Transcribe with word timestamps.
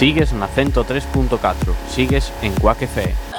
Sigues 0.00 0.32
na 0.32 0.48
103.4, 0.48 1.74
sigues 1.94 2.32
en 2.40 2.54
Quack. 2.54 3.29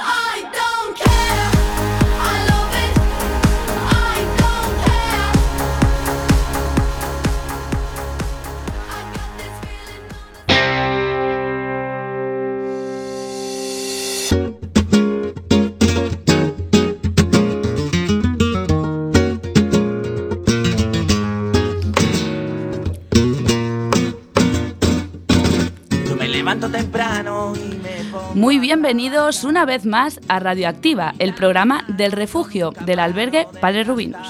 Bienvenidos 28.72 29.44
una 29.44 29.66
vez 29.66 29.84
más 29.84 30.18
a 30.28 30.38
Radioactiva, 30.38 31.12
el 31.18 31.34
programa 31.34 31.84
del 31.88 32.10
refugio 32.10 32.72
del 32.86 33.00
albergue 33.00 33.46
Padre 33.60 33.84
Rubinos. 33.84 34.26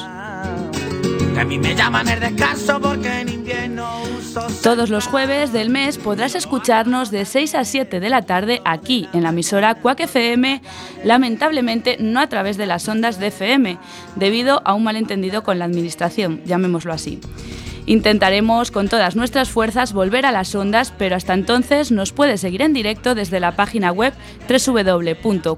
Todos 4.65 4.91
los 4.91 5.07
jueves 5.07 5.53
del 5.53 5.71
mes 5.71 5.97
podrás 5.97 6.35
escucharnos 6.35 7.13
de 7.13 7.25
6 7.25 7.55
a 7.55 7.65
7 7.65 8.01
de 8.01 8.11
la 8.11 8.23
tarde 8.23 8.61
aquí 8.65 9.09
en 9.13 9.23
la 9.23 9.29
emisora 9.29 9.77
Cuac 9.77 10.01
FM, 10.01 10.61
lamentablemente 11.05 11.97
no 12.01 12.19
a 12.19 12.27
través 12.27 12.57
de 12.57 12.67
las 12.67 12.89
ondas 12.89 13.21
de 13.21 13.29
FM, 13.29 13.79
debido 14.17 14.61
a 14.65 14.75
un 14.75 14.83
malentendido 14.83 15.45
con 15.45 15.61
la 15.61 15.67
administración, 15.67 16.43
llamémoslo 16.45 16.93
así. 16.93 17.21
Intentaremos 17.87 18.71
con 18.71 18.89
todas 18.89 19.17
nuestras 19.17 19.51
fuerzas 19.51 19.93
volver 19.93 20.25
a 20.27 20.33
las 20.33 20.55
ondas, 20.55 20.93
pero 20.97 21.17
hasta 21.17 21.35
entonces 21.35 21.91
nos 21.91 22.13
puede 22.13 22.39
seguir 22.39 22.63
en 22.63 22.73
directo 22.73 23.15
desde 23.15 23.41
la 23.41 23.57
página 23.57 23.91
web 23.91 24.13
www.cuacfm.org. 24.49 25.53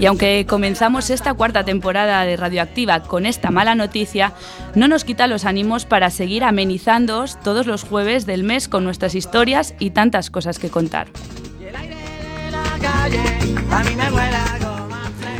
Y 0.00 0.06
aunque 0.06 0.46
comenzamos 0.48 1.10
esta 1.10 1.34
cuarta 1.34 1.62
temporada 1.64 2.24
de 2.24 2.34
Radioactiva 2.38 3.02
con 3.02 3.26
esta 3.26 3.50
mala 3.50 3.74
noticia, 3.74 4.32
no 4.74 4.88
nos 4.88 5.04
quita 5.04 5.26
los 5.26 5.44
ánimos 5.44 5.84
para 5.84 6.08
seguir 6.08 6.42
amenizándoos 6.42 7.38
todos 7.42 7.66
los 7.66 7.84
jueves 7.84 8.24
del 8.24 8.42
mes 8.42 8.66
con 8.66 8.82
nuestras 8.82 9.14
historias 9.14 9.74
y 9.78 9.90
tantas 9.90 10.30
cosas 10.30 10.58
que 10.58 10.70
contar. 10.70 11.08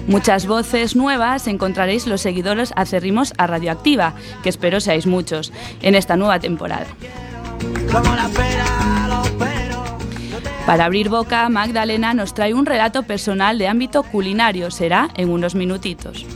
Muchas 0.07 0.47
voces 0.47 0.97
nuevas 0.97 1.47
encontraréis 1.47 2.07
los 2.07 2.21
seguidores 2.21 2.73
acérrimos 2.77 3.33
a 3.39 3.47
Radioactiva, 3.47 4.15
que 4.43 4.49
espero 4.49 4.81
seáis 4.81 5.07
muchos, 5.07 5.53
en 5.83 5.95
esta 5.95 6.17
nueva 6.17 6.41
temporada. 6.41 6.87
Para 10.67 10.85
abrir 10.85 11.09
boca, 11.09 11.49
Magdalena 11.49 12.15
nos 12.15 12.35
trae 12.35 12.55
un 12.55 12.67
relato 12.67 13.03
personal 13.03 13.59
de 13.59 13.69
ámbito 13.69 14.03
culinario. 14.03 14.71
Será 14.71 15.09
en 15.17 15.29
unos 15.29 15.55
minutitos. 15.55 16.27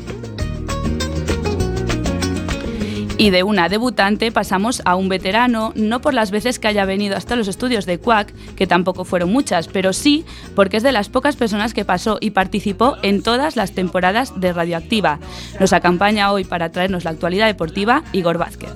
Y 3.24 3.30
de 3.30 3.42
una 3.42 3.70
debutante 3.70 4.30
pasamos 4.32 4.82
a 4.84 4.96
un 4.96 5.08
veterano, 5.08 5.72
no 5.76 6.02
por 6.02 6.12
las 6.12 6.30
veces 6.30 6.58
que 6.58 6.68
haya 6.68 6.84
venido 6.84 7.16
hasta 7.16 7.36
los 7.36 7.48
estudios 7.48 7.86
de 7.86 7.98
Quack, 7.98 8.34
que 8.54 8.66
tampoco 8.66 9.06
fueron 9.06 9.32
muchas, 9.32 9.66
pero 9.66 9.94
sí 9.94 10.26
porque 10.54 10.76
es 10.76 10.82
de 10.82 10.92
las 10.92 11.08
pocas 11.08 11.34
personas 11.34 11.72
que 11.72 11.86
pasó 11.86 12.18
y 12.20 12.32
participó 12.32 12.98
en 13.00 13.22
todas 13.22 13.56
las 13.56 13.72
temporadas 13.72 14.38
de 14.38 14.52
Radioactiva. 14.52 15.20
Nos 15.58 15.72
acompaña 15.72 16.32
hoy 16.32 16.44
para 16.44 16.70
traernos 16.70 17.04
la 17.04 17.12
actualidad 17.12 17.46
deportiva 17.46 18.04
Igor 18.12 18.36
Vázquez. 18.36 18.68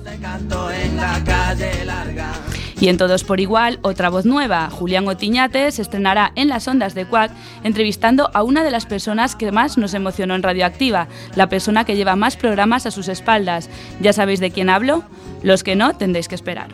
Y 2.81 2.87
en 2.87 2.97
Todos 2.97 3.25
por 3.25 3.41
Igual, 3.41 3.79
otra 3.81 4.09
voz 4.09 4.25
nueva, 4.25 4.69
Julián 4.69 5.07
Otiñate, 5.07 5.69
se 5.71 5.81
estrenará 5.81 6.31
en 6.35 6.47
las 6.47 6.65
ondas 6.67 6.95
de 6.95 7.05
Quack 7.05 7.31
entrevistando 7.63 8.31
a 8.33 8.43
una 8.43 8.63
de 8.63 8.71
las 8.71 8.85
personas 8.85 9.35
que 9.35 9.51
más 9.51 9.77
nos 9.77 9.93
emocionó 9.93 10.33
en 10.33 10.43
Radioactiva, 10.43 11.09
la 11.35 11.49
persona 11.49 11.83
que 11.83 11.97
lleva 11.97 12.15
más 12.15 12.37
programas 12.37 12.85
a 12.85 12.91
sus 12.91 13.09
espaldas. 13.09 13.69
¿Ya 13.99 14.13
sabéis 14.13 14.39
de 14.39 14.51
quién 14.51 14.69
hablo? 14.69 15.03
Los 15.43 15.63
que 15.63 15.75
no, 15.75 15.93
tendréis 15.93 16.29
que 16.29 16.35
esperar. 16.35 16.69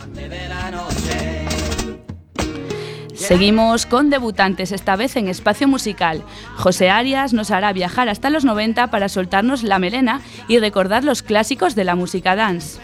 Seguimos 3.16 3.88
con 3.88 4.12
debutantes, 4.12 4.72
esta 4.72 4.96
vez 4.96 5.16
en 5.16 5.28
espacio 5.28 5.68
musical. 5.68 6.22
José 6.56 6.92
Arias 6.92 7.34
nos 7.34 7.50
hará 7.50 7.74
viajar 7.74 8.10
hasta 8.10 8.30
los 8.30 8.46
90 8.46 8.92
para 8.92 9.10
soltarnos 9.10 9.64
la 9.64 9.80
melena 9.80 10.22
y 10.48 10.60
recordar 10.60 11.04
los 11.04 11.24
clásicos 11.24 11.74
de 11.74 11.86
la 11.86 11.96
música 11.96 12.36
dance. 12.36 12.80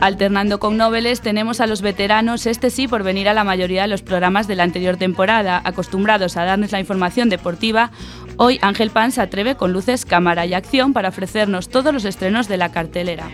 Alternando 0.00 0.58
con 0.58 0.76
noveles 0.76 1.20
tenemos 1.20 1.60
a 1.60 1.66
los 1.66 1.80
veteranos, 1.80 2.46
este 2.46 2.70
sí 2.70 2.88
por 2.88 3.02
venir 3.02 3.28
a 3.28 3.32
la 3.32 3.44
mayoría 3.44 3.82
de 3.82 3.88
los 3.88 4.02
programas 4.02 4.46
de 4.46 4.54
la 4.54 4.62
anterior 4.62 4.96
temporada, 4.96 5.62
acostumbrados 5.64 6.36
a 6.36 6.44
darnos 6.44 6.72
la 6.72 6.80
información 6.80 7.28
deportiva. 7.30 7.90
Hoy 8.36 8.58
Ángel 8.60 8.90
Pan 8.90 9.12
se 9.12 9.22
atreve 9.22 9.54
con 9.54 9.72
luces, 9.72 10.04
cámara 10.04 10.44
y 10.44 10.54
acción 10.54 10.92
para 10.92 11.08
ofrecernos 11.08 11.68
todos 11.68 11.94
los 11.94 12.04
estrenos 12.04 12.48
de 12.48 12.56
la 12.58 12.70
cartelera. 12.70 13.30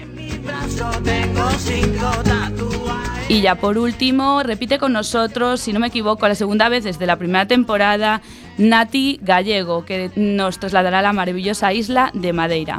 Y 3.29 3.41
ya 3.41 3.55
por 3.55 3.79
último, 3.79 4.43
repite 4.43 4.79
con 4.79 4.93
nosotros, 4.93 5.61
si 5.61 5.73
no 5.73 5.81
me 5.81 5.89
equivoco, 5.89 6.29
la 6.29 6.35
segunda 6.35 6.69
vez 6.69 6.85
desde 6.85 7.07
la 7.07 7.17
primera 7.17 7.47
temporada, 7.47 8.23
Nati 8.59 9.19
Gallego, 9.23 9.85
que 9.85 10.11
nos 10.17 10.59
trasladará 10.59 10.99
a 10.99 11.03
la 11.03 11.13
maravillosa 11.13 11.73
isla 11.73 12.11
de 12.15 12.33
Madeira. 12.33 12.79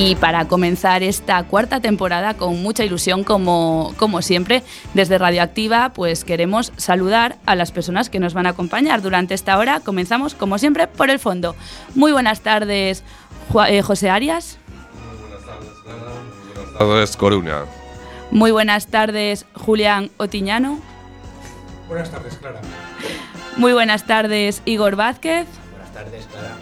Y 0.00 0.14
para 0.14 0.46
comenzar 0.46 1.02
esta 1.02 1.42
cuarta 1.42 1.80
temporada 1.80 2.34
con 2.34 2.62
mucha 2.62 2.84
ilusión 2.84 3.24
como, 3.24 3.92
como 3.96 4.22
siempre, 4.22 4.62
desde 4.94 5.18
Radioactiva, 5.18 5.88
pues 5.92 6.22
queremos 6.22 6.72
saludar 6.76 7.36
a 7.46 7.56
las 7.56 7.72
personas 7.72 8.08
que 8.08 8.20
nos 8.20 8.32
van 8.32 8.46
a 8.46 8.50
acompañar 8.50 9.02
durante 9.02 9.34
esta 9.34 9.58
hora. 9.58 9.80
Comenzamos 9.80 10.36
como 10.36 10.56
siempre 10.58 10.86
por 10.86 11.10
el 11.10 11.18
fondo. 11.18 11.56
Muy 11.96 12.12
buenas 12.12 12.42
tardes, 12.42 13.02
eh, 13.66 13.82
José 13.82 14.08
Arias. 14.08 14.58
Muy 15.04 15.18
buenas 15.20 15.44
tardes, 15.44 15.68
Buenas 15.82 16.78
tardes, 16.78 17.16
Coruña. 17.16 17.56
Muy 18.30 18.52
buenas 18.52 18.86
tardes, 18.86 19.46
Julián 19.54 20.12
Otiñano. 20.16 20.78
Buenas 21.88 22.08
tardes, 22.12 22.36
Clara. 22.36 22.60
Muy 23.56 23.72
buenas 23.72 24.06
tardes, 24.06 24.62
Igor 24.64 24.94
Vázquez. 24.94 25.48
Buenas 25.72 25.92
tardes, 25.92 26.26
Clara. 26.26 26.54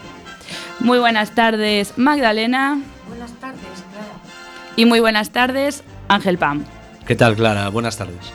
Muy 0.79 0.97
buenas 0.97 1.35
tardes, 1.35 1.99
Magdalena. 1.99 2.81
Buenas 3.07 3.31
tardes, 3.33 3.61
Clara. 3.91 4.13
Y 4.75 4.85
muy 4.85 4.99
buenas 4.99 5.31
tardes, 5.31 5.83
Ángel 6.07 6.37
Pam. 6.37 6.63
¿Qué 7.05 7.15
tal, 7.15 7.35
Clara? 7.35 7.69
Buenas 7.69 7.97
tardes. 7.97 8.31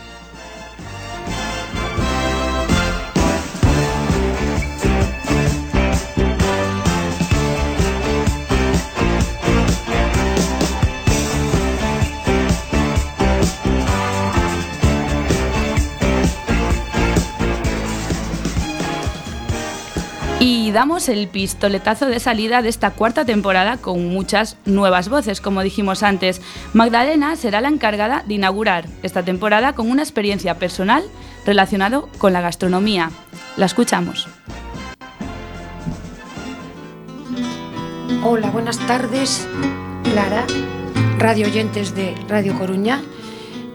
Damos 20.72 21.08
el 21.08 21.28
pistoletazo 21.28 22.06
de 22.06 22.18
salida 22.18 22.62
de 22.62 22.68
esta 22.68 22.90
cuarta 22.90 23.24
temporada 23.24 23.76
con 23.76 24.08
muchas 24.08 24.56
nuevas 24.64 25.08
voces, 25.08 25.40
como 25.40 25.62
dijimos 25.62 26.02
antes. 26.02 26.40
Magdalena 26.72 27.36
será 27.36 27.60
la 27.60 27.68
encargada 27.68 28.24
de 28.26 28.34
inaugurar 28.34 28.86
esta 29.02 29.22
temporada 29.22 29.74
con 29.74 29.90
una 29.90 30.02
experiencia 30.02 30.58
personal 30.58 31.04
relacionado 31.46 32.08
con 32.18 32.32
la 32.32 32.40
gastronomía. 32.40 33.10
La 33.56 33.66
escuchamos. 33.66 34.28
Hola, 38.24 38.50
buenas 38.50 38.78
tardes, 38.86 39.46
Clara. 40.04 40.44
radio 41.18 41.46
oyentes 41.46 41.94
de 41.94 42.14
Radio 42.28 42.58
Coruña. 42.58 43.02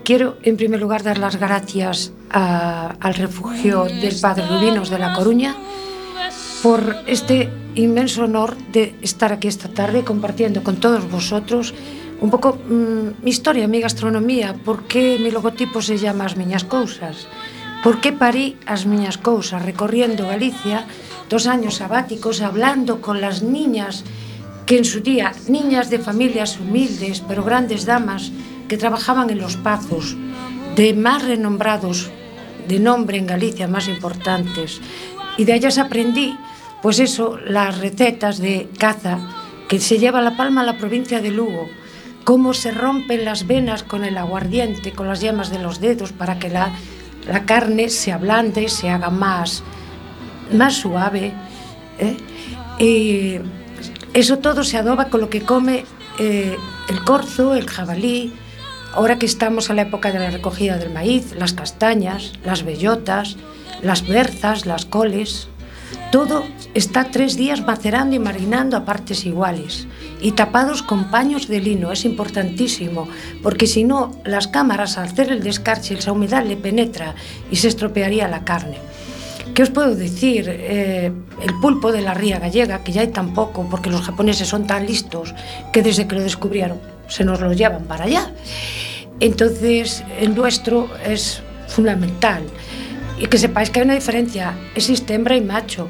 Quiero 0.03 0.38
en 0.44 0.57
primer 0.57 0.79
lugar 0.79 1.03
dar 1.03 1.17
las 1.17 1.35
gracias 1.35 2.13
a, 2.29 2.95
al 2.99 3.13
refugio 3.13 3.83
del 3.83 4.15
Padre 4.19 4.47
Rubinos 4.47 4.89
de 4.89 4.99
La 4.99 5.13
Coruña 5.13 5.55
por 6.63 6.95
este 7.06 7.50
inmenso 7.75 8.24
honor 8.24 8.57
de 8.71 8.95
estar 9.01 9.31
aquí 9.31 9.48
esta 9.48 9.69
tarde 9.69 10.04
compartiendo 10.04 10.63
con 10.63 10.77
todos 10.77 11.09
vosotros 11.09 11.74
un 12.19 12.33
pouco 12.33 12.57
mm, 12.57 13.21
mi 13.21 13.30
historia, 13.30 13.69
mi 13.69 13.80
gastronomía, 13.80 14.57
por 14.57 14.89
que 14.89 15.19
mi 15.21 15.30
logotipo 15.30 15.81
se 15.86 16.01
llama 16.01 16.25
As 16.25 16.33
miñas 16.33 16.65
cousas, 16.65 17.30
por 17.86 18.01
que 18.01 18.09
parí 18.09 18.57
as 18.65 18.89
miñas 18.89 19.21
cousas? 19.21 19.62
Recorriendo 19.62 20.25
Galicia 20.25 20.89
dos 21.30 21.45
años 21.45 21.77
sabáticos 21.77 22.42
hablando 22.42 23.01
con 23.06 23.21
las 23.21 23.45
niñas 23.45 24.01
que 24.65 24.81
en 24.81 24.86
su 24.86 25.00
día, 25.00 25.31
niñas 25.48 25.94
de 25.94 26.01
familias 26.01 26.57
humildes 26.57 27.21
pero 27.21 27.45
grandes 27.45 27.86
damas 27.86 28.33
que 28.68 28.81
trabajaban 28.81 29.30
en 29.30 29.38
los 29.38 29.56
pazos 29.56 30.18
de 30.75 30.94
más 30.94 31.21
renombrados 31.24 32.09
de 32.68 32.80
nombre 32.80 33.18
en 33.18 33.27
Galicia 33.27 33.68
más 33.68 33.88
importantes. 33.88 34.81
Y 35.37 35.45
de 35.45 35.55
ellas 35.55 35.77
aprendí, 35.77 36.37
pues 36.81 36.99
eso, 36.99 37.37
las 37.37 37.77
recetas 37.77 38.39
de 38.39 38.69
caza 38.77 39.19
que 39.69 39.79
se 39.79 39.99
lleva 39.99 40.21
la 40.21 40.35
palma 40.35 40.61
a 40.61 40.65
la 40.65 40.77
provincia 40.77 41.21
de 41.21 41.31
Lugo, 41.31 41.69
cómo 42.23 42.53
se 42.53 42.71
rompen 42.71 43.25
las 43.25 43.47
venas 43.47 43.83
con 43.83 44.03
el 44.03 44.17
aguardiente, 44.17 44.91
con 44.91 45.07
las 45.07 45.21
yemas 45.21 45.49
de 45.49 45.59
los 45.59 45.79
dedos, 45.79 46.11
para 46.11 46.39
que 46.39 46.49
la, 46.49 46.71
la 47.27 47.45
carne 47.45 47.89
se 47.89 48.11
ablande, 48.11 48.69
se 48.69 48.89
haga 48.89 49.09
más, 49.09 49.63
más 50.51 50.75
suave. 50.75 51.33
¿eh? 51.99 52.17
Y 52.79 53.39
eso 54.13 54.39
todo 54.39 54.63
se 54.63 54.77
adoba 54.77 55.09
con 55.09 55.21
lo 55.21 55.29
que 55.29 55.41
come 55.41 55.85
eh, 56.19 56.57
el 56.89 57.03
corzo, 57.03 57.55
el 57.55 57.69
jabalí, 57.69 58.33
ahora 58.93 59.19
que 59.19 59.25
estamos 59.25 59.69
a 59.69 59.73
la 59.73 59.83
época 59.83 60.11
de 60.11 60.19
la 60.19 60.31
recogida 60.31 60.77
del 60.77 60.91
maíz, 60.91 61.33
las 61.35 61.53
castañas, 61.53 62.33
las 62.43 62.63
bellotas, 62.63 63.37
las 63.81 64.07
berzas, 64.07 64.65
las 64.65 64.85
coles. 64.85 65.47
Todo 66.12 66.45
está 66.74 67.06
tres 67.12 67.35
días 67.35 67.65
macerando 67.65 68.15
y 68.15 68.19
marinando 68.19 68.77
a 68.77 68.85
partes 68.85 69.25
iguales 69.25 69.88
y 70.21 70.31
tapados 70.31 70.81
con 70.81 71.12
paños 71.12 71.47
de 71.47 71.59
lino. 71.59 71.91
Es 71.91 72.06
importantísimo, 72.06 73.07
porque 73.44 73.68
si 73.68 73.83
no, 73.83 74.12
las 74.24 74.47
cámaras 74.47 74.97
al 74.97 75.06
hacer 75.06 75.31
el 75.31 75.44
descarche, 75.44 75.95
esa 75.95 76.12
humedad 76.12 76.45
le 76.45 76.57
penetra 76.57 77.15
y 77.51 77.57
se 77.57 77.68
estropearía 77.68 78.27
la 78.27 78.44
carne. 78.44 78.77
¿Qué 79.53 79.63
os 79.63 79.69
puedo 79.69 79.95
decir? 79.95 80.45
Eh, 80.47 81.12
el 81.41 81.53
pulpo 81.62 81.91
de 81.91 82.01
la 82.01 82.13
ría 82.13 82.39
gallega, 82.39 82.83
que 82.83 82.91
ya 82.91 83.01
hay 83.01 83.07
tan 83.07 83.33
poco, 83.33 83.68
porque 83.69 83.89
los 83.89 84.01
japoneses 84.01 84.47
son 84.47 84.68
tan 84.68 84.85
listos 84.85 85.33
que 85.73 85.81
desde 85.81 86.07
que 86.07 86.15
lo 86.15 86.21
descubrieron 86.21 86.80
se 87.07 87.23
nos 87.23 87.39
lo 87.41 87.53
llevan 87.53 87.85
para 87.85 88.06
allá. 88.06 88.31
Entonces, 89.19 90.03
el 90.19 90.35
nuestro 90.35 90.89
es 91.06 91.41
fundamental. 91.68 92.44
Y 93.19 93.27
que 93.27 93.37
sepáis 93.37 93.69
que 93.69 93.79
hay 93.79 93.85
una 93.85 93.95
diferencia, 93.95 94.55
existe 94.75 95.13
hembra 95.13 95.35
y 95.35 95.41
macho. 95.41 95.87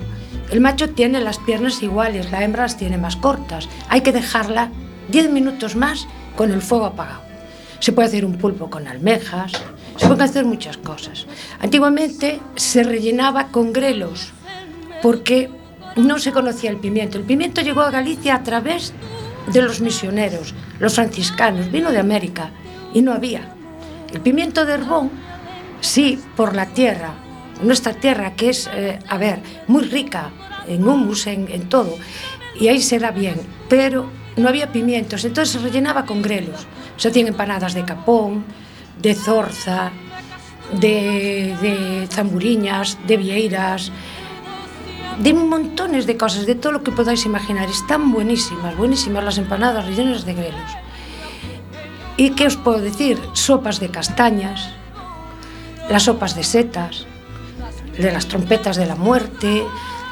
El 0.49 0.61
macho 0.61 0.89
tiene 0.89 1.19
las 1.19 1.39
piernas 1.39 1.83
iguales, 1.83 2.31
la 2.31 2.43
hembra 2.43 2.63
las 2.63 2.77
tiene 2.77 2.97
más 2.97 3.17
cortas. 3.17 3.67
Hay 3.89 4.01
que 4.01 4.13
dejarla 4.13 4.71
10 5.09 5.31
minutos 5.31 5.75
más 5.75 6.07
con 6.35 6.51
el 6.51 6.61
fuego 6.61 6.85
apagado. 6.85 7.21
Se 7.79 7.91
puede 7.91 8.07
hacer 8.07 8.25
un 8.25 8.37
pulpo 8.37 8.69
con 8.69 8.87
almejas, 8.87 9.51
se 9.97 10.07
pueden 10.07 10.23
hacer 10.23 10.45
muchas 10.45 10.77
cosas. 10.77 11.27
Antiguamente 11.59 12.39
se 12.55 12.83
rellenaba 12.83 13.47
con 13.49 13.73
grelos 13.73 14.31
porque 15.01 15.49
no 15.95 16.19
se 16.19 16.31
conocía 16.31 16.69
el 16.69 16.77
pimiento. 16.77 17.17
El 17.17 17.23
pimiento 17.23 17.61
llegó 17.61 17.81
a 17.81 17.91
Galicia 17.91 18.35
a 18.35 18.43
través 18.43 18.93
de 19.51 19.61
los 19.61 19.81
misioneros, 19.81 20.53
los 20.79 20.95
franciscanos, 20.95 21.71
vino 21.71 21.91
de 21.91 21.99
América 21.99 22.51
y 22.93 23.01
no 23.01 23.13
había. 23.13 23.53
El 24.13 24.21
pimiento 24.21 24.65
de 24.65 24.73
Herbón, 24.73 25.11
sí 25.81 26.19
por 26.35 26.55
la 26.55 26.67
tierra, 26.67 27.13
nuestra 27.61 27.93
tierra 27.93 28.33
que 28.33 28.49
es, 28.49 28.69
eh, 28.73 28.99
a 29.07 29.17
ver, 29.17 29.41
muy 29.67 29.83
rica 29.83 30.31
en 30.67 30.87
humus, 30.87 31.27
en, 31.27 31.47
en 31.49 31.69
todo, 31.69 31.97
y 32.59 32.67
ahí 32.67 32.81
se 32.81 32.99
da 32.99 33.11
bien, 33.11 33.39
pero 33.69 34.09
no 34.35 34.47
había 34.49 34.71
pimientos, 34.71 35.25
entonces 35.25 35.53
se 35.53 35.59
rellenaba 35.59 36.05
con 36.05 36.21
grelos. 36.21 36.61
O 36.61 36.97
hacían 36.97 37.13
tienen 37.13 37.33
empanadas 37.33 37.73
de 37.73 37.85
capón, 37.85 38.43
de 39.01 39.13
zorza, 39.13 39.91
de, 40.79 41.55
de 41.61 42.07
zamburiñas, 42.09 42.97
de 43.05 43.17
vieiras, 43.17 43.91
de 45.19 45.33
montones 45.33 46.05
de 46.05 46.17
cosas, 46.17 46.45
de 46.45 46.55
todo 46.55 46.73
lo 46.73 46.83
que 46.83 46.91
podáis 46.91 47.25
imaginar. 47.25 47.69
Están 47.69 48.11
buenísimas, 48.11 48.75
buenísimas 48.75 49.23
las 49.23 49.37
empanadas 49.37 49.85
rellenas 49.85 50.25
de 50.25 50.33
grelos. 50.33 50.71
¿Y 52.17 52.31
qué 52.31 52.47
os 52.47 52.57
puedo 52.57 52.79
decir? 52.79 53.19
Sopas 53.33 53.79
de 53.79 53.89
castañas, 53.89 54.69
las 55.89 56.03
sopas 56.03 56.35
de 56.35 56.43
setas, 56.43 57.05
de 57.97 58.11
las 58.11 58.27
trompetas 58.27 58.77
de 58.77 58.85
la 58.85 58.95
muerte, 58.95 59.63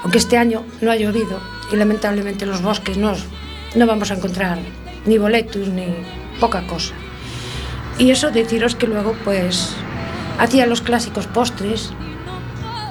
aunque 0.04 0.18
este 0.18 0.38
año 0.38 0.64
no 0.82 0.92
ha 0.92 0.96
llovido 0.96 1.40
y 1.72 1.76
lamentablemente 1.76 2.46
los 2.46 2.62
bosques 2.62 2.98
no, 2.98 3.14
no 3.76 3.88
vamos 3.88 4.12
a 4.12 4.16
encontrar 4.16 4.58
ni 5.06 5.18
boletus 5.18 5.68
ni 5.68 5.88
poca 6.40 6.66
cosa. 6.68 6.94
Y 7.98 8.12
eso 8.12 8.32
deciros 8.32 8.76
que 8.76 8.88
luego 8.88 9.16
pues 9.24 9.76
hacía 10.38 10.66
los 10.66 10.82
clásicos 10.82 11.28
postres, 11.28 11.92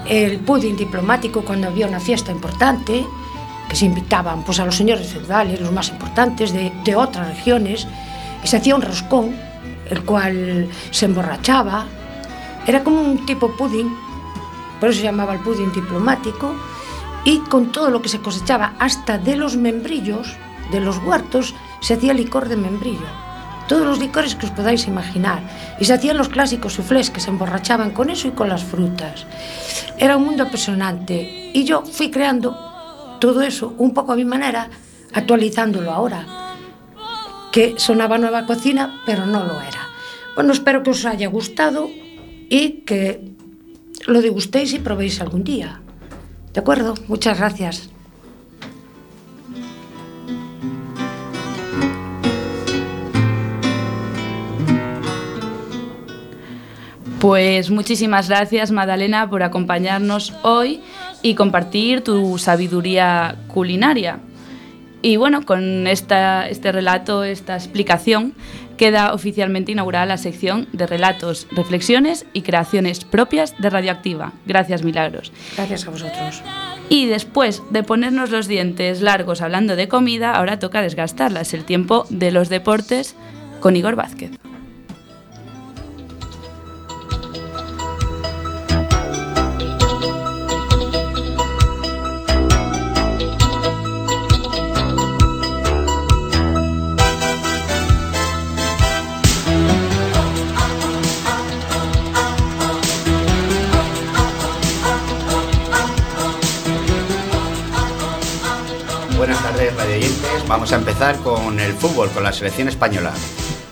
el 0.08 0.38
pudding 0.38 0.76
diplomático 0.76 1.44
cuando 1.44 1.68
había 1.68 1.86
una 1.86 2.00
fiesta 2.00 2.32
importante, 2.32 3.04
que 3.68 3.76
se 3.76 3.86
invitaban 3.86 4.44
pues, 4.44 4.60
a 4.60 4.66
los 4.66 4.76
señores 4.76 5.08
feudales, 5.08 5.60
los 5.60 5.72
más 5.72 5.88
importantes 5.88 6.52
de, 6.52 6.72
de 6.84 6.96
otras 6.96 7.28
regiones, 7.28 7.86
y 8.42 8.46
se 8.46 8.58
hacía 8.58 8.74
un 8.74 8.82
roscón, 8.82 9.34
el 9.90 10.02
cual 10.04 10.68
se 10.90 11.06
emborrachaba. 11.06 11.86
Era 12.66 12.82
como 12.82 13.00
un 13.00 13.26
tipo 13.26 13.50
pudín, 13.52 13.96
por 14.80 14.90
eso 14.90 14.98
se 14.98 15.04
llamaba 15.04 15.34
el 15.34 15.40
pudín 15.40 15.72
diplomático, 15.72 16.54
y 17.24 17.38
con 17.38 17.72
todo 17.72 17.90
lo 17.90 18.02
que 18.02 18.08
se 18.08 18.20
cosechaba, 18.20 18.74
hasta 18.78 19.18
de 19.18 19.36
los 19.36 19.56
membrillos, 19.56 20.36
de 20.70 20.80
los 20.80 20.98
huertos, 20.98 21.54
se 21.80 21.94
hacía 21.94 22.14
licor 22.14 22.48
de 22.48 22.56
membrillo. 22.56 23.06
Todos 23.68 23.86
los 23.86 23.98
licores 23.98 24.34
que 24.34 24.44
os 24.44 24.52
podáis 24.52 24.86
imaginar. 24.86 25.40
Y 25.80 25.86
se 25.86 25.94
hacían 25.94 26.18
los 26.18 26.28
clásicos 26.28 26.74
suflés 26.74 27.08
que 27.08 27.20
se 27.20 27.30
emborrachaban 27.30 27.92
con 27.92 28.10
eso 28.10 28.28
y 28.28 28.32
con 28.32 28.50
las 28.50 28.62
frutas. 28.62 29.26
Era 29.96 30.18
un 30.18 30.24
mundo 30.24 30.42
apasionante. 30.42 31.50
Y 31.54 31.64
yo 31.64 31.82
fui 31.86 32.10
creando 32.10 33.16
todo 33.20 33.40
eso 33.40 33.74
un 33.78 33.94
poco 33.94 34.12
a 34.12 34.16
mi 34.16 34.24
manera, 34.26 34.68
actualizándolo 35.14 35.92
ahora. 35.92 36.26
Que 37.52 37.74
sonaba 37.78 38.18
nueva 38.18 38.44
cocina, 38.44 39.00
pero 39.06 39.24
no 39.24 39.44
lo 39.44 39.60
era. 39.62 39.88
Bueno, 40.34 40.52
espero 40.52 40.82
que 40.82 40.90
os 40.90 41.06
haya 41.06 41.28
gustado. 41.28 41.88
Y 42.54 42.84
que 42.86 43.32
lo 44.06 44.22
degustéis 44.22 44.74
y 44.74 44.78
probéis 44.78 45.20
algún 45.20 45.42
día. 45.42 45.80
¿De 46.52 46.60
acuerdo? 46.60 46.94
Muchas 47.08 47.36
gracias. 47.36 47.90
Pues 57.18 57.70
muchísimas 57.70 58.28
gracias 58.28 58.70
Madalena 58.70 59.28
por 59.28 59.42
acompañarnos 59.42 60.32
hoy 60.42 60.80
y 61.22 61.34
compartir 61.34 62.04
tu 62.04 62.38
sabiduría 62.38 63.34
culinaria. 63.48 64.20
Y 65.04 65.18
bueno, 65.18 65.44
con 65.44 65.86
esta, 65.86 66.48
este 66.48 66.72
relato, 66.72 67.24
esta 67.24 67.56
explicación, 67.56 68.32
queda 68.78 69.12
oficialmente 69.12 69.70
inaugurada 69.70 70.06
la 70.06 70.16
sección 70.16 70.66
de 70.72 70.86
relatos, 70.86 71.46
reflexiones 71.50 72.24
y 72.32 72.40
creaciones 72.40 73.04
propias 73.04 73.54
de 73.58 73.68
Radioactiva. 73.68 74.32
Gracias, 74.46 74.82
Milagros. 74.82 75.30
Gracias 75.56 75.86
a 75.86 75.90
vosotros. 75.90 76.42
Y 76.88 77.04
después 77.04 77.62
de 77.68 77.82
ponernos 77.82 78.30
los 78.30 78.48
dientes 78.48 79.02
largos 79.02 79.42
hablando 79.42 79.76
de 79.76 79.88
comida, 79.88 80.32
ahora 80.32 80.58
toca 80.58 80.80
desgastarlas. 80.80 81.52
El 81.52 81.66
tiempo 81.66 82.06
de 82.08 82.32
los 82.32 82.48
deportes 82.48 83.14
con 83.60 83.76
Igor 83.76 83.96
Vázquez. 83.96 84.30
Vamos 110.46 110.72
a 110.72 110.76
empezar 110.76 111.16
con 111.20 111.58
el 111.58 111.72
fútbol, 111.72 112.10
con 112.10 112.22
la 112.22 112.32
selección 112.32 112.68
española. 112.68 113.12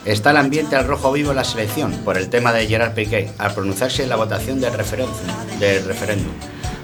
Está 0.05 0.31
el 0.31 0.37
ambiente 0.37 0.75
al 0.75 0.87
rojo 0.87 1.11
vivo 1.11 1.29
en 1.29 1.37
la 1.37 1.43
selección 1.43 1.91
por 2.03 2.17
el 2.17 2.29
tema 2.29 2.51
de 2.51 2.65
Gerard 2.67 2.93
Piqué 2.93 3.29
al 3.37 3.53
pronunciarse 3.53 4.03
en 4.03 4.09
la 4.09 4.15
votación 4.15 4.59
del 4.59 4.73
referéndum, 4.73 6.33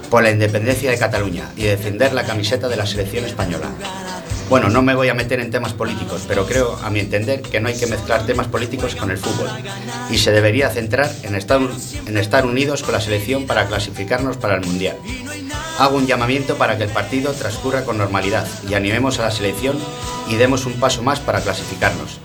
por 0.08 0.22
la 0.22 0.30
independencia 0.30 0.90
de 0.90 0.98
Cataluña 0.98 1.50
y 1.56 1.64
defender 1.64 2.12
la 2.12 2.24
camiseta 2.24 2.68
de 2.68 2.76
la 2.76 2.86
selección 2.86 3.24
española. 3.24 3.68
Bueno, 4.48 4.68
no 4.68 4.82
me 4.82 4.94
voy 4.94 5.08
a 5.08 5.14
meter 5.14 5.38
en 5.38 5.50
temas 5.50 5.74
políticos, 5.74 6.24
pero 6.26 6.46
creo, 6.46 6.76
a 6.82 6.90
mi 6.90 7.00
entender, 7.00 7.42
que 7.42 7.60
no 7.60 7.68
hay 7.68 7.78
que 7.78 7.86
mezclar 7.86 8.26
temas 8.26 8.48
políticos 8.48 8.94
con 8.96 9.10
el 9.10 9.18
fútbol 9.18 9.48
y 10.10 10.18
se 10.18 10.32
debería 10.32 10.70
centrar 10.70 11.10
en 11.22 11.34
estar 11.36 12.46
unidos 12.46 12.82
con 12.82 12.92
la 12.92 13.00
selección 13.00 13.46
para 13.46 13.66
clasificarnos 13.66 14.36
para 14.38 14.54
el 14.54 14.66
Mundial. 14.66 14.96
Hago 15.80 15.96
un 15.96 16.06
llamamiento 16.06 16.56
para 16.56 16.76
que 16.76 16.84
el 16.84 16.90
partido 16.90 17.32
transcurra 17.32 17.86
con 17.86 17.96
normalidad 17.96 18.46
y 18.68 18.74
animemos 18.74 19.18
a 19.18 19.22
la 19.22 19.30
selección 19.30 19.78
y 20.28 20.34
demos 20.34 20.66
un 20.66 20.74
paso 20.74 21.02
más 21.02 21.20
para 21.20 21.40
clasificarnos. 21.40 22.20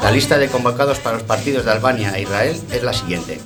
La 0.00 0.12
lista 0.12 0.38
de 0.38 0.46
convocados 0.46 1.00
para 1.00 1.16
los 1.16 1.26
partidos 1.26 1.64
de 1.64 1.72
Albania 1.72 2.12
e 2.14 2.22
Israel 2.22 2.56
es 2.70 2.84
la 2.84 2.92
siguiente. 2.92 3.40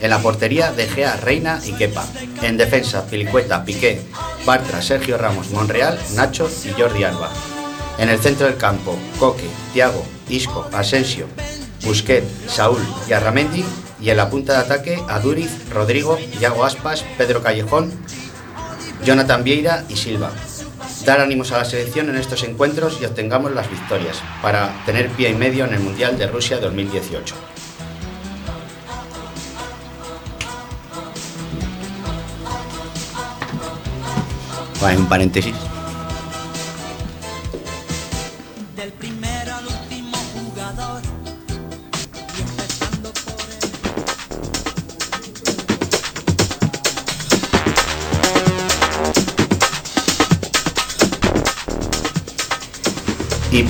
En 0.00 0.08
la 0.08 0.20
portería, 0.20 0.72
De 0.72 0.88
Gea, 0.88 1.16
Reina 1.16 1.60
y 1.66 1.72
Kepa. 1.72 2.06
En 2.40 2.56
defensa, 2.56 3.04
Pilicueta, 3.04 3.62
Piqué, 3.62 4.00
Bartra, 4.46 4.80
Sergio 4.80 5.18
Ramos, 5.18 5.50
Monreal, 5.50 5.98
Nacho 6.14 6.50
y 6.64 6.80
Jordi 6.80 7.04
Alba. 7.04 7.28
En 7.98 8.08
el 8.08 8.20
centro 8.20 8.46
del 8.46 8.56
campo, 8.56 8.96
Coque, 9.18 9.50
Tiago, 9.74 10.02
Isco, 10.30 10.66
Asensio, 10.72 11.26
Busquet, 11.84 12.24
Saúl 12.48 12.80
y 13.06 13.12
Arramendi. 13.12 13.66
Y 14.00 14.08
en 14.08 14.16
la 14.16 14.30
punta 14.30 14.54
de 14.54 14.60
ataque, 14.60 15.02
Aduriz, 15.10 15.50
Rodrigo, 15.68 16.18
Iago 16.40 16.64
Aspas, 16.64 17.04
Pedro 17.18 17.42
Callejón, 17.42 17.92
Jonathan 19.04 19.42
Vieira 19.42 19.84
y 19.88 19.96
Silva. 19.96 20.30
Dar 21.04 21.20
ánimos 21.20 21.52
a 21.52 21.58
la 21.58 21.64
selección 21.64 22.10
en 22.10 22.16
estos 22.16 22.42
encuentros 22.44 22.98
y 23.00 23.06
obtengamos 23.06 23.52
las 23.52 23.70
victorias 23.70 24.22
para 24.42 24.72
tener 24.84 25.08
pie 25.10 25.30
y 25.30 25.34
medio 25.34 25.64
en 25.64 25.74
el 25.74 25.80
Mundial 25.80 26.18
de 26.18 26.26
Rusia 26.26 26.58
2018. 26.58 27.34
Vale, 34.80 34.96
un 34.96 35.08
paréntesis. 35.08 35.54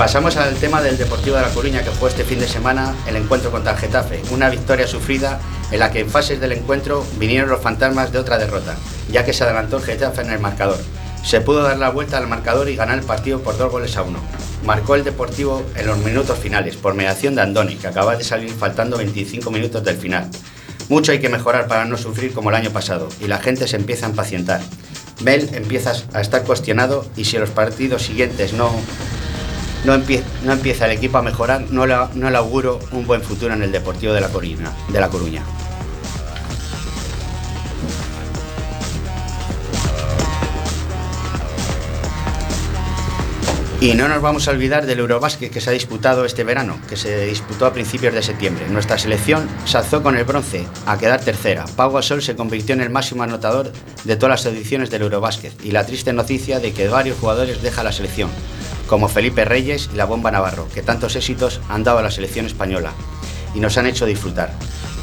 Pasamos 0.00 0.38
al 0.38 0.54
tema 0.54 0.80
del 0.80 0.96
Deportivo 0.96 1.36
de 1.36 1.42
La 1.42 1.50
Coruña 1.50 1.84
que 1.84 1.90
fue 1.90 2.08
este 2.08 2.24
fin 2.24 2.40
de 2.40 2.48
semana 2.48 2.94
el 3.06 3.16
encuentro 3.16 3.50
contra 3.50 3.72
el 3.72 3.78
Getafe. 3.78 4.22
Una 4.30 4.48
victoria 4.48 4.86
sufrida 4.86 5.38
en 5.70 5.78
la 5.78 5.90
que 5.90 6.00
en 6.00 6.08
fases 6.08 6.40
del 6.40 6.52
encuentro 6.52 7.04
vinieron 7.18 7.50
los 7.50 7.60
fantasmas 7.60 8.10
de 8.10 8.18
otra 8.18 8.38
derrota, 8.38 8.76
ya 9.12 9.26
que 9.26 9.34
se 9.34 9.44
adelantó 9.44 9.76
el 9.76 9.82
Getafe 9.82 10.22
en 10.22 10.30
el 10.30 10.38
marcador. 10.40 10.78
Se 11.22 11.42
pudo 11.42 11.62
dar 11.64 11.78
la 11.78 11.90
vuelta 11.90 12.16
al 12.16 12.28
marcador 12.28 12.70
y 12.70 12.76
ganar 12.76 12.98
el 12.98 13.04
partido 13.04 13.42
por 13.42 13.58
dos 13.58 13.70
goles 13.70 13.94
a 13.98 14.02
uno. 14.02 14.20
Marcó 14.64 14.94
el 14.94 15.04
Deportivo 15.04 15.62
en 15.76 15.86
los 15.86 15.98
minutos 15.98 16.38
finales 16.38 16.76
por 16.76 16.94
mediación 16.94 17.34
de 17.34 17.42
Andoni, 17.42 17.76
que 17.76 17.88
acaba 17.88 18.16
de 18.16 18.24
salir 18.24 18.52
faltando 18.52 18.96
25 18.96 19.50
minutos 19.50 19.84
del 19.84 19.98
final. 19.98 20.30
Mucho 20.88 21.12
hay 21.12 21.20
que 21.20 21.28
mejorar 21.28 21.68
para 21.68 21.84
no 21.84 21.98
sufrir 21.98 22.32
como 22.32 22.48
el 22.48 22.56
año 22.56 22.70
pasado 22.70 23.10
y 23.20 23.26
la 23.26 23.36
gente 23.36 23.68
se 23.68 23.76
empieza 23.76 24.06
a 24.06 24.08
impacientar. 24.08 24.62
Bell 25.20 25.50
empieza 25.52 25.92
a 26.14 26.22
estar 26.22 26.42
cuestionado 26.44 27.04
y 27.16 27.26
si 27.26 27.36
los 27.36 27.50
partidos 27.50 28.00
siguientes 28.00 28.54
no 28.54 28.70
no, 29.84 29.94
empieza 29.94 30.86
el 30.86 30.92
equipo 30.92 31.18
a 31.18 31.22
mejorar, 31.22 31.66
no 31.70 31.86
le, 31.86 32.36
auguro 32.36 32.80
un 32.92 33.06
buen 33.06 33.22
futuro 33.22 33.54
en 33.54 33.62
el 33.62 33.72
Deportivo 33.72 34.12
de 34.12 34.20
la 34.20 35.08
Coruña. 35.08 35.42
Y 43.82 43.94
no 43.94 44.08
nos 44.08 44.20
vamos 44.20 44.46
a 44.46 44.50
olvidar 44.50 44.84
del 44.84 44.98
Eurobásquet 44.98 45.50
que 45.50 45.62
se 45.62 45.70
ha 45.70 45.72
disputado 45.72 46.26
este 46.26 46.44
verano, 46.44 46.78
que 46.86 46.98
se 46.98 47.24
disputó 47.24 47.64
a 47.64 47.72
principios 47.72 48.12
de 48.12 48.22
septiembre. 48.22 48.68
Nuestra 48.68 48.98
selección 48.98 49.48
se 49.64 49.78
alzó 49.78 50.02
con 50.02 50.18
el 50.18 50.24
bronce 50.24 50.66
a 50.84 50.98
quedar 50.98 51.22
tercera. 51.22 51.64
Pau 51.76 51.90
Gasol 51.90 52.20
se 52.20 52.36
convirtió 52.36 52.74
en 52.74 52.82
el 52.82 52.90
máximo 52.90 53.22
anotador 53.22 53.72
de 54.04 54.16
todas 54.16 54.44
las 54.44 54.52
ediciones 54.52 54.90
del 54.90 55.00
Eurobásquet 55.00 55.54
y 55.64 55.70
la 55.70 55.86
triste 55.86 56.12
noticia 56.12 56.60
de 56.60 56.74
que 56.74 56.88
varios 56.88 57.16
jugadores 57.18 57.62
dejan 57.62 57.86
la 57.86 57.92
selección, 57.92 58.28
como 58.90 59.08
Felipe 59.08 59.44
Reyes 59.44 59.88
y 59.92 59.96
la 59.96 60.04
Bomba 60.04 60.32
Navarro, 60.32 60.66
que 60.74 60.82
tantos 60.82 61.14
éxitos 61.14 61.60
han 61.68 61.84
dado 61.84 61.98
a 61.98 62.02
la 62.02 62.10
selección 62.10 62.46
española 62.46 62.92
y 63.54 63.60
nos 63.60 63.78
han 63.78 63.86
hecho 63.86 64.04
disfrutar. 64.04 64.52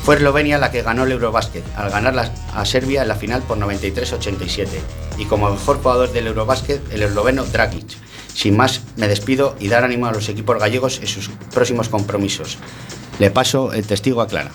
Fue 0.03 0.17
Eslovenia 0.17 0.57
la 0.57 0.71
que 0.71 0.81
ganó 0.81 1.05
el 1.05 1.13
Eurobásquet, 1.13 1.63
al 1.77 1.89
ganar 1.89 2.33
a 2.53 2.65
Serbia 2.65 3.03
en 3.03 3.07
la 3.07 3.15
final 3.15 3.43
por 3.43 3.57
93-87. 3.57 4.67
Y 5.17 5.23
como 5.23 5.49
mejor 5.49 5.77
jugador 5.77 6.11
del 6.11 6.27
Eurobásquet, 6.27 6.81
el 6.91 7.01
esloveno 7.01 7.45
Dragic. 7.45 7.87
Sin 8.33 8.57
más, 8.57 8.81
me 8.97 9.07
despido 9.07 9.55
y 9.57 9.69
dar 9.69 9.85
ánimo 9.85 10.07
a 10.07 10.11
los 10.11 10.27
equipos 10.27 10.59
gallegos 10.59 10.99
en 10.99 11.07
sus 11.07 11.29
próximos 11.53 11.87
compromisos. 11.87 12.57
Le 13.19 13.31
paso 13.31 13.71
el 13.71 13.87
testigo 13.87 14.21
a 14.21 14.27
Clara. 14.27 14.51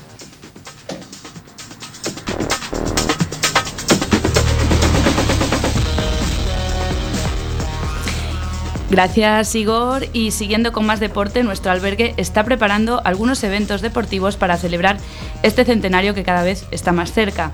Gracias 8.92 9.54
Igor 9.54 10.06
y 10.12 10.32
siguiendo 10.32 10.70
con 10.70 10.84
más 10.84 11.00
deporte, 11.00 11.42
nuestro 11.42 11.72
albergue 11.72 12.12
está 12.18 12.44
preparando 12.44 13.00
algunos 13.06 13.42
eventos 13.42 13.80
deportivos 13.80 14.36
para 14.36 14.58
celebrar 14.58 14.98
este 15.42 15.64
centenario 15.64 16.12
que 16.12 16.24
cada 16.24 16.42
vez 16.42 16.66
está 16.72 16.92
más 16.92 17.10
cerca. 17.10 17.52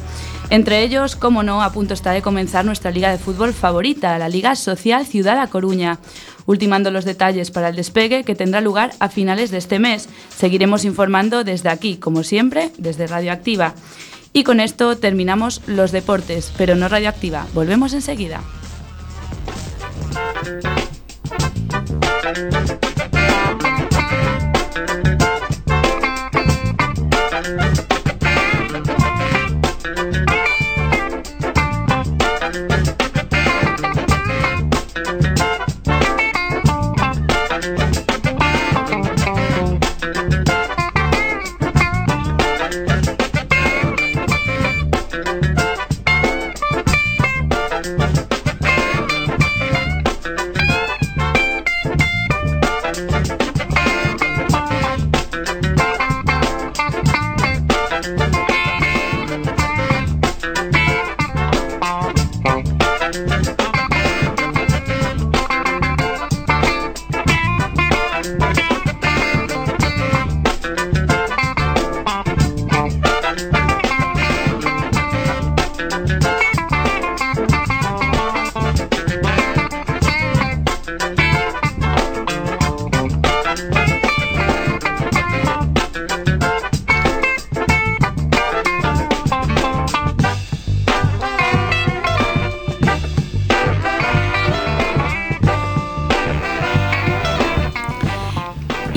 Entre 0.50 0.82
ellos, 0.82 1.14
como 1.14 1.44
no, 1.44 1.62
a 1.62 1.70
punto 1.70 1.94
está 1.94 2.10
de 2.10 2.22
comenzar 2.22 2.64
nuestra 2.64 2.90
liga 2.90 3.12
de 3.12 3.18
fútbol 3.18 3.54
favorita, 3.54 4.18
la 4.18 4.28
Liga 4.28 4.56
Social 4.56 5.06
Ciudad 5.06 5.38
A 5.38 5.46
Coruña. 5.46 6.00
Ultimando 6.44 6.90
los 6.90 7.04
detalles 7.04 7.52
para 7.52 7.68
el 7.68 7.76
despegue 7.76 8.24
que 8.24 8.34
tendrá 8.34 8.60
lugar 8.60 8.90
a 8.98 9.08
finales 9.08 9.52
de 9.52 9.58
este 9.58 9.78
mes. 9.78 10.08
Seguiremos 10.36 10.84
informando 10.84 11.44
desde 11.44 11.68
aquí, 11.68 11.98
como 11.98 12.24
siempre, 12.24 12.72
desde 12.78 13.06
Radioactiva. 13.06 13.74
Y 14.32 14.42
con 14.42 14.58
esto 14.58 14.96
terminamos 14.96 15.62
los 15.68 15.92
deportes, 15.92 16.52
pero 16.58 16.74
no 16.74 16.88
Radioactiva. 16.88 17.46
Volvemos 17.54 17.92
enseguida. 17.92 18.42
Thank 22.34 22.84
you. 22.84 22.97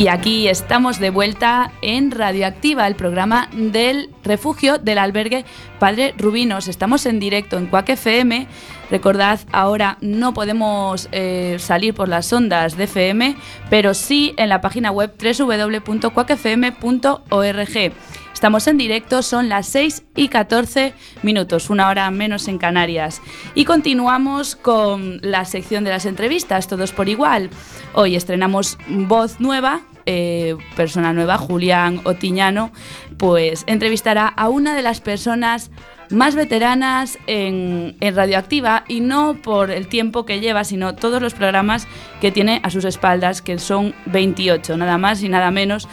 Y 0.02 0.08
aquí 0.08 0.48
estamos 0.48 0.98
de 0.98 1.12
vuelta 1.12 1.72
en 1.84 2.10
Radioactiva, 2.10 2.88
el 2.88 2.96
programa 2.96 3.48
del 3.54 4.10
refugio 4.24 4.80
del 4.80 4.98
albergue 4.98 5.46
Padre 5.78 6.16
Rubinos. 6.18 6.68
Estamos 6.68 7.06
en 7.06 7.20
directo 7.20 7.60
en 7.60 7.68
Cuac 7.68 7.90
FM. 7.90 8.48
Recordad, 8.90 9.42
ahora 9.52 10.00
no 10.02 10.34
podemos 10.34 11.08
eh, 11.12 11.58
salir 11.60 11.94
por 11.94 12.10
las 12.10 12.34
ondas 12.34 12.78
de 12.78 12.86
FM, 12.86 13.36
pero 13.70 13.94
sí 13.94 14.34
en 14.38 14.50
la 14.50 14.60
página 14.60 14.90
web 14.90 15.14
www.cuacfm.org. 15.22 17.94
Estamos 18.42 18.66
en 18.66 18.80
directo, 18.80 19.22
son 19.22 19.50
las 19.50 19.68
6 19.68 20.04
y 20.16 20.28
14 20.28 20.96
minutos, 21.22 21.70
una 21.70 21.90
hora 21.90 22.10
menos 22.10 22.48
en 22.48 22.58
Canarias. 22.58 23.22
Y 23.54 23.66
continuamos 23.66 24.56
con 24.56 25.20
la 25.22 25.46
sección 25.46 25.84
de 25.84 25.92
las 25.92 26.08
entrevistas, 26.08 26.68
todos 26.68 26.92
por 26.92 27.08
igual. 27.08 27.52
Hoy 27.94 28.16
estrenamos 28.16 28.80
voz 28.88 29.40
nueva, 29.40 29.82
eh, 30.08 30.58
persona 30.76 31.14
nueva, 31.14 31.38
Julián 31.38 32.02
Otiñano, 32.04 32.72
pues 33.20 33.64
entrevistará 33.68 34.28
a 34.28 34.50
una 34.50 34.74
de 34.74 34.82
las 34.82 35.02
personas 35.02 35.70
más 36.10 36.34
veteranas 36.34 37.20
en, 37.28 37.96
en, 38.00 38.16
Radioactiva 38.16 38.86
y 38.88 39.02
no 39.02 39.36
por 39.36 39.70
el 39.70 39.86
tiempo 39.86 40.26
que 40.26 40.40
lleva, 40.40 40.64
sino 40.64 40.96
todos 40.96 41.22
los 41.22 41.36
programas 41.36 41.88
que 42.20 42.32
tiene 42.32 42.60
a 42.64 42.72
sus 42.72 42.86
espaldas, 42.86 43.44
que 43.44 43.60
son 43.60 43.94
28, 44.08 44.78
nada 44.78 44.98
más 44.98 45.22
y 45.22 45.30
nada 45.30 45.52
menos. 45.52 45.88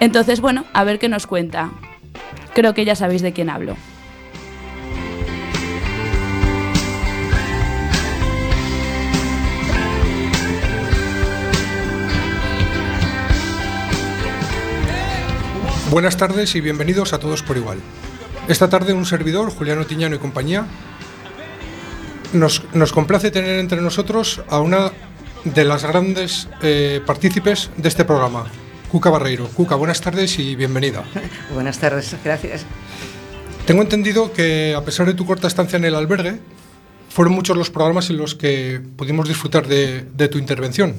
Entonces, 0.00 0.40
bueno, 0.40 0.64
a 0.72 0.82
ver 0.82 0.98
qué 0.98 1.08
nos 1.08 1.26
cuenta. 1.26 1.70
Creo 2.54 2.74
que 2.74 2.84
ya 2.86 2.96
sabéis 2.96 3.20
de 3.22 3.32
quién 3.32 3.50
hablo. 3.50 3.76
Buenas 15.90 16.16
tardes 16.16 16.54
y 16.54 16.60
bienvenidos 16.60 17.12
a 17.12 17.18
todos 17.18 17.42
por 17.42 17.56
igual. 17.56 17.78
Esta 18.48 18.70
tarde 18.70 18.92
un 18.92 19.04
servidor, 19.04 19.50
Juliano 19.50 19.84
Tiñano 19.86 20.14
y 20.16 20.18
compañía, 20.18 20.64
nos, 22.32 22.62
nos 22.72 22.92
complace 22.92 23.30
tener 23.30 23.58
entre 23.58 23.82
nosotros 23.82 24.40
a 24.48 24.60
una 24.60 24.92
de 25.44 25.64
las 25.64 25.84
grandes 25.84 26.48
eh, 26.62 27.02
partícipes 27.04 27.70
de 27.76 27.88
este 27.88 28.04
programa, 28.04 28.46
Cuca 28.90 29.10
Barreiro. 29.10 29.48
Cuca, 29.48 29.76
buenas 29.76 30.00
tardes 30.00 30.38
y 30.38 30.56
bienvenida. 30.56 31.04
buenas 31.54 31.78
tardes, 31.78 32.16
gracias. 32.24 32.64
Tengo 33.66 33.82
entendido 33.82 34.32
que 34.32 34.74
a 34.74 34.84
pesar 34.84 35.06
de 35.06 35.14
tu 35.14 35.24
corta 35.24 35.46
estancia 35.46 35.76
en 35.76 35.84
el 35.84 35.94
albergue, 35.94 36.40
fueron 37.08 37.34
muchos 37.34 37.56
los 37.56 37.70
programas 37.70 38.10
en 38.10 38.16
los 38.16 38.34
que 38.34 38.80
pudimos 38.96 39.28
disfrutar 39.28 39.66
de, 39.66 40.02
de 40.02 40.28
tu 40.28 40.38
intervención. 40.38 40.94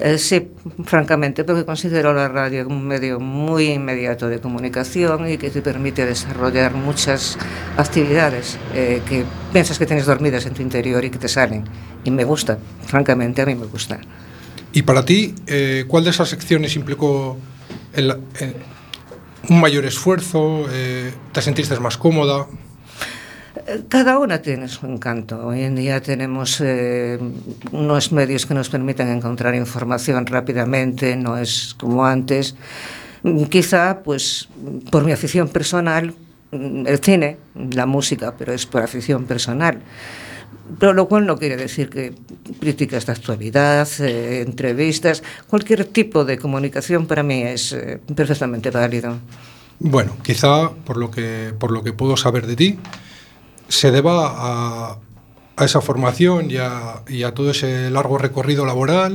Eh, 0.00 0.18
sí, 0.18 0.48
francamente, 0.84 1.42
porque 1.42 1.64
considero 1.64 2.12
la 2.14 2.28
radio 2.28 2.66
un 2.68 2.86
medio 2.86 3.18
muy 3.18 3.66
inmediato 3.66 4.28
de 4.28 4.40
comunicación 4.40 5.28
y 5.28 5.38
que 5.38 5.50
te 5.50 5.60
permite 5.60 6.06
desarrollar 6.06 6.74
muchas 6.74 7.36
actividades 7.76 8.58
eh, 8.74 9.02
que 9.08 9.24
piensas 9.52 9.76
que 9.78 9.86
tienes 9.86 10.06
dormidas 10.06 10.46
en 10.46 10.54
tu 10.54 10.62
interior 10.62 11.04
y 11.04 11.10
que 11.10 11.18
te 11.18 11.28
salen. 11.28 11.64
Y 12.04 12.12
me 12.12 12.22
gusta, 12.22 12.58
francamente, 12.86 13.42
a 13.42 13.46
mí 13.46 13.56
me 13.56 13.66
gusta. 13.66 13.98
¿Y 14.78 14.82
para 14.82 15.04
ti, 15.04 15.34
eh, 15.48 15.86
cuál 15.88 16.04
de 16.04 16.10
esas 16.10 16.28
secciones 16.28 16.76
implicó 16.76 17.36
eh, 17.94 18.12
un 19.48 19.60
mayor 19.60 19.84
esfuerzo? 19.84 20.66
Eh, 20.70 21.12
¿Te 21.32 21.42
sentiste 21.42 21.76
más 21.80 21.96
cómoda? 21.96 22.46
Cada 23.88 24.20
una 24.20 24.40
tiene 24.40 24.68
su 24.68 24.86
encanto. 24.86 25.48
Hoy 25.48 25.62
en 25.62 25.74
día 25.74 26.00
tenemos 26.00 26.62
unos 27.72 28.12
medios 28.12 28.46
que 28.46 28.54
nos 28.54 28.68
permiten 28.68 29.08
encontrar 29.08 29.56
información 29.56 30.24
rápidamente, 30.26 31.16
no 31.16 31.36
es 31.36 31.74
como 31.76 32.06
antes. 32.06 32.54
Quizá, 33.50 34.04
pues, 34.04 34.48
por 34.92 35.04
mi 35.04 35.10
afición 35.10 35.48
personal, 35.48 36.14
el 36.52 36.98
cine, 37.02 37.36
la 37.72 37.86
música, 37.86 38.32
pero 38.38 38.52
es 38.52 38.64
por 38.64 38.82
afición 38.82 39.24
personal. 39.24 39.80
Pero 40.78 40.92
lo 40.92 41.08
cual 41.08 41.26
no 41.26 41.38
quiere 41.38 41.56
decir 41.56 41.88
que 41.88 42.14
críticas 42.60 43.06
de 43.06 43.12
actualidad, 43.12 43.88
eh, 44.00 44.42
entrevistas, 44.42 45.22
cualquier 45.48 45.84
tipo 45.84 46.24
de 46.24 46.38
comunicación 46.38 47.06
para 47.06 47.22
mí 47.22 47.42
es 47.42 47.72
eh, 47.72 48.00
perfectamente 48.14 48.70
válido. 48.70 49.18
Bueno, 49.80 50.16
quizá 50.22 50.70
por 50.70 50.96
lo 50.96 51.10
que, 51.10 51.52
por 51.58 51.70
lo 51.70 51.82
que 51.82 51.92
puedo 51.92 52.16
saber 52.16 52.46
de 52.46 52.56
ti, 52.56 52.78
se 53.68 53.90
deba 53.90 54.32
a, 54.34 54.98
a 55.56 55.64
esa 55.64 55.80
formación 55.80 56.50
y 56.50 56.56
a, 56.56 57.02
y 57.08 57.22
a, 57.22 57.32
todo 57.32 57.50
ese 57.50 57.90
largo 57.90 58.18
recorrido 58.18 58.64
laboral. 58.64 59.14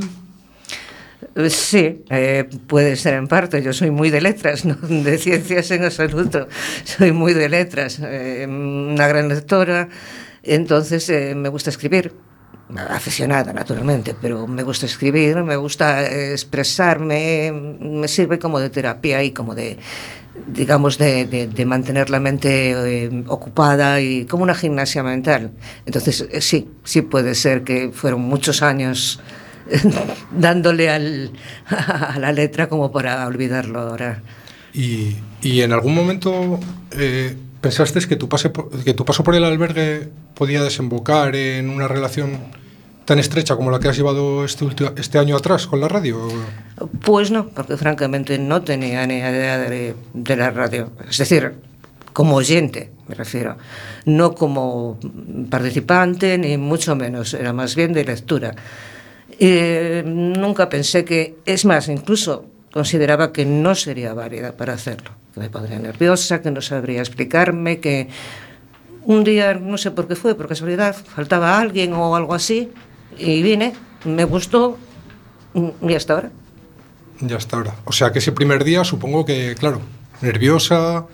Sí, 1.50 2.03
eh, 2.10 2.47
puede 2.67 2.95
ser 2.95 3.15
en 3.15 3.27
parte. 3.27 3.63
Yo 3.63 3.73
soy 3.73 3.91
muy 3.91 4.10
de 4.10 4.21
letras, 4.21 4.65
no 4.65 4.75
de 4.75 5.17
ciencias 5.17 5.71
en 5.71 5.86
absoluto. 5.86 6.47
Soy 6.84 7.12
muy 7.12 7.34
de 7.34 7.49
letras, 7.49 7.99
eh, 8.04 8.45
una 8.47 9.08
gran 9.08 9.30
lectora. 9.30 9.89
Entonces 10.43 11.10
eh, 11.10 11.36
me 11.36 11.49
gusta 11.49 11.69
escribir, 11.69 12.13
aficionada 12.75 13.53
naturalmente, 13.53 14.15
pero 14.19 14.47
me 14.47 14.63
gusta 14.63 14.86
escribir, 14.86 15.38
me 15.38 15.56
gusta 15.56 16.06
expresarme, 16.32 17.51
me 17.51 18.08
sirve 18.08 18.39
como 18.39 18.60
de 18.60 18.69
terapia 18.69 19.23
y 19.23 19.32
como 19.32 19.56
de, 19.56 19.77
digamos, 20.47 20.97
de, 20.97 21.25
de, 21.25 21.47
de 21.47 21.65
mantener 21.65 22.10
la 22.10 22.19
mente 22.19 22.71
eh, 22.71 23.23
ocupada 23.27 24.01
y 24.01 24.25
como 24.25 24.43
una 24.43 24.56
gimnasia 24.56 25.01
mental. 25.01 25.51
Entonces 25.86 26.27
eh, 26.29 26.41
sí, 26.41 26.69
sí 26.84 27.01
puede 27.01 27.36
ser 27.36 27.63
que 27.63 27.91
fueron 27.93 28.21
muchos 28.21 28.62
años 28.62 29.21
dándole 30.32 30.89
al, 30.89 31.32
a 31.67 32.17
la 32.19 32.32
letra 32.34 32.67
como 32.67 32.91
para 32.91 33.25
olvidarlo 33.27 33.79
ahora. 33.79 34.21
Y, 34.73 35.15
y 35.41 35.62
en 35.62 35.71
algún 35.71 35.95
momento... 35.95 36.60
Eh 36.91 37.36
¿Pensaste 37.63 38.06
que 38.10 38.17
tu, 38.17 38.28
pase 38.28 38.49
por, 38.49 38.69
que 38.84 38.93
tu 38.93 39.06
paso 39.06 39.23
por 39.23 39.36
el 39.36 39.43
albergue 39.45 40.10
podía 40.36 40.62
desembocar 40.62 41.34
en 41.34 41.69
una 41.69 41.88
relación 41.88 42.38
tan 43.06 43.19
estrecha 43.19 43.56
como 43.56 43.71
la 43.71 43.80
que 43.80 43.88
has 43.88 43.95
llevado 43.95 44.43
este, 44.43 44.67
este 44.97 45.17
año 45.17 45.38
atrás 45.38 45.65
con 45.65 45.80
la 45.80 45.88
radio? 45.88 46.28
Pues 47.06 47.32
no, 47.32 47.47
porque 47.47 47.78
francamente 47.78 48.38
no 48.38 48.63
tenía 48.63 49.08
ni 49.08 49.15
idea 49.15 49.58
de, 49.60 49.95
la 50.36 50.52
radio. 50.52 50.91
Es 51.10 51.17
decir, 51.17 51.54
como 52.12 52.36
oyente, 52.36 52.91
me 53.08 53.15
refiero, 53.15 53.56
no 54.04 54.36
como 54.36 54.99
participante, 55.49 56.38
ni 56.38 56.58
mucho 56.58 56.97
menos, 56.97 57.34
era 57.34 57.54
más 57.54 57.76
bien 57.76 57.93
de 57.93 58.04
lectura. 58.04 58.54
Eh, 59.39 60.04
nunca 60.06 60.67
pensé 60.67 61.06
que, 61.06 61.38
es 61.45 61.63
más, 61.63 61.88
incluso 61.88 62.43
consideraba 62.73 63.31
que 63.31 63.45
no 63.45 63.75
sería 63.75 64.13
válida 64.13 64.57
para 64.57 64.73
hacerlo 64.73 65.12
que 65.33 65.39
me 65.39 65.49
pondría 65.49 65.79
nerviosa, 65.79 66.41
que 66.41 66.51
no 66.51 66.62
sabría 66.62 66.99
explicarme, 66.99 67.79
que 67.79 68.07
un 69.03 69.23
día, 69.23 69.55
no 69.55 69.77
sé 69.77 69.91
por 69.91 70.07
qué 70.07 70.15
fue, 70.15 70.36
por 70.36 70.47
casualidad, 70.47 70.95
faltaba 70.95 71.59
alguien 71.59 71.93
o 71.93 72.15
algo 72.15 72.33
así, 72.33 72.71
y 73.17 73.41
vine, 73.41 73.73
me 74.05 74.25
gustó, 74.25 74.77
y 75.81 75.93
hasta 75.93 76.13
ahora. 76.13 76.31
Ya 77.19 77.38
hasta 77.38 77.57
ahora. 77.57 77.75
O 77.86 77.91
sea 77.91 78.12
que 78.12 78.19
ese 78.19 78.31
primer 78.31 78.63
día 78.63 78.83
supongo 78.83 79.25
que, 79.25 79.55
claro, 79.55 79.81
nerviosa. 80.21 81.05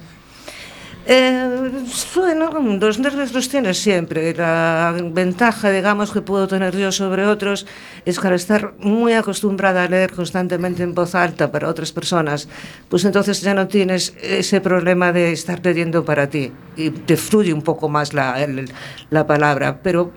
Eh, 1.11 1.71
bueno, 2.13 2.51
los 2.79 2.99
nervios 2.99 3.33
los 3.33 3.49
tienes 3.49 3.79
siempre. 3.79 4.31
La 4.35 4.95
ventaja, 5.11 5.71
digamos, 5.71 6.11
que 6.11 6.21
puedo 6.21 6.47
tener 6.47 6.77
yo 6.77 6.91
sobre 6.91 7.25
otros 7.25 7.65
es 8.05 8.19
que 8.19 8.27
al 8.27 8.35
estar 8.35 8.75
muy 8.77 9.13
acostumbrada 9.13 9.85
a 9.85 9.87
leer 9.87 10.11
constantemente 10.11 10.83
en 10.83 10.93
voz 10.93 11.15
alta 11.15 11.51
para 11.51 11.67
otras 11.67 11.91
personas, 11.91 12.47
pues 12.89 13.05
entonces 13.05 13.41
ya 13.41 13.55
no 13.55 13.67
tienes 13.67 14.13
ese 14.21 14.61
problema 14.61 15.11
de 15.11 15.31
estar 15.31 15.59
leyendo 15.65 16.05
para 16.05 16.29
ti 16.29 16.51
y 16.75 16.91
te 16.91 17.17
fluye 17.17 17.53
un 17.53 17.63
poco 17.63 17.89
más 17.89 18.13
la, 18.13 18.39
el, 18.43 18.71
la 19.09 19.25
palabra. 19.25 19.79
Pero 19.81 20.11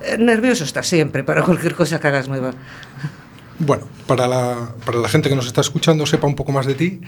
eh, 0.00 0.16
nervioso 0.16 0.62
está 0.62 0.84
siempre 0.84 1.24
para 1.24 1.42
cualquier 1.42 1.74
cosa 1.74 1.98
que 1.98 2.06
hagas 2.06 2.28
nueva. 2.28 2.52
Bueno, 3.58 3.88
para 4.06 4.28
la, 4.28 4.74
para 4.84 4.98
la 4.98 5.08
gente 5.08 5.28
que 5.28 5.34
nos 5.34 5.46
está 5.46 5.62
escuchando, 5.62 6.06
sepa 6.06 6.28
un 6.28 6.36
poco 6.36 6.52
más 6.52 6.66
de 6.66 6.74
ti. 6.76 7.00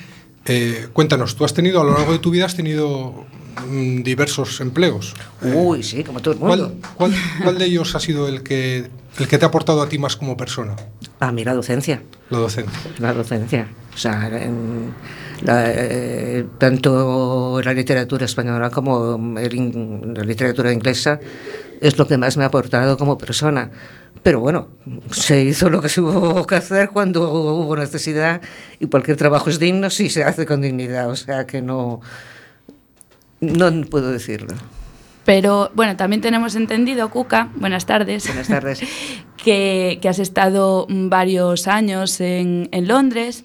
Eh, 0.46 0.88
cuéntanos, 0.92 1.37
tú 1.37 1.44
has 1.44 1.55
tenido 1.55 1.81
a 1.81 1.85
lo 1.85 1.92
largo 1.92 2.12
de 2.12 2.18
tu 2.18 2.31
vida 2.31 2.46
has 2.46 2.57
tenido 2.57 3.27
mm, 3.68 4.03
diversos 4.03 4.61
empleos. 4.61 5.14
Uy, 5.42 5.81
eh, 5.81 5.83
sí, 5.83 6.05
como 6.05 6.20
todo 6.20 6.35
el 6.35 6.40
mundo. 6.40 6.72
¿cuál, 6.96 7.12
cuál, 7.12 7.14
cuál, 7.42 7.59
de 7.59 7.66
ellos 7.66 7.94
ha 7.94 8.01
sido 8.01 8.29
el 8.29 8.42
que, 8.42 8.88
el 9.18 9.29
que 9.29 9.38
te 9.38 9.44
ha 9.44 9.48
aportado 9.48 9.83
a 9.83 9.88
ti 9.88 9.98
más 9.98 10.16
como 10.16 10.37
persona? 10.37 10.77
A 11.20 11.33
mí 11.33 11.44
la 11.44 11.55
docencia. 11.55 12.03
La 12.31 12.38
docencia. 12.38 12.90
La 12.98 13.12
docencia. 13.12 13.68
O 13.94 13.98
sea, 13.98 14.29
en 14.29 14.94
la, 15.42 15.64
eh, 15.66 16.46
tanto 16.59 17.61
la 17.62 17.72
literatura 17.72 18.24
española 18.24 18.70
como 18.70 19.38
el, 19.38 20.14
la 20.14 20.24
literatura 20.24 20.72
inglesa 20.72 21.20
es 21.81 21.98
lo 21.98 22.07
que 22.07 22.16
más 22.16 22.37
me 22.37 22.44
ha 22.44 22.46
aportado 22.46 22.96
como 22.96 23.18
persona. 23.18 23.70
Pero 24.22 24.40
bueno, 24.40 24.68
se 25.11 25.42
hizo 25.42 25.70
lo 25.70 25.81
que 25.81 25.88
se 25.88 26.00
hubo 26.00 26.46
que 26.46 26.57
hacer 26.57 26.90
cuando 26.90 27.31
hubo 27.33 27.76
necesidad 27.76 28.40
y 28.81 28.87
cualquier 28.87 29.16
trabajo 29.16 29.50
es 29.50 29.59
digno 29.59 29.90
si 29.90 30.11
se 30.11 30.24
hace 30.24 30.46
con 30.46 30.61
dignidad, 30.61 31.09
o 31.11 31.16
sea 31.16 31.46
que 31.46 31.62
no, 31.62 32.00
no 33.40 33.70
puedo 33.88 34.11
decirlo. 34.11 34.54
Pero 35.24 35.70
bueno, 35.74 35.96
también 35.96 36.22
tenemos 36.22 36.54
entendido, 36.54 37.11
Cuca, 37.11 37.50
buenas 37.57 37.85
tardes. 37.85 38.26
Buenas 38.26 38.48
tardes. 38.48 38.81
que, 39.37 39.98
que 40.00 40.09
has 40.09 40.18
estado 40.18 40.87
varios 40.88 41.68
años 41.68 42.20
en, 42.20 42.68
en 42.72 42.88
Londres. 42.88 43.44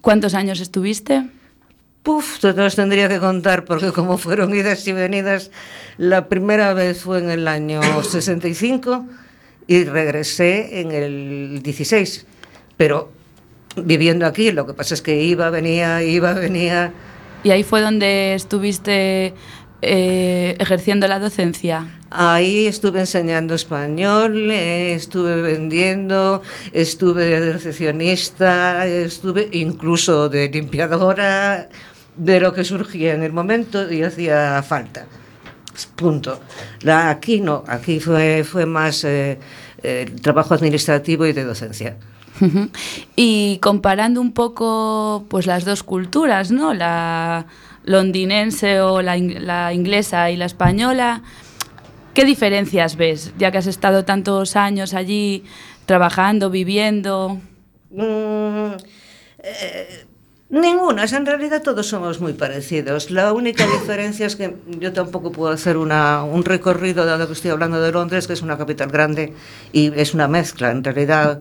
¿Cuántos 0.00 0.34
años 0.34 0.60
estuviste? 0.60 1.26
Puf, 2.02 2.40
te 2.40 2.52
los 2.52 2.74
tendría 2.74 3.08
que 3.08 3.18
contar 3.18 3.64
porque 3.64 3.92
como 3.92 4.18
fueron 4.18 4.54
idas 4.54 4.86
y 4.88 4.92
venidas, 4.92 5.50
la 5.98 6.28
primera 6.28 6.74
vez 6.74 7.02
fue 7.02 7.18
en 7.18 7.30
el 7.30 7.46
año 7.46 7.80
65 8.02 9.06
y 9.66 9.84
regresé 9.84 10.80
en 10.80 10.92
el 10.92 11.60
16. 11.62 12.26
Pero 12.76 13.10
viviendo 13.76 14.26
aquí, 14.26 14.52
lo 14.52 14.66
que 14.66 14.74
pasa 14.74 14.94
es 14.94 15.02
que 15.02 15.22
iba, 15.22 15.50
venía, 15.50 16.02
iba, 16.02 16.32
venía, 16.32 16.92
¿Y 17.44 17.50
ahí 17.50 17.64
fue 17.64 17.80
donde 17.80 18.34
estuviste 18.34 19.34
eh, 19.82 20.56
ejerciendo 20.60 21.08
la 21.08 21.18
docencia? 21.18 21.88
Ahí 22.10 22.66
estuve 22.66 23.00
enseñando 23.00 23.54
español, 23.54 24.50
eh, 24.50 24.94
estuve 24.94 25.42
vendiendo, 25.42 26.42
estuve 26.72 27.40
de 27.40 27.52
recepcionista, 27.52 28.86
estuve 28.86 29.48
incluso 29.52 30.28
de 30.28 30.48
limpiadora, 30.50 31.68
de 32.16 32.40
lo 32.40 32.52
que 32.52 32.62
surgía 32.62 33.14
en 33.14 33.24
el 33.24 33.32
momento 33.32 33.90
y 33.90 34.02
hacía 34.02 34.62
falta. 34.62 35.06
Punto. 35.96 36.40
La, 36.82 37.10
aquí 37.10 37.40
no, 37.40 37.64
aquí 37.66 38.00
fue, 38.00 38.44
fue 38.44 38.66
más 38.66 39.04
eh, 39.04 39.38
eh, 39.82 40.10
trabajo 40.20 40.54
administrativo 40.54 41.26
y 41.26 41.32
de 41.32 41.44
docencia. 41.44 41.96
Y 43.14 43.58
comparando 43.58 44.20
un 44.20 44.32
poco 44.32 45.24
pues 45.28 45.46
las 45.46 45.64
dos 45.64 45.82
culturas, 45.82 46.50
¿no? 46.50 46.74
La 46.74 47.46
londinense 47.84 48.80
o 48.80 49.00
la 49.00 49.72
inglesa 49.72 50.30
y 50.30 50.36
la 50.36 50.46
española, 50.46 51.22
¿qué 52.14 52.24
diferencias 52.24 52.96
ves? 52.96 53.32
Ya 53.38 53.52
que 53.52 53.58
has 53.58 53.66
estado 53.66 54.04
tantos 54.04 54.56
años 54.56 54.94
allí 54.94 55.44
trabajando, 55.86 56.50
viviendo. 56.50 57.38
Mm, 57.90 58.72
eh, 59.38 60.06
ninguna, 60.52 61.04
en 61.04 61.26
realidad 61.26 61.62
todos 61.62 61.86
somos 61.86 62.20
muy 62.20 62.34
parecidos. 62.34 63.10
La 63.10 63.32
única 63.32 63.66
diferencia 63.66 64.26
es 64.26 64.36
que 64.36 64.54
yo 64.78 64.92
tampoco 64.92 65.32
puedo 65.32 65.52
hacer 65.52 65.78
una, 65.78 66.22
un 66.24 66.44
recorrido, 66.44 67.06
dado 67.06 67.26
que 67.26 67.32
estoy 67.32 67.50
hablando 67.50 67.80
de 67.80 67.90
Londres, 67.90 68.26
que 68.26 68.34
es 68.34 68.42
una 68.42 68.58
capital 68.58 68.90
grande 68.90 69.32
y 69.72 69.92
es 69.98 70.12
una 70.12 70.28
mezcla. 70.28 70.70
En 70.70 70.84
realidad, 70.84 71.40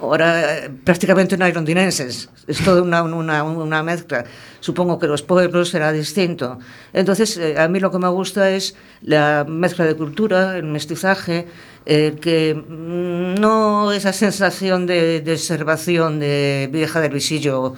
ahora 0.00 0.58
eh, 0.58 0.70
prácticamente 0.84 1.36
no 1.36 1.44
hay 1.44 1.52
londinenses, 1.52 2.30
es 2.46 2.64
toda 2.64 2.82
una, 2.82 3.02
una, 3.02 3.42
una 3.42 3.82
mezcla. 3.82 4.24
Supongo 4.60 5.00
que 5.00 5.08
los 5.08 5.22
pueblos 5.22 5.70
será 5.70 5.90
distinto. 5.90 6.60
Entonces, 6.92 7.36
eh, 7.38 7.58
a 7.58 7.66
mí 7.66 7.80
lo 7.80 7.90
que 7.90 7.98
me 7.98 8.08
gusta 8.08 8.50
es 8.50 8.76
la 9.02 9.44
mezcla 9.48 9.84
de 9.84 9.96
cultura, 9.96 10.56
el 10.56 10.64
mestizaje, 10.64 11.48
eh, 11.84 12.16
que 12.20 12.54
no 12.68 13.90
esa 13.90 14.12
sensación 14.12 14.86
de 14.86 15.22
observación 15.26 16.20
de 16.20 16.68
vieja 16.72 17.00
del 17.00 17.12
visillo 17.12 17.74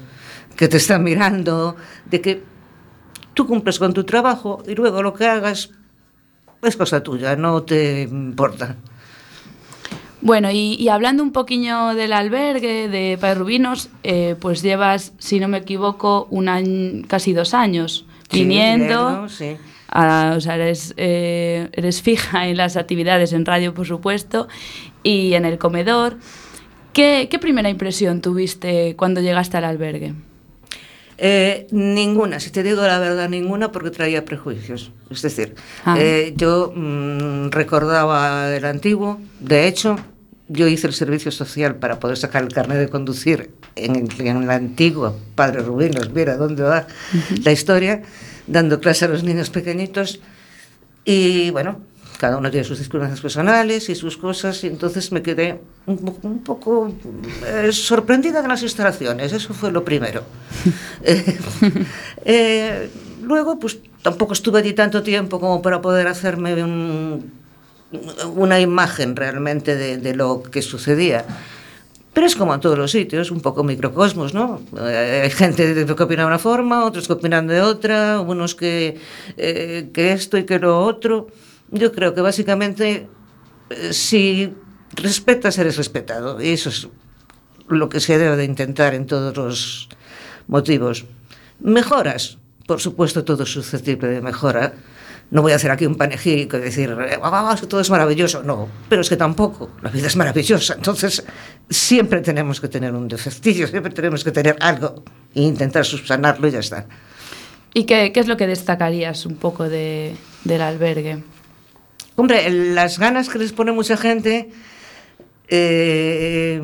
que 0.59 0.69
te 0.69 0.77
está 0.77 0.99
mirando, 0.99 1.77
de 2.11 2.21
que 2.21 2.43
tú 3.33 3.47
cumples 3.47 3.79
con 3.79 3.95
tu 3.95 4.05
trabajo 4.05 4.63
y 4.67 4.75
luego 4.75 5.03
lo 5.03 5.15
que 5.15 5.25
hagas 5.27 5.71
es 6.63 6.77
cosa 6.77 7.03
tuya, 7.03 7.37
no 7.37 7.63
te 7.63 8.03
importa. 8.03 8.75
Bueno, 10.21 10.51
y, 10.51 10.75
y 10.75 10.89
hablando 10.89 11.23
un 11.23 11.31
poquillo 11.31 11.95
del 11.95 12.13
albergue 12.13 12.89
de 12.89 13.17
Padre 13.21 13.37
Rubinos, 13.37 13.89
eh, 14.03 14.35
pues 14.41 14.63
llevas, 14.63 15.13
si 15.19 15.39
no 15.39 15.47
me 15.47 15.59
equivoco, 15.59 16.27
un 16.31 16.49
año, 16.49 17.05
casi 17.07 17.33
dos 17.33 17.55
años 17.55 18.05
Sí, 18.29 18.41
viniendo. 18.41 19.07
viniendo, 19.07 19.29
sí. 19.29 19.57
a- 19.89 20.35
o 20.37 20.41
sea, 20.41 20.57
eres, 20.57 20.93
eh, 20.97 21.69
eres 21.73 22.03
fija 22.03 22.49
en 22.49 22.57
las 22.57 22.77
actividades 22.77 23.33
en 23.33 23.47
radio, 23.47 23.73
por 23.75 23.87
supuesto, 23.87 24.49
y 25.05 25.35
en 25.35 25.45
el 25.45 25.57
comedor. 25.57 26.17
¿Qué, 26.93 27.29
qué 27.31 27.39
primera 27.39 27.71
impresión 27.71 28.21
tuviste 28.21 28.97
cuando 28.97 29.21
llegaste 29.21 29.57
al 29.57 29.65
albergue? 29.65 30.15
Eh, 31.21 31.67
ninguna, 31.73 32.39
si 32.39 32.51
te 32.51 32.63
digo 32.63 32.83
la 32.83 32.99
verdad, 33.01 33.29
ninguna 33.29 33.73
porque 33.73 33.91
traía 33.91 34.25
prejuicios. 34.25 34.93
Es 35.11 35.21
decir, 35.23 35.55
Ah. 35.85 35.97
eh, 35.99 36.33
yo 36.37 36.73
mm, 36.75 37.51
recordaba 37.51 38.55
el 38.55 38.65
antiguo, 38.65 39.21
de 39.41 39.67
hecho, 39.67 39.97
yo 40.49 40.69
hice 40.69 40.87
el 40.87 40.93
servicio 40.95 41.31
social 41.33 41.75
para 41.77 41.99
poder 41.99 42.17
sacar 42.17 42.43
el 42.45 42.53
carnet 42.53 42.79
de 42.79 42.89
conducir 42.89 43.51
en 43.75 44.09
en 44.21 44.43
el 44.45 44.51
antiguo 44.51 45.17
Padre 45.35 45.61
Rubén, 45.63 45.93
viera 46.15 46.37
dónde 46.37 46.63
va 46.63 46.87
la 47.45 47.53
historia, 47.53 48.03
dando 48.47 48.81
clase 48.81 49.05
a 49.05 49.09
los 49.09 49.25
niños 49.25 49.51
pequeñitos. 49.51 50.21
Y 51.05 51.51
bueno, 51.51 51.81
cada 52.19 52.37
uno 52.37 52.51
tiene 52.51 52.65
sus 52.65 52.79
circunstancias 52.79 53.21
personales 53.21 53.89
y 53.89 53.95
sus 53.95 54.17
cosas, 54.17 54.63
y 54.65 54.67
entonces 54.67 55.13
me 55.13 55.23
quedé 55.23 55.61
un, 55.87 55.99
po- 55.99 56.19
un 56.23 56.43
poco 56.43 56.93
eh, 57.47 57.71
sorprendida 57.73 58.43
de 58.43 58.49
las 58.49 58.63
instalaciones, 58.63 59.33
eso 59.33 59.55
fue 59.55 59.71
lo 59.73 59.85
primero. 59.85 60.23
Eh, 61.05 61.39
eh, 62.25 62.91
luego, 63.23 63.59
pues 63.59 63.79
tampoco 64.03 64.33
estuve 64.33 64.59
allí 64.59 64.73
tanto 64.73 65.03
tiempo 65.03 65.39
como 65.41 65.63
para 65.63 65.81
poder 65.81 66.09
hacerme 66.09 66.63
un- 66.63 67.33
una 68.35 68.61
imagen 68.61 69.17
realmente 69.17 69.77
de, 69.77 69.97
de 69.97 70.15
lo 70.15 70.43
que 70.43 70.61
sucedía. 70.61 71.25
Pero 72.13 72.27
es 72.27 72.35
como 72.35 72.53
en 72.53 72.61
todos 72.61 72.77
los 72.77 72.91
sitios, 72.91 73.31
un 73.31 73.41
poco 73.41 73.63
microcosmos, 73.63 74.35
¿no? 74.35 74.61
Eh, 74.81 75.21
hay 75.25 75.31
gente 75.31 75.87
que 75.87 76.03
opina 76.03 76.23
de 76.23 76.27
una 76.27 76.39
forma, 76.41 76.85
otros 76.85 77.07
que 77.07 77.13
opinan 77.13 77.47
de 77.47 77.61
otra, 77.61 78.21
unos 78.21 78.55
que, 78.57 78.99
eh, 79.37 79.89
que 79.95 80.13
esto 80.13 80.37
y 80.37 80.45
que 80.45 80.59
lo 80.59 80.81
otro. 80.85 81.29
Yo 81.71 81.93
creo 81.93 82.15
que 82.15 82.21
básicamente 82.21 83.09
eh, 83.71 83.93
si 83.93 84.55
respetas, 84.95 85.59
eres 85.59 85.77
respetado. 85.77 86.41
Y 86.43 86.49
eso 86.51 86.69
es 86.71 86.89
lo 87.69 87.89
que 87.89 88.01
se 88.01 88.19
debe 88.19 88.37
de 88.37 88.45
intentar 88.45 88.95
en 88.95 89.07
todos 89.07 89.37
los 89.37 89.89
motivos. 90.47 91.05
Mejoras, 91.61 92.39
por 92.67 92.81
supuesto, 92.81 93.25
todo 93.25 93.43
es 93.43 93.53
susceptible 93.53 94.09
de 94.09 94.21
mejora. 94.21 94.73
No 95.31 95.43
voy 95.43 95.53
a 95.53 95.57
hacer 95.57 95.71
aquí 95.71 95.85
un 95.85 95.97
panegírico 95.97 96.57
y 96.57 96.61
decir, 96.61 96.89
"Eh, 96.91 97.19
vamos, 97.21 97.61
que 97.61 97.67
todo 97.67 97.81
es 97.83 97.91
maravilloso. 97.91 98.43
No, 98.43 98.67
pero 98.89 99.03
es 99.03 99.11
que 99.11 99.17
tampoco. 99.17 99.71
La 99.83 99.91
vida 99.91 100.07
es 100.07 100.17
maravillosa. 100.17 100.75
Entonces, 100.75 101.23
siempre 101.69 102.23
tenemos 102.23 102.61
que 102.63 102.69
tener 102.69 102.95
un 102.95 103.09
defectillo, 103.09 103.67
siempre 103.67 103.93
tenemos 103.93 104.25
que 104.25 104.33
tener 104.33 104.57
algo 104.61 105.03
e 105.35 105.43
intentar 105.43 105.85
subsanarlo 105.85 106.49
y 106.49 106.53
ya 106.53 106.61
está. 106.61 106.87
¿Y 107.75 107.85
qué, 107.85 108.11
qué 108.13 108.21
es 108.21 108.27
lo 108.27 108.39
que 108.39 108.47
destacarías 108.47 109.27
un 109.27 109.37
poco 109.37 109.69
de, 109.69 110.17
del 110.45 110.63
albergue? 110.63 111.23
Hombre, 112.19 112.51
las 112.51 112.99
ganas 112.99 113.29
que 113.29 113.39
les 113.39 113.53
pone 113.53 113.71
mucha 113.71 113.97
gente 113.97 114.51
eh, 115.47 116.61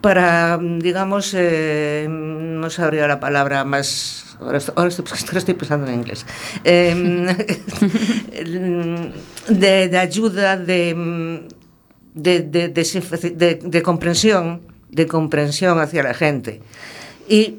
para, 0.00 0.56
digamos, 0.62 1.34
eh, 1.36 2.06
no 2.08 2.70
sabría 2.70 3.08
la 3.08 3.18
palabra 3.18 3.64
más. 3.64 4.36
Ahora 4.38 4.58
estoy, 4.58 5.54
pensando 5.54 5.88
en 5.88 5.94
inglés. 5.94 6.24
Eh, 6.64 6.94
de, 9.48 9.98
ayuda, 9.98 10.56
de- 10.56 11.48
de 13.62 13.82
comprensión, 13.82 14.60
de 14.90 15.06
comprensión 15.08 15.80
hacia 15.80 16.04
la 16.04 16.14
gente. 16.14 16.60
Y 17.28 17.56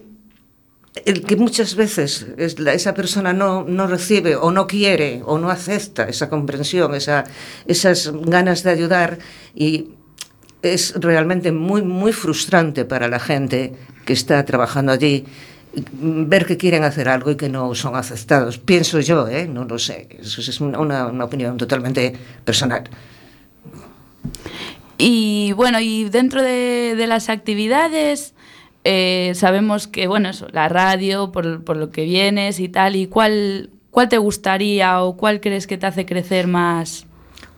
el 1.05 1.23
que 1.23 1.35
muchas 1.35 1.75
veces 1.75 2.27
es 2.37 2.59
la- 2.59 2.73
esa 2.73 2.93
persona 2.93 3.33
no, 3.33 3.63
no 3.63 3.87
recibe 3.87 4.35
o 4.35 4.51
no 4.51 4.67
quiere 4.67 5.21
o 5.25 5.37
no 5.37 5.49
acepta 5.49 6.03
esa 6.03 6.29
comprensión, 6.29 6.93
esa, 6.95 7.23
esas 7.65 8.11
ganas 8.13 8.63
de 8.63 8.71
ayudar 8.71 9.19
y 9.55 9.89
es 10.61 10.93
realmente 10.95 11.51
muy, 11.51 11.81
muy 11.81 12.13
frustrante 12.13 12.85
para 12.85 13.07
la 13.07 13.19
gente 13.19 13.73
que 14.05 14.13
está 14.13 14.43
trabajando 14.45 14.91
allí 14.91 15.25
ver 16.01 16.45
que 16.45 16.57
quieren 16.57 16.83
hacer 16.83 17.07
algo 17.07 17.29
y 17.31 17.35
que 17.35 17.49
no 17.49 17.75
son 17.75 17.95
aceptados. 17.95 18.57
Pienso 18.57 18.99
yo, 18.99 19.27
¿eh? 19.27 19.47
no 19.47 19.65
lo 19.65 19.77
sé, 19.77 20.07
eso 20.19 20.41
es 20.41 20.59
una- 20.61 20.79
una 21.07 21.23
opinión 21.25 21.57
totalmente 21.57 22.13
personal. 22.43 22.89
Y 24.97 25.51
bueno, 25.53 25.79
y 25.79 26.05
dentro 26.09 26.41
de, 26.41 26.95
de 26.97 27.07
las 27.07 27.29
actividades, 27.29 28.33
eh, 28.89 29.33
sabemos 29.35 29.85
que, 29.85 30.07
bueno, 30.07 30.29
eso, 30.29 30.47
la 30.53 30.69
radio, 30.69 31.33
por, 31.33 31.65
por 31.65 31.75
lo 31.75 31.91
que 31.91 32.05
vienes 32.05 32.61
y 32.61 32.69
tal, 32.69 32.95
¿y 32.95 33.07
cuál, 33.07 33.69
cuál 33.91 34.07
te 34.07 34.17
gustaría 34.17 35.03
o 35.03 35.17
cuál 35.17 35.41
crees 35.41 35.67
que 35.67 35.77
te 35.77 35.85
hace 35.85 36.05
crecer 36.05 36.47
más? 36.47 37.05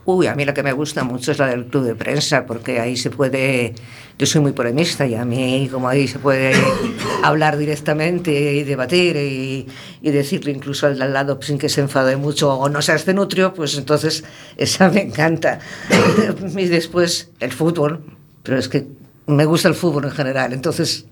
Uy, 0.04 0.26
a 0.26 0.34
mí 0.34 0.44
la 0.44 0.54
que 0.54 0.64
me 0.64 0.72
gusta 0.72 1.04
mucho 1.04 1.30
es 1.30 1.38
la 1.38 1.46
del 1.46 1.66
club 1.66 1.84
de 1.84 1.94
prensa, 1.94 2.46
porque 2.46 2.80
ahí 2.80 2.96
se 2.96 3.10
puede, 3.10 3.74
yo 4.18 4.26
soy 4.26 4.40
muy 4.40 4.50
polemista 4.50 5.06
y 5.06 5.14
a 5.14 5.24
mí 5.24 5.68
como 5.70 5.88
ahí 5.88 6.08
se 6.08 6.18
puede 6.18 6.52
hablar 7.22 7.56
directamente 7.56 8.32
y 8.54 8.64
debatir 8.64 9.14
y, 9.14 9.68
y 10.02 10.10
decirle 10.10 10.50
incluso 10.50 10.88
al 10.88 10.98
de 10.98 11.04
al 11.04 11.12
lado 11.12 11.38
sin 11.40 11.58
que 11.58 11.68
se 11.68 11.80
enfade 11.80 12.16
mucho 12.16 12.52
o 12.58 12.68
no 12.68 12.82
seas 12.82 13.06
nutrio, 13.06 13.54
pues 13.54 13.78
entonces 13.78 14.24
esa 14.56 14.90
me 14.90 15.02
encanta. 15.02 15.60
Y 16.56 16.66
después 16.66 17.30
el 17.38 17.52
fútbol, 17.52 18.02
pero 18.42 18.58
es 18.58 18.68
que 18.68 18.88
me 19.28 19.44
gusta 19.44 19.68
el 19.68 19.74
fútbol 19.74 20.06
en 20.06 20.10
general, 20.10 20.52
entonces 20.52 21.06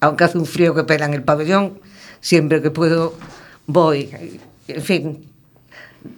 aunque 0.00 0.24
hace 0.24 0.38
un 0.38 0.46
frío 0.46 0.74
que 0.74 0.84
pela 0.84 1.06
en 1.06 1.14
el 1.14 1.22
pabellón, 1.22 1.80
siempre 2.20 2.62
que 2.62 2.70
puedo 2.70 3.14
voy. 3.66 4.10
En 4.68 4.82
fin, 4.82 5.30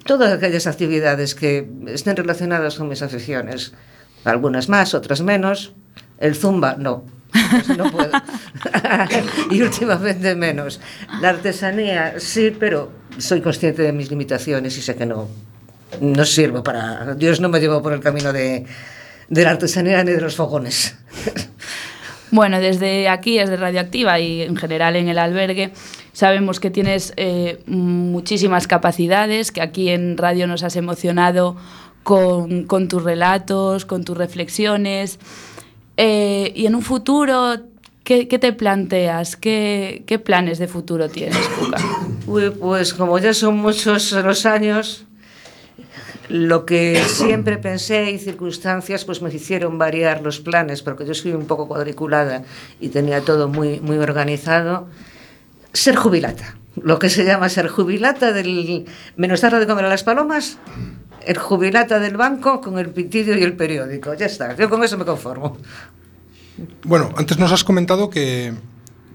todas 0.05 0.33
aquellas 0.33 0.67
actividades 0.67 1.35
que 1.35 1.69
estén 1.89 2.17
relacionadas 2.17 2.77
con 2.77 2.89
mis 2.89 3.03
aficiones, 3.03 3.73
algunas 4.25 4.69
más, 4.69 4.95
otras 4.95 5.21
menos. 5.21 5.73
El 6.19 6.35
zumba, 6.35 6.77
no. 6.79 7.05
No 7.77 7.91
puedo. 7.91 8.11
y 9.51 9.63
últimamente 9.63 10.35
menos. 10.35 10.81
La 11.21 11.31
artesanía, 11.31 12.15
sí, 12.19 12.55
pero 12.59 12.91
soy 13.19 13.41
consciente 13.41 13.83
de 13.83 13.93
mis 13.93 14.11
limitaciones 14.11 14.77
y 14.77 14.83
sé 14.83 14.97
que 14.97 15.07
no, 15.07 15.29
no 16.01 16.25
sirvo 16.25 16.63
para... 16.63 17.15
Dios 17.15 17.41
no 17.41 17.49
me 17.49 17.61
llevó 17.61 17.81
por 17.81 17.93
el 17.93 18.01
camino 18.01 18.33
de, 18.33 18.67
de 19.29 19.45
la 19.45 19.51
artesanía 19.51 20.05
ni 20.05 20.13
de 20.13 20.21
los 20.21 20.37
fogones. 20.37 20.95
Bueno, 22.31 22.61
desde 22.61 23.09
aquí, 23.09 23.39
desde 23.39 23.57
Radioactiva 23.57 24.21
y 24.21 24.43
en 24.43 24.57
general 24.57 24.97
en 24.97 25.09
el 25.09 25.19
albergue, 25.19 25.73
Sabemos 26.13 26.59
que 26.59 26.71
tienes 26.71 27.13
eh, 27.17 27.63
muchísimas 27.67 28.67
capacidades, 28.67 29.53
que 29.53 29.63
aquí 29.63 29.91
en 29.91 30.19
radio 30.19 30.47
nos 30.47 30.63
has 30.65 30.77
emocionado 30.77 31.57
con, 32.03 32.67
tus 32.89 33.03
relatos, 33.03 33.85
con 33.85 34.05
tus 34.05 34.19
reflexiones. 34.19 35.19
Eh, 35.97 36.53
y 36.57 36.67
en 36.67 36.75
un 36.75 36.83
futuro, 36.83 37.55
¿qué, 38.03 38.27
te 38.27 38.53
planteas? 38.53 39.37
¿Qué, 39.37 40.03
¿Qué, 40.07 40.19
planes 40.19 40.59
de 40.59 40.67
futuro 40.67 41.09
tienes, 41.09 41.39
Cuca? 41.59 41.79
Pues 42.27 42.93
como 42.93 43.19
ya 43.19 43.33
son 43.33 43.59
muchos 43.59 44.13
los 44.13 44.45
años, 44.47 45.05
lo 46.31 46.65
que 46.65 47.03
siempre 47.09 47.59
pensé 47.59 48.13
y 48.13 48.19
circunstancias 48.19 49.05
pues 49.05 49.21
me 49.21 49.35
hicieron 49.35 49.79
variar 49.79 50.23
los 50.23 50.39
planes, 50.39 50.81
porque 50.81 51.05
yo 51.05 51.13
soy 51.13 51.33
un 51.33 51.47
poco 51.47 51.67
cuadriculada 51.67 52.45
y 52.79 52.91
tenía 52.91 53.21
todo 53.23 53.49
muy, 53.49 53.81
muy 53.81 53.99
organizado. 53.99 54.87
Ser 55.73 55.97
jubilata, 55.97 56.57
lo 56.81 57.01
que 57.01 57.11
se 57.11 57.25
llama 57.25 57.49
ser 57.49 57.67
jubilata 57.67 58.33
del 58.33 58.87
menos 59.17 59.41
tarde 59.41 59.59
de 59.59 59.67
comer 59.67 59.87
a 59.87 59.89
las 59.89 60.05
palomas, 60.05 60.59
el 61.27 61.37
jubilata 61.37 61.99
del 61.99 62.17
banco 62.17 62.61
con 62.61 62.79
el 62.79 62.91
pitidio 62.91 63.37
y 63.37 63.43
el 63.43 63.55
periódico. 63.55 64.15
Ya 64.15 64.27
está, 64.27 64.55
yo 64.55 64.71
con 64.71 64.85
eso 64.85 64.97
me 64.97 65.05
conformo. 65.05 65.57
Bueno, 66.85 67.11
antes 67.17 67.39
nos 67.39 67.51
has 67.51 67.65
comentado 67.65 68.09
que, 68.09 68.53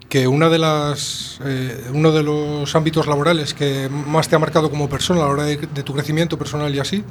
que 0.10 0.28
una 0.28 0.50
de 0.50 0.60
las, 0.60 1.40
eh, 1.44 1.86
uno 1.94 2.12
de 2.12 2.24
los 2.24 2.76
ámbitos 2.76 3.08
laborales 3.08 3.54
que 3.54 3.90
más 3.90 4.28
te 4.30 4.36
ha 4.36 4.40
marcado 4.40 4.70
como 4.70 4.88
persona 4.90 5.22
a 5.22 5.24
la 5.26 5.30
hora 5.30 5.44
de, 5.44 5.58
de 5.58 5.84
tu 5.84 5.94
crecimiento 5.94 6.38
personal 6.38 6.74
y 6.74 6.80
así 6.80 7.04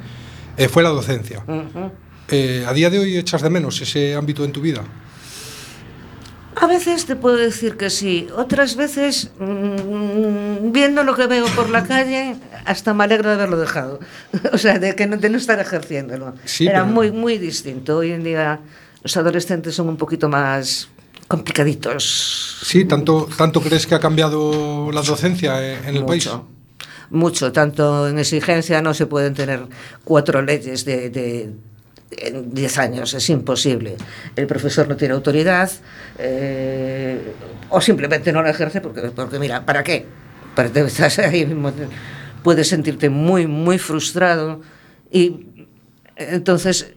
eh, 0.57 0.69
fue 0.69 0.83
la 0.83 0.91
docencia. 0.91 1.43
Uh 1.47 1.53
-huh. 1.53 1.91
eh, 2.29 2.65
¿A 2.67 2.73
día 2.73 2.91
de 2.91 2.99
hoy 2.99 3.17
echas 3.17 3.43
de 3.43 3.51
menos 3.51 3.81
ese 3.81 4.15
ámbito 4.15 4.45
en 4.45 4.53
tu 4.53 4.61
vida? 4.61 4.83
A 6.57 6.69
veces 6.69 7.05
te 7.05 7.17
puedo 7.17 7.37
decir 7.37 7.77
que 7.77 7.91
sí, 7.91 8.29
otras 8.37 8.77
veces, 8.77 9.33
mmm, 9.41 10.71
viendo 10.71 11.03
lo 11.03 11.17
que 11.17 11.27
veo 11.27 11.47
por 11.47 11.69
la 11.69 11.83
calle, 11.85 12.37
hasta 12.65 12.95
me 12.95 13.03
alegro 13.03 13.29
de 13.29 13.35
haberlo 13.35 13.59
dejado. 13.59 13.99
o 14.53 14.59
sea, 14.59 14.79
de, 14.79 14.95
que 14.95 15.07
no, 15.07 15.17
de 15.17 15.31
no 15.31 15.37
estar 15.37 15.59
ejerciéndolo. 15.59 16.35
Sí, 16.45 16.69
Era 16.69 16.83
pero... 16.83 16.95
muy, 16.95 17.11
muy 17.11 17.39
distinto. 17.39 17.99
Hoy 17.99 18.13
en 18.13 18.23
día 18.23 18.61
los 19.03 19.17
adolescentes 19.17 19.75
son 19.75 19.89
un 19.89 19.97
poquito 19.97 20.29
más 20.29 20.89
complicaditos. 21.29 22.59
Sí, 22.63 22.85
¿tanto, 22.85 23.29
tanto 23.37 23.61
crees 23.61 23.87
que 23.87 23.95
ha 23.95 24.01
cambiado 24.01 24.91
la 24.93 25.03
docencia 25.03 25.79
en 25.79 25.85
el 25.97 26.03
mucho, 26.03 26.07
país? 26.07 26.31
Mucho, 27.11 27.53
tanto 27.53 28.09
en 28.09 28.19
exigencia 28.19 28.83
no 28.83 28.95
se 28.95 29.07
pueden 29.07 29.35
tener 29.35 29.67
cuatro 30.05 30.43
leyes 30.43 30.85
de, 30.85 31.11
de 31.11 31.53
en 32.19 32.55
10 32.55 32.79
años, 32.79 33.15
es 33.15 33.31
imposible. 33.31 33.97
El 34.37 34.47
profesor 34.47 34.89
no 34.89 34.97
tiene 34.97 35.15
autoridad 35.15 35.71
eh, 36.19 37.35
o 37.71 37.81
simplemente 37.81 38.33
no 38.33 38.43
la 38.43 38.51
ejerce 38.51 38.81
porque, 38.81 39.03
porque 39.03 39.39
mira, 39.39 39.65
¿para 39.65 39.83
qué? 39.83 40.07
Para, 40.55 40.69
estás 40.69 41.19
ahí 41.19 41.47
mismo, 41.47 41.73
puedes 42.43 42.69
sentirte 42.69 43.09
muy, 43.09 43.47
muy 43.47 43.79
frustrado 43.79 44.61
y 45.11 45.47
entonces 46.17 46.95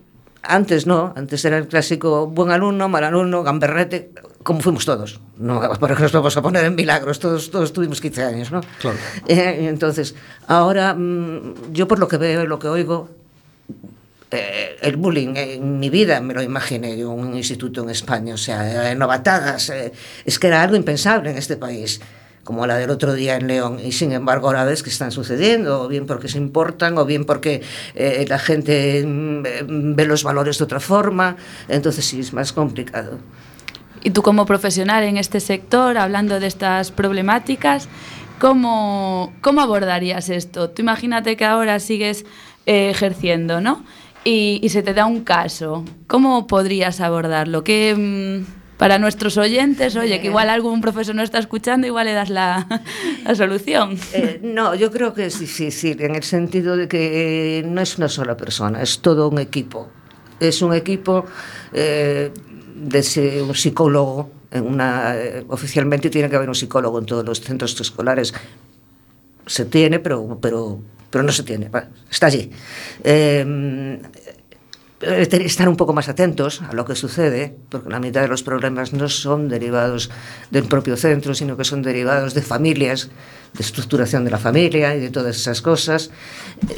antes 0.48 0.88
no, 0.88 1.14
antes 1.16 1.44
era 1.46 1.58
el 1.58 1.68
clásico 1.68 2.28
buen 2.28 2.52
alumno, 2.52 2.90
mal 2.90 3.04
alumno, 3.04 3.44
gamberrete, 3.44 4.12
como 4.44 4.62
fuimos 4.62 4.86
todos. 4.86 5.20
No, 5.38 5.60
para 5.80 5.96
que 5.96 6.04
nos 6.04 6.12
vamos 6.12 6.36
a 6.38 6.42
poner 6.42 6.66
en 6.66 6.76
milagros, 6.76 7.20
todos, 7.20 7.52
todos 7.52 7.74
tuvimos 7.74 8.02
15 8.02 8.24
años, 8.24 8.52
¿no? 8.52 8.62
Claro. 8.80 8.98
Eh, 9.28 9.68
entonces, 9.68 10.16
ahora, 10.48 10.94
mmm, 10.94 11.74
yo 11.74 11.88
por 11.88 12.00
lo 12.00 12.08
que 12.08 12.18
veo 12.18 12.44
y 12.44 12.48
lo 12.48 12.60
que 12.60 12.68
oigo, 12.68 13.10
eh, 14.32 14.78
el 14.82 14.98
bullying 14.98 15.36
en 15.36 15.80
mi 15.80 15.90
vida 15.90 16.20
me 16.20 16.34
lo 16.34 16.42
imaginé 16.42 16.98
yo 16.98 17.12
un 17.12 17.36
instituto 17.36 17.84
en 17.84 17.90
España, 17.90 18.34
o 18.34 18.38
sea, 18.38 18.94
novatadas, 18.96 19.70
eh, 19.70 19.92
es 20.26 20.40
que 20.40 20.48
era 20.48 20.64
algo 20.64 20.76
impensable 20.76 21.32
en 21.32 21.38
este 21.38 21.56
país 21.56 22.02
como 22.48 22.66
la 22.66 22.78
del 22.78 22.92
otro 22.92 23.14
día 23.14 23.36
en 23.36 23.48
León, 23.48 23.78
y 23.84 23.92
sin 23.92 24.14
embargo 24.14 24.48
ahora 24.48 24.64
ves 24.64 24.82
que 24.82 24.90
están 24.90 25.12
sucediendo, 25.12 25.82
o 25.82 25.90
bien 25.90 26.06
porque 26.06 26.30
se 26.30 26.38
importan, 26.38 26.98
o 26.98 27.04
bien 27.04 27.26
porque 27.26 27.62
eh, 27.94 28.26
la 28.30 28.40
gente 28.40 29.04
mm, 29.06 29.96
ve 29.96 30.06
los 30.06 30.24
valores 30.24 30.58
de 30.58 30.64
otra 30.64 30.80
forma, 30.80 31.36
entonces 31.68 32.06
sí, 32.06 32.22
es 32.22 32.32
más 32.32 32.54
complicado. 32.54 33.20
Y 34.02 34.12
tú 34.12 34.22
como 34.22 34.46
profesional 34.46 35.04
en 35.04 35.18
este 35.18 35.42
sector, 35.42 35.98
hablando 35.98 36.40
de 36.40 36.48
estas 36.48 36.92
problemáticas, 36.92 37.90
¿cómo, 38.40 39.34
cómo 39.42 39.60
abordarías 39.60 40.30
esto? 40.30 40.70
Tú 40.70 40.84
imagínate 40.84 41.36
que 41.36 41.44
ahora 41.44 41.82
sigues 41.82 42.24
eh, 42.66 42.90
ejerciendo, 42.90 43.60
¿no? 43.60 43.84
Y, 44.24 44.62
y, 44.64 44.70
se 44.70 44.84
te 44.84 44.94
da 44.94 45.06
un 45.06 45.26
caso, 45.26 45.84
¿cómo 46.08 46.48
podrías 46.48 47.02
abordarlo? 47.02 47.66
¿Qué, 47.66 47.94
mmm, 47.94 48.57
para 48.78 49.00
nuestros 49.00 49.38
oyentes, 49.38 49.96
oye, 49.96 50.22
que 50.22 50.28
igual 50.28 50.50
algún 50.50 50.82
profesor 50.82 51.16
no 51.16 51.24
está 51.24 51.40
escuchando, 51.40 51.88
igual 51.88 52.06
le 52.06 52.14
das 52.14 52.30
la, 52.30 52.68
la 53.26 53.36
solución. 53.36 53.98
Eh, 54.14 54.40
no, 54.44 54.76
yo 54.76 54.92
creo 54.92 55.14
que 55.14 55.26
es 55.26 55.40
difícil, 55.40 56.00
en 56.02 56.16
el 56.16 56.24
sentido 56.24 56.78
de 56.78 56.88
que 56.88 57.64
no 57.68 57.82
es 57.82 57.98
una 57.98 58.08
sola 58.08 58.38
persona, 58.38 58.82
es 58.82 59.00
todo 59.00 59.30
un 59.30 59.40
equipo. 59.40 59.90
Es 60.40 60.62
un 60.62 60.74
equipo 60.74 61.26
eh, 61.74 62.32
de 62.76 63.42
un 63.42 63.56
psicólogo, 63.56 64.30
en 64.52 64.66
una, 64.66 65.16
eh, 65.16 65.44
oficialmente 65.50 66.12
tiene 66.12 66.30
que 66.30 66.36
haber 66.36 66.48
un 66.48 66.56
psicólogo 66.56 67.00
en 67.00 67.06
todos 67.08 67.26
los 67.26 67.42
centros 67.42 67.80
escolares. 67.82 68.34
Se 69.48 69.66
tiene, 69.66 69.98
pero, 70.00 70.38
pero, 70.40 70.80
pero 71.10 71.24
no 71.24 71.32
se 71.32 71.42
tiene, 71.42 71.72
está 72.12 72.28
allí. 72.28 72.52
Eh, 75.00 75.28
estar 75.46 75.70
un 75.70 75.76
poco 75.76 75.94
más 75.94 76.10
atentos 76.10 76.64
a 76.64 76.74
lo 76.74 76.84
que 76.84 76.96
sucede, 76.96 77.56
porque 77.70 77.90
la 77.90 78.00
mitad 78.00 78.22
de 78.22 78.28
los 78.28 78.42
problemas 78.42 78.94
no 78.94 79.10
son 79.10 79.48
derivados 79.48 80.10
del 80.50 80.64
propio 80.64 80.98
centro, 80.98 81.36
sino 81.36 81.56
que 81.56 81.64
son 81.64 81.84
derivados 81.84 82.34
de 82.34 82.42
familias, 82.42 83.10
de 83.54 83.64
estructuración 83.64 84.26
de 84.26 84.32
la 84.32 84.40
familia 84.40 84.96
y 84.96 85.00
de 85.00 85.12
todas 85.12 85.36
esas 85.36 85.62
cosas. 85.62 86.10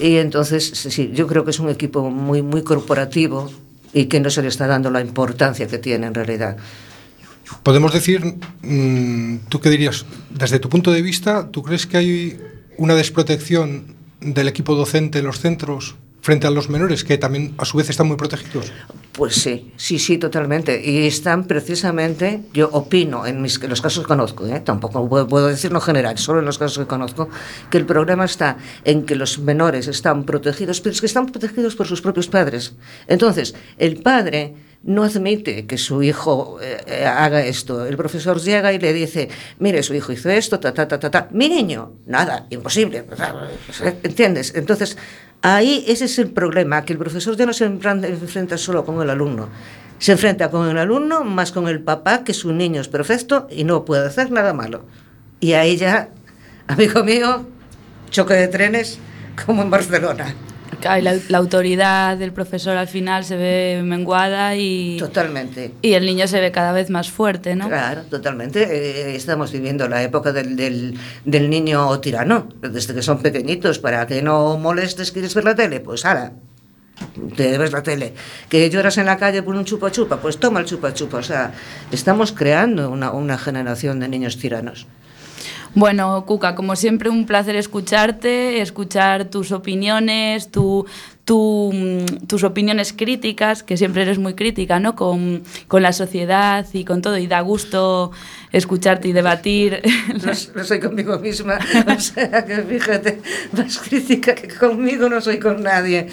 Y 0.01 0.17
entonces, 0.17 0.65
sí, 0.65 1.11
yo 1.13 1.27
creo 1.27 1.45
que 1.45 1.51
es 1.51 1.59
un 1.59 1.69
equipo 1.69 2.09
muy, 2.09 2.41
muy 2.41 2.61
corporativo 2.63 3.49
y 3.93 4.05
que 4.05 4.19
no 4.19 4.29
se 4.29 4.41
le 4.41 4.49
está 4.49 4.67
dando 4.67 4.91
la 4.91 4.99
importancia 4.99 5.67
que 5.67 5.77
tiene 5.77 6.07
en 6.07 6.13
realidad. 6.13 6.57
Podemos 7.63 7.93
decir, 7.93 8.35
¿tú 9.47 9.61
qué 9.61 9.69
dirías? 9.69 10.05
Desde 10.29 10.59
tu 10.59 10.67
punto 10.67 10.91
de 10.91 11.01
vista, 11.01 11.49
¿tú 11.49 11.63
crees 11.63 11.87
que 11.87 11.97
hay 11.97 12.39
una 12.77 12.95
desprotección 12.95 13.95
del 14.19 14.49
equipo 14.49 14.75
docente 14.75 15.19
en 15.19 15.25
los 15.25 15.39
centros 15.39 15.95
frente 16.21 16.47
a 16.47 16.49
los 16.49 16.69
menores, 16.69 17.03
que 17.03 17.17
también 17.17 17.55
a 17.57 17.65
su 17.65 17.77
vez 17.77 17.89
están 17.89 18.07
muy 18.07 18.17
protegidos? 18.17 18.71
Pues 19.13 19.35
sí, 19.35 19.73
sí, 19.77 19.99
sí, 19.99 20.17
totalmente. 20.17 20.81
Y 20.83 21.07
están 21.07 21.45
precisamente, 21.45 22.41
yo 22.53 22.69
opino, 22.71 23.25
en, 23.25 23.41
mis, 23.41 23.61
los 23.63 23.81
casos 23.81 24.03
que 24.03 24.07
conozco, 24.07 24.45
¿eh? 24.47 24.61
tampoco 24.61 25.07
puedo, 25.07 25.27
puedo 25.27 25.47
decir 25.47 25.71
no 25.71 25.81
general, 25.81 26.17
solo 26.17 26.39
en 26.39 26.45
los 26.45 26.57
casos 26.57 26.77
que 26.77 26.87
conozco, 26.87 27.29
que 27.69 27.77
el 27.77 27.85
problema 27.85 28.25
está 28.25 28.57
en 28.83 29.05
que 29.05 29.15
los 29.15 29.39
menores 29.39 29.87
están 29.87 30.23
protegidos, 30.23 30.81
pero 30.81 30.93
es 30.93 31.01
que 31.01 31.07
están 31.07 31.25
protegidos 31.25 31.75
por 31.75 31.87
sus 31.87 32.01
propios 32.01 32.27
padres. 32.27 32.73
Entonces, 33.07 33.55
el 33.77 34.01
padre 34.01 34.55
no 34.83 35.03
admite 35.03 35.65
que 35.65 35.77
su 35.77 36.01
hijo 36.03 36.57
eh, 36.61 37.05
haga 37.05 37.45
esto. 37.45 37.85
El 37.85 37.97
profesor 37.97 38.39
llega 38.39 38.71
y 38.71 38.79
le 38.79 38.93
dice, 38.93 39.29
mire, 39.59 39.83
su 39.83 39.93
hijo 39.93 40.11
hizo 40.11 40.29
esto, 40.29 40.59
ta, 40.59 40.73
ta, 40.73 40.87
ta, 40.87 40.99
ta, 40.99 41.11
ta. 41.11 41.27
Mi 41.31 41.49
niño, 41.49 41.93
nada, 42.05 42.47
imposible. 42.49 43.03
¿Entiendes? 44.03 44.53
Entonces, 44.55 44.97
ahí 45.41 45.83
ese 45.87 46.05
es 46.05 46.19
el 46.19 46.31
problema, 46.31 46.83
que 46.85 46.93
el 46.93 46.99
profesor 46.99 47.35
ya 47.35 47.45
no 47.45 47.53
se 47.53 47.65
enfrenta 47.65 48.57
solo 48.57 48.85
con 48.85 49.01
el 49.01 49.09
alumno. 49.09 49.49
Se 49.97 50.13
enfrenta 50.13 50.49
con 50.49 50.69
el 50.69 50.77
alumno 50.77 51.23
más 51.23 51.51
con 51.51 51.67
el 51.67 51.81
papá, 51.81 52.23
que 52.23 52.33
su 52.33 52.53
niño 52.53 52.79
es 52.79 52.87
perfecto 52.87 53.47
y 53.49 53.63
no 53.65 53.85
puede 53.85 54.07
hacer 54.07 54.31
nada 54.31 54.53
malo. 54.53 54.85
Y 55.39 55.53
ahí 55.53 55.77
ya, 55.77 56.09
amigo 56.67 57.03
mío, 57.03 57.45
choque 58.09 58.33
de 58.33 58.47
trenes 58.47 58.99
como 59.45 59.61
en 59.61 59.69
Barcelona. 59.69 60.35
La, 60.81 60.99
la, 61.27 61.37
autoridad 61.37 62.17
del 62.17 62.31
profesor 62.31 62.77
al 62.77 62.87
final 62.87 63.25
se 63.25 63.35
ve 63.35 63.81
menguada 63.83 64.55
y 64.55 64.97
totalmente. 64.97 65.73
y 65.81 65.93
el 65.93 66.05
niño 66.05 66.27
se 66.27 66.39
ve 66.39 66.51
cada 66.51 66.71
vez 66.71 66.89
más 66.89 67.11
fuerte 67.11 67.55
no 67.55 67.67
claro 67.67 68.03
totalmente. 68.03 68.63
Eh, 68.63 69.15
estamos 69.15 69.51
viviendo 69.51 69.87
la 69.87 70.01
época 70.03 70.31
del, 70.31 70.55
del, 70.55 70.97
del, 71.25 71.49
niño 71.49 71.99
tirano. 71.99 72.47
Desde 72.61 72.93
que 72.93 73.01
son 73.01 73.21
pequeñitos 73.21 73.79
para 73.79 74.07
que 74.07 74.21
no 74.21 74.57
molestes 74.57 75.11
quieres 75.11 75.33
ver 75.33 75.43
la 75.43 75.55
tele 75.55 75.79
pues 75.79 76.05
ahora 76.05 76.31
te 77.35 77.57
ves 77.57 77.71
la 77.71 77.83
tele. 77.83 78.13
Que 78.47 78.69
lloras 78.69 78.97
en 78.97 79.05
la 79.05 79.17
calle 79.17 79.43
por 79.43 79.55
un 79.55 79.65
chupa 79.65 79.91
chupa 79.91 80.17
pues 80.17 80.39
toma 80.39 80.59
el 80.61 80.65
chupa 80.65 80.93
chupa 80.93 81.17
o 81.17 81.23
sea 81.23 81.51
estamos 81.91 82.31
creando 82.31 82.89
una, 82.89 83.11
una 83.11 83.37
generación 83.37 83.99
de 83.99 84.07
niños 84.07 84.37
tiranos 84.37 84.87
bueno, 85.75 86.25
Cuca, 86.25 86.55
como 86.55 86.75
siempre 86.75 87.09
un 87.09 87.25
placer 87.25 87.55
escucharte, 87.55 88.61
escuchar 88.61 89.25
tus 89.25 89.51
opiniones, 89.51 90.51
tu, 90.51 90.85
tu, 91.25 91.71
tus 92.27 92.43
opiniones 92.43 92.91
críticas, 92.91 93.61
que 93.61 93.77
siempre 93.77 94.01
eres 94.01 94.17
muy 94.17 94.33
crítica, 94.33 94.79
¿no? 94.79 94.95
Con, 94.95 95.43
con, 95.67 95.83
la 95.83 95.93
sociedad 95.93 96.65
y 96.73 96.85
con 96.85 97.01
todo, 97.01 97.17
y 97.17 97.27
da 97.27 97.41
gusto 97.41 98.11
escucharte 98.51 99.07
y 99.07 99.13
debatir. 99.13 99.81
No, 100.09 100.31
no, 100.55 100.63
soy 100.63 100.79
conmigo 100.79 101.19
misma, 101.19 101.59
o 101.87 101.99
sea 101.99 102.45
que 102.45 102.57
fíjate, 102.57 103.21
más 103.51 103.77
crítica 103.79 104.35
que 104.35 104.47
conmigo 104.47 105.07
no 105.07 105.21
soy 105.21 105.39
con 105.39 105.63
nadie. 105.63 106.07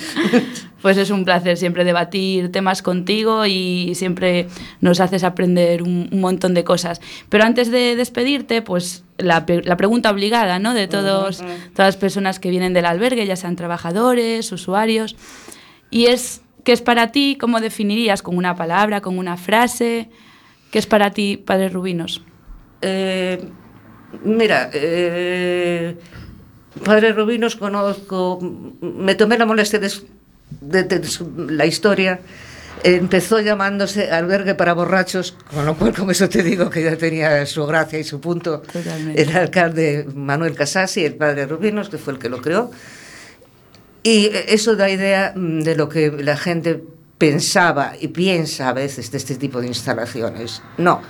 pues 0.82 0.96
es 0.96 1.10
un 1.10 1.24
placer 1.24 1.56
siempre 1.56 1.84
debatir 1.84 2.52
temas 2.52 2.82
contigo 2.82 3.46
y 3.46 3.92
siempre 3.94 4.48
nos 4.80 5.00
haces 5.00 5.24
aprender 5.24 5.82
un, 5.82 6.08
un 6.12 6.20
montón 6.20 6.54
de 6.54 6.62
cosas. 6.62 7.00
Pero 7.28 7.44
antes 7.44 7.70
de 7.70 7.96
despedirte, 7.96 8.62
pues 8.62 9.04
la, 9.18 9.44
la 9.64 9.76
pregunta 9.76 10.10
obligada, 10.10 10.58
¿no? 10.58 10.74
De 10.74 10.88
todos, 10.88 11.38
todas 11.38 11.88
las 11.88 11.96
personas 11.96 12.38
que 12.38 12.50
vienen 12.50 12.72
del 12.72 12.86
albergue, 12.86 13.26
ya 13.26 13.36
sean 13.36 13.56
trabajadores, 13.56 14.52
usuarios, 14.52 15.16
y 15.90 16.06
es 16.06 16.42
¿qué 16.64 16.72
es 16.72 16.82
para 16.82 17.12
ti? 17.12 17.38
¿Cómo 17.40 17.60
definirías 17.60 18.22
con 18.22 18.36
una 18.36 18.56
palabra, 18.56 19.00
con 19.00 19.18
una 19.18 19.36
frase? 19.36 20.10
¿Qué 20.76 20.80
es 20.80 20.86
para 20.86 21.10
ti, 21.10 21.38
Padre 21.38 21.70
Rubinos? 21.70 22.20
Eh, 22.82 23.48
mira, 24.22 24.68
eh, 24.74 25.96
Padre 26.84 27.14
Rubinos 27.14 27.56
conozco, 27.56 28.38
me 28.82 29.14
tomé 29.14 29.38
la 29.38 29.46
molestia 29.46 29.78
de, 29.78 29.90
de, 30.60 30.82
de 30.82 31.00
la 31.48 31.64
historia. 31.64 32.20
Empezó 32.84 33.40
llamándose 33.40 34.10
albergue 34.10 34.54
para 34.54 34.74
borrachos, 34.74 35.34
con 35.50 35.64
lo 35.64 35.76
cual 35.78 35.94
con 35.94 36.10
eso 36.10 36.28
te 36.28 36.42
digo 36.42 36.68
que 36.68 36.82
ya 36.82 36.94
tenía 36.98 37.46
su 37.46 37.64
gracia 37.64 37.98
y 37.98 38.04
su 38.04 38.20
punto. 38.20 38.60
Totalmente. 38.60 39.22
El 39.22 39.34
alcalde 39.34 40.06
Manuel 40.14 40.54
Casasi, 40.54 41.06
el 41.06 41.14
padre 41.14 41.46
Rubinos, 41.46 41.88
que 41.88 41.96
fue 41.96 42.12
el 42.12 42.18
que 42.18 42.28
lo 42.28 42.42
creó. 42.42 42.70
Y 44.02 44.28
eso 44.46 44.76
da 44.76 44.90
idea 44.90 45.32
mm, 45.34 45.60
de 45.60 45.74
lo 45.74 45.88
que 45.88 46.10
la 46.10 46.36
gente 46.36 46.84
pensaba 47.18 47.92
y 47.98 48.08
piensa 48.08 48.68
a 48.68 48.72
veces 48.72 49.10
de 49.10 49.18
este 49.18 49.36
tipo 49.36 49.60
de 49.60 49.68
instalaciones. 49.68 50.62
No, 50.78 51.00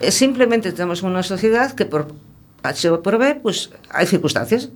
Eh, 0.00 0.10
simplemente 0.10 0.72
tenemos 0.72 1.02
una 1.02 1.22
sociedad 1.22 1.72
que 1.72 1.86
por 1.86 2.08
H 2.62 2.90
o 2.90 3.02
por 3.02 3.18
B, 3.18 3.36
pues 3.36 3.70
hay 3.90 4.06
circunstancias. 4.06 4.68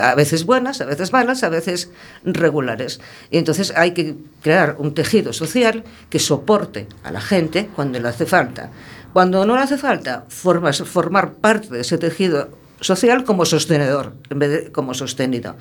A 0.00 0.14
veces 0.14 0.44
buenas, 0.44 0.80
a 0.80 0.86
veces 0.86 1.12
malas, 1.12 1.42
a 1.42 1.50
veces 1.50 1.90
regulares. 2.24 3.00
Y 3.30 3.36
entonces 3.36 3.72
hay 3.76 3.92
que 3.92 4.16
crear 4.40 4.76
un 4.78 4.94
tejido 4.94 5.32
social 5.32 5.84
que 6.08 6.18
soporte 6.18 6.86
a 7.02 7.10
la 7.10 7.20
gente 7.20 7.68
cuando 7.74 7.98
le 8.00 8.08
hace 8.08 8.24
falta. 8.24 8.70
Cuando 9.12 9.44
no 9.44 9.56
le 9.56 9.62
hace 9.62 9.76
falta, 9.76 10.24
formas, 10.28 10.82
formar 10.82 11.34
parte 11.34 11.68
de 11.68 11.80
ese 11.80 11.98
tejido 11.98 12.48
social 12.80 13.24
como 13.24 13.44
sostenedor, 13.44 14.14
en 14.30 14.38
vez 14.38 14.50
de 14.50 14.72
como 14.72 14.94
sostenido. 14.94 15.56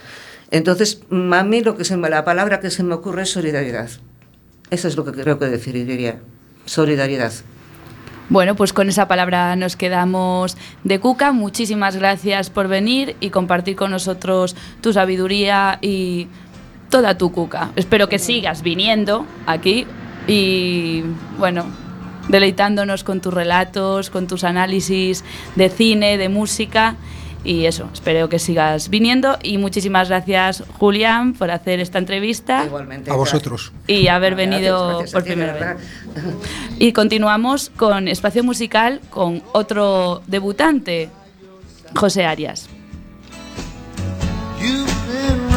Entonces, 0.49 1.01
a 1.11 1.43
mí 1.43 1.61
lo 1.61 1.75
que 1.75 1.83
se 1.83 1.97
me, 1.97 2.09
la 2.09 2.23
palabra 2.23 2.61
que 2.61 2.69
se 2.69 2.83
me 2.83 2.93
ocurre 2.93 3.23
es 3.23 3.31
solidaridad. 3.31 3.89
Eso 4.71 4.87
es 4.87 4.95
lo 4.95 5.03
que 5.03 5.11
creo 5.11 5.37
que 5.37 5.45
definiría. 5.45 6.19
Solidaridad. 6.65 7.33
Bueno, 8.29 8.55
pues 8.55 8.71
con 8.71 8.87
esa 8.87 9.09
palabra 9.09 9.53
nos 9.57 9.75
quedamos 9.75 10.55
de 10.85 11.01
Cuca. 11.01 11.33
Muchísimas 11.33 11.97
gracias 11.97 12.49
por 12.49 12.69
venir 12.69 13.17
y 13.19 13.29
compartir 13.29 13.75
con 13.75 13.91
nosotros 13.91 14.55
tu 14.79 14.93
sabiduría 14.93 15.77
y 15.81 16.29
toda 16.89 17.17
tu 17.17 17.33
Cuca. 17.33 17.71
Espero 17.75 18.07
que 18.07 18.17
sigas 18.17 18.61
viniendo 18.61 19.25
aquí 19.45 19.85
y, 20.27 21.03
bueno, 21.37 21.65
deleitándonos 22.29 23.03
con 23.03 23.19
tus 23.19 23.33
relatos, 23.33 24.09
con 24.09 24.27
tus 24.27 24.45
análisis 24.45 25.25
de 25.57 25.67
cine, 25.69 26.17
de 26.17 26.29
música. 26.29 26.95
Y 27.43 27.65
eso, 27.65 27.89
espero 27.91 28.29
que 28.29 28.39
sigas 28.39 28.89
viniendo. 28.89 29.37
Y 29.41 29.57
muchísimas 29.57 30.09
gracias, 30.09 30.63
Julián, 30.77 31.33
por 31.33 31.49
hacer 31.49 31.79
esta 31.79 31.97
entrevista 31.97 32.65
Igualmente. 32.65 33.09
A 33.09 33.15
vosotros. 33.15 33.71
y 33.87 34.07
haber 34.07 34.35
Gracias, 34.35 34.51
venido 34.51 34.87
gracias 34.89 35.11
por 35.11 35.23
ti, 35.23 35.29
primera 35.29 35.53
vez. 35.53 35.77
Y 36.77 36.93
continuamos 36.93 37.71
con 37.75 38.07
espacio 38.07 38.43
musical 38.43 39.01
con 39.09 39.41
otro 39.53 40.21
debutante, 40.27 41.09
José 41.95 42.25
Arias. 42.25 42.69
You've 44.61 44.85
been 45.07 45.51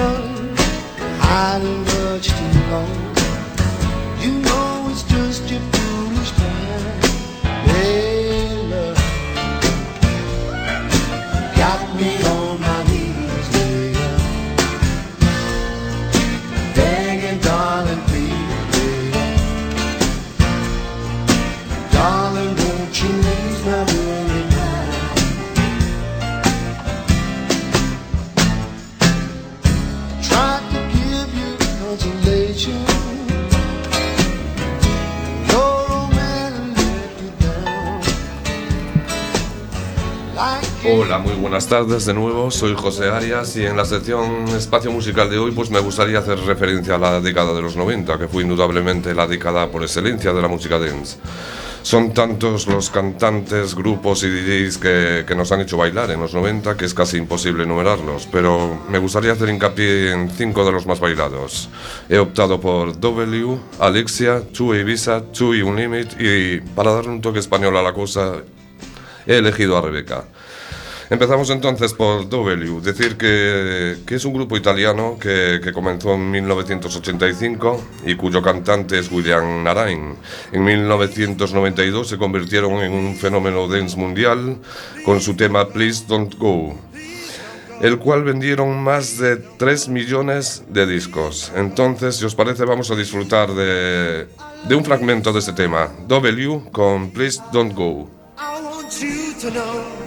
Hola, 40.87 41.18
muy 41.18 41.33
buenas 41.33 41.66
tardes 41.66 42.05
de 42.05 42.12
nuevo. 42.12 42.50
Soy 42.50 42.74
José 42.77 43.09
Arias 43.09 43.57
y 43.57 43.64
en 43.64 43.79
la 43.79 43.87
sección 43.87 44.46
Espacio 44.48 44.92
Musical 44.92 45.31
de 45.31 45.38
hoy 45.38 45.53
pues 45.53 45.70
me 45.70 45.81
gustaría 45.81 46.18
hacer 46.18 46.38
referencia 46.40 46.96
a 46.96 46.98
la 46.98 47.20
década 47.22 47.55
de 47.55 47.62
los 47.62 47.77
90, 47.77 48.18
que 48.18 48.29
fue 48.29 48.42
indudablemente 48.42 49.14
la 49.14 49.27
década 49.27 49.70
por 49.70 49.83
excelencia 49.83 50.35
de 50.35 50.42
la 50.42 50.48
música 50.48 50.79
dance. 50.79 51.16
Son 51.85 52.14
tantos 52.14 52.66
los 52.66 52.88
cantantes, 52.88 53.75
grupos 53.75 54.23
y 54.23 54.29
DJs 54.31 54.79
que, 54.79 55.35
nos 55.37 55.53
han 55.53 55.61
hecho 55.61 55.77
bailar 55.77 56.11
en 56.11 56.18
los 56.18 56.33
90 56.33 56.79
que 56.79 56.87
es 56.87 56.94
casi 56.94 57.18
imposible 57.18 57.64
enumerarlos, 57.64 58.27
pero 58.33 58.81
me 58.88 58.99
gustaría 58.99 59.33
hacer 59.33 59.51
hincapié 59.51 60.12
en 60.12 60.31
cinco 60.31 60.64
de 60.64 60.73
los 60.73 60.87
más 60.87 60.99
bailados. 60.99 61.68
He 62.09 62.16
optado 62.16 62.59
por 62.59 62.99
W, 62.99 63.59
Alexia, 63.81 64.40
Two 64.40 64.75
Ibiza, 64.75 65.25
Two 65.25 65.51
Unlimit 65.51 66.18
y 66.18 66.62
para 66.75 66.90
darle 66.90 67.11
un 67.11 67.20
toque 67.20 67.40
español 67.40 67.77
a 67.77 67.83
la 67.83 67.92
cosa 67.92 68.37
he 69.27 69.37
elegido 69.37 69.77
a 69.77 69.83
Rebeca. 69.83 70.25
Empezamos 71.14 71.48
entonces 71.50 71.94
por 71.94 72.29
W, 72.29 72.81
decir 72.81 73.16
que, 73.16 73.98
que 74.05 74.16
es 74.16 74.24
un 74.24 74.35
grupo 74.35 74.57
italiano 74.57 75.16
que, 75.16 75.61
que 75.62 75.72
comenzó 75.72 76.14
en 76.14 76.29
1985 76.29 77.81
y 78.05 78.16
cuyo 78.16 78.42
cantante 78.42 78.98
es 78.98 79.12
William 79.12 79.62
Narain. 79.62 80.16
En 80.50 80.64
1992 80.64 82.09
se 82.09 82.18
convirtieron 82.18 82.83
en 82.83 82.92
un 82.92 83.14
fenómeno 83.14 83.68
dance 83.68 83.96
mundial 83.96 84.59
con 85.05 85.20
su 85.20 85.37
tema 85.37 85.68
Please 85.68 86.05
Don't 86.09 86.35
Go, 86.37 86.74
el 87.81 87.98
cual 88.00 88.24
vendieron 88.24 88.83
más 88.83 89.16
de 89.16 89.37
3 89.37 89.90
millones 89.90 90.64
de 90.68 90.85
discos. 90.85 91.53
Entonces, 91.55 92.16
si 92.16 92.24
os 92.24 92.35
parece, 92.35 92.64
vamos 92.64 92.90
a 92.90 92.96
disfrutar 92.96 93.55
de, 93.55 94.27
de 94.66 94.74
un 94.74 94.85
fragmento 94.85 95.33
de 95.33 95.38
este 95.38 95.53
tema, 95.53 95.92
W 96.09 96.72
con 96.72 97.12
Please 97.12 97.40
Don't 97.53 97.72
Go. 97.72 98.11
I 98.37 98.61
want 98.64 99.00
you 99.00 99.33
to 99.40 99.50
know 99.53 100.04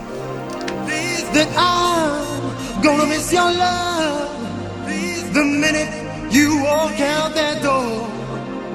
that 1.37 1.53
I'm 1.55 2.81
gonna 2.81 3.05
miss 3.05 3.31
your 3.31 3.51
love. 3.65 4.85
Please, 4.85 5.29
the 5.33 5.43
minute 5.43 5.91
you 6.33 6.63
walk 6.63 6.99
out 6.99 7.35
that 7.35 7.61
door, 7.61 7.93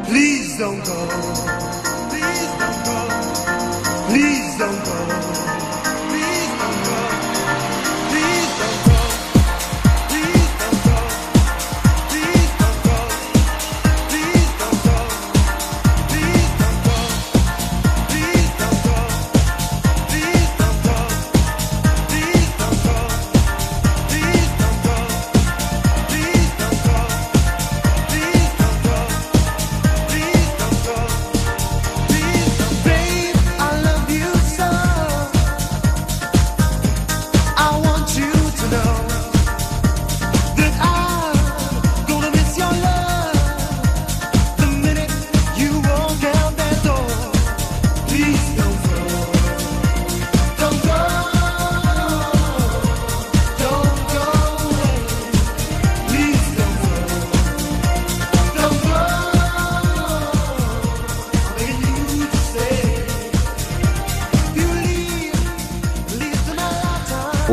please 0.04 0.58
don't 0.58 0.82
go. 0.84 1.00
Please 2.12 2.50
don't 2.62 2.80
go. 2.88 2.98
Please 4.10 4.58
don't 4.62 4.84
go. 4.84 5.21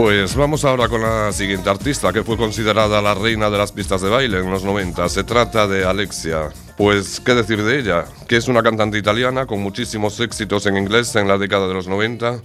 Pues 0.10 0.36
vamos 0.36 0.66
ahora 0.66 0.88
con 0.88 1.04
la 1.04 1.32
siguiente 1.32 1.70
artista 1.70 2.12
que 2.12 2.24
fue 2.24 2.36
considerada 2.36 3.00
la 3.00 3.14
reina 3.14 3.48
de 3.52 3.60
las 3.60 3.72
pistas 3.72 4.02
de 4.02 4.10
baile 4.10 4.40
en 4.40 4.50
los 4.50 4.64
90. 4.64 5.08
Se 5.08 5.24
trata 5.24 5.68
de 5.68 5.86
Alexia. 5.86 6.50
Pues, 6.76 7.20
¿qué 7.20 7.36
decir 7.36 7.64
de 7.64 7.78
ella? 7.78 8.06
Que 8.28 8.38
es 8.38 8.48
una 8.48 8.64
cantante 8.64 8.98
italiana 8.98 9.46
con 9.46 9.62
muchísimos 9.62 10.20
éxitos 10.20 10.66
en 10.66 10.78
inglés 10.78 11.16
en 11.16 11.28
la 11.28 11.38
década 11.38 11.68
de 11.68 11.76
los 11.76 11.88
90. 11.88 12.42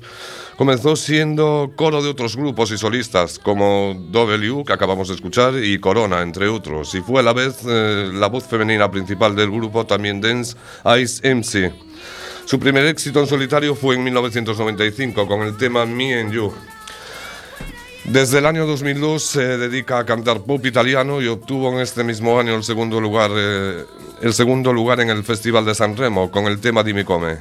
Comenzó 0.58 0.94
siendo 0.94 1.72
coro 1.74 2.02
de 2.02 2.10
otros 2.10 2.36
grupos 2.36 2.70
y 2.70 2.76
solistas 2.76 3.38
como 3.38 3.94
W, 4.10 4.64
que 4.66 4.72
acabamos 4.74 5.08
de 5.08 5.14
escuchar, 5.14 5.54
y 5.54 5.78
Corona, 5.78 6.20
entre 6.20 6.48
otros. 6.48 6.94
Y 6.94 7.00
fue 7.00 7.20
a 7.20 7.22
la 7.22 7.32
vez 7.32 7.60
eh, 7.66 8.10
la 8.12 8.26
voz 8.26 8.44
femenina 8.44 8.90
principal 8.90 9.34
del 9.34 9.50
grupo, 9.50 9.86
también 9.86 10.20
Dance 10.20 10.54
Ice 11.00 11.34
MC. 11.34 11.72
Su 12.44 12.58
primer 12.58 12.84
éxito 12.84 13.20
en 13.20 13.26
solitario 13.26 13.74
fue 13.74 13.94
en 13.94 14.04
1995 14.04 15.26
con 15.26 15.40
el 15.40 15.56
tema 15.56 15.86
Me 15.86 16.20
and 16.20 16.30
You. 16.30 16.52
Desde 18.04 18.38
el 18.38 18.46
año 18.46 18.66
2002 18.66 19.22
se 19.22 19.56
dedica 19.56 19.98
a 19.98 20.04
cantar 20.04 20.42
pop 20.42 20.64
italiano 20.66 21.22
y 21.22 21.26
obtuvo 21.26 21.72
en 21.72 21.80
este 21.80 22.04
mismo 22.04 22.38
año 22.38 22.54
el 22.54 22.62
segundo 22.62 23.00
lugar, 23.00 23.30
eh, 23.34 23.86
el 24.20 24.34
segundo 24.34 24.74
lugar 24.74 25.00
en 25.00 25.08
el 25.08 25.24
Festival 25.24 25.64
de 25.64 25.74
San 25.74 25.96
Remo 25.96 26.30
con 26.30 26.44
el 26.44 26.60
tema 26.60 26.82
Dimmi 26.82 27.04
Come. 27.04 27.38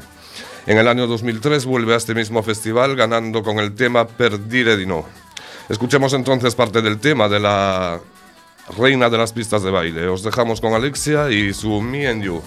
En 0.66 0.78
el 0.78 0.88
año 0.88 1.06
2003 1.06 1.66
vuelve 1.66 1.94
a 1.94 1.98
este 1.98 2.16
mismo 2.16 2.42
festival 2.44 2.96
ganando 2.96 3.44
con 3.44 3.60
el 3.60 3.76
tema 3.76 4.08
Per 4.08 4.48
dire 4.48 4.78
di 4.78 4.86
no. 4.86 5.06
Escuchemos 5.68 6.14
entonces 6.14 6.56
parte 6.56 6.82
del 6.82 6.98
tema 6.98 7.28
de 7.28 7.42
la 7.42 8.00
reina 8.78 9.10
de 9.10 9.18
las 9.18 9.34
pistas 9.34 9.64
de 9.64 9.72
baile. 9.72 10.08
Os 10.08 10.24
dejamos 10.24 10.62
con 10.62 10.74
Alexia 10.74 11.30
y 11.30 11.54
su 11.54 11.82
Me 11.82 12.08
and. 12.08 12.24
You 12.24 12.42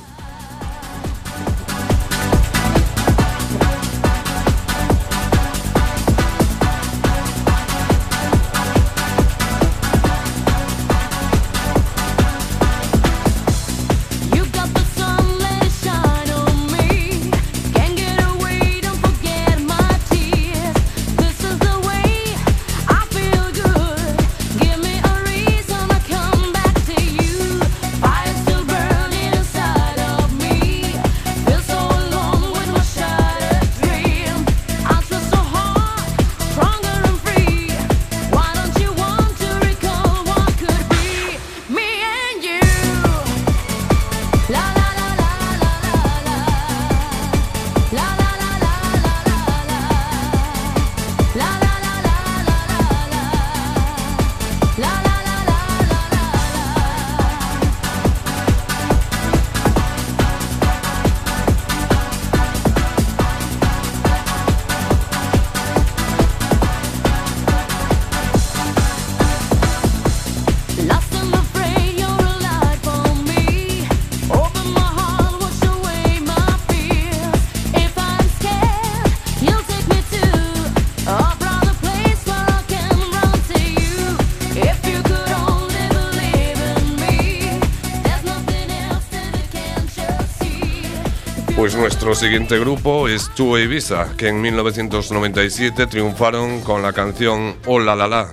nuestro 92.07 92.29
siguiente 92.29 92.57
grupo 92.61 93.09
es 93.09 93.29
Two 93.35 93.59
Ibiza, 93.59 94.17
que 94.17 94.29
en 94.29 94.41
1997 94.41 95.89
triunfaron 95.89 96.61
con 96.61 96.81
la 96.81 96.93
canción 96.93 97.57
Oh 97.67 97.81
La 97.81 97.97
La 97.97 98.07
La. 98.07 98.31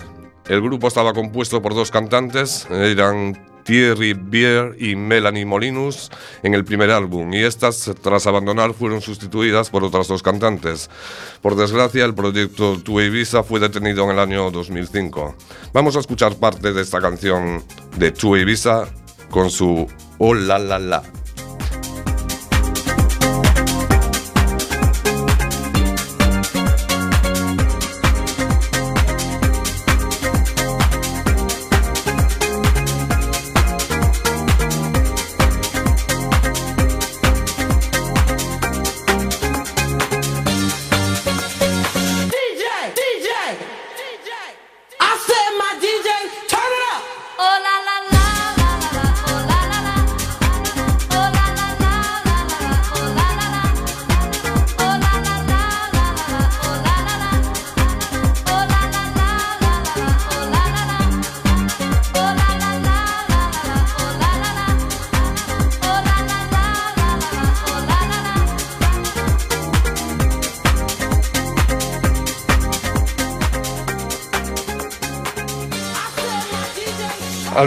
El 0.47 0.61
grupo 0.61 0.87
estaba 0.87 1.11
compuesto 1.11 1.59
por 1.59 1.73
dos 1.73 1.89
cantantes, 1.89 2.67
eran 2.69 3.35
Thierry 3.63 4.13
Bier 4.13 4.75
y 4.77 4.95
Melanie 4.95 5.47
Molinus 5.47 6.11
en 6.43 6.53
el 6.53 6.65
primer 6.65 6.91
álbum, 6.91 7.33
y 7.33 7.41
estas, 7.41 7.91
tras 7.99 8.27
abandonar, 8.27 8.75
fueron 8.75 9.01
sustituidas 9.01 9.71
por 9.71 9.83
otras 9.83 10.07
dos 10.07 10.21
cantantes. 10.21 10.91
Por 11.41 11.55
desgracia, 11.55 12.05
el 12.05 12.13
proyecto 12.13 12.77
Two 12.77 13.01
Ibiza 13.01 13.41
fue 13.41 13.59
detenido 13.59 14.03
en 14.03 14.11
el 14.11 14.19
año 14.19 14.51
2005. 14.51 15.35
Vamos 15.73 15.95
a 15.95 15.99
escuchar 15.99 16.35
parte 16.35 16.73
de 16.73 16.81
esta 16.83 17.01
canción 17.01 17.63
de 17.97 18.11
Two 18.11 18.37
Ibiza 18.37 18.85
con 19.31 19.49
su 19.49 19.87
Oh 20.19 20.35
La 20.35 20.59
La 20.59 20.77
La. 20.77 21.22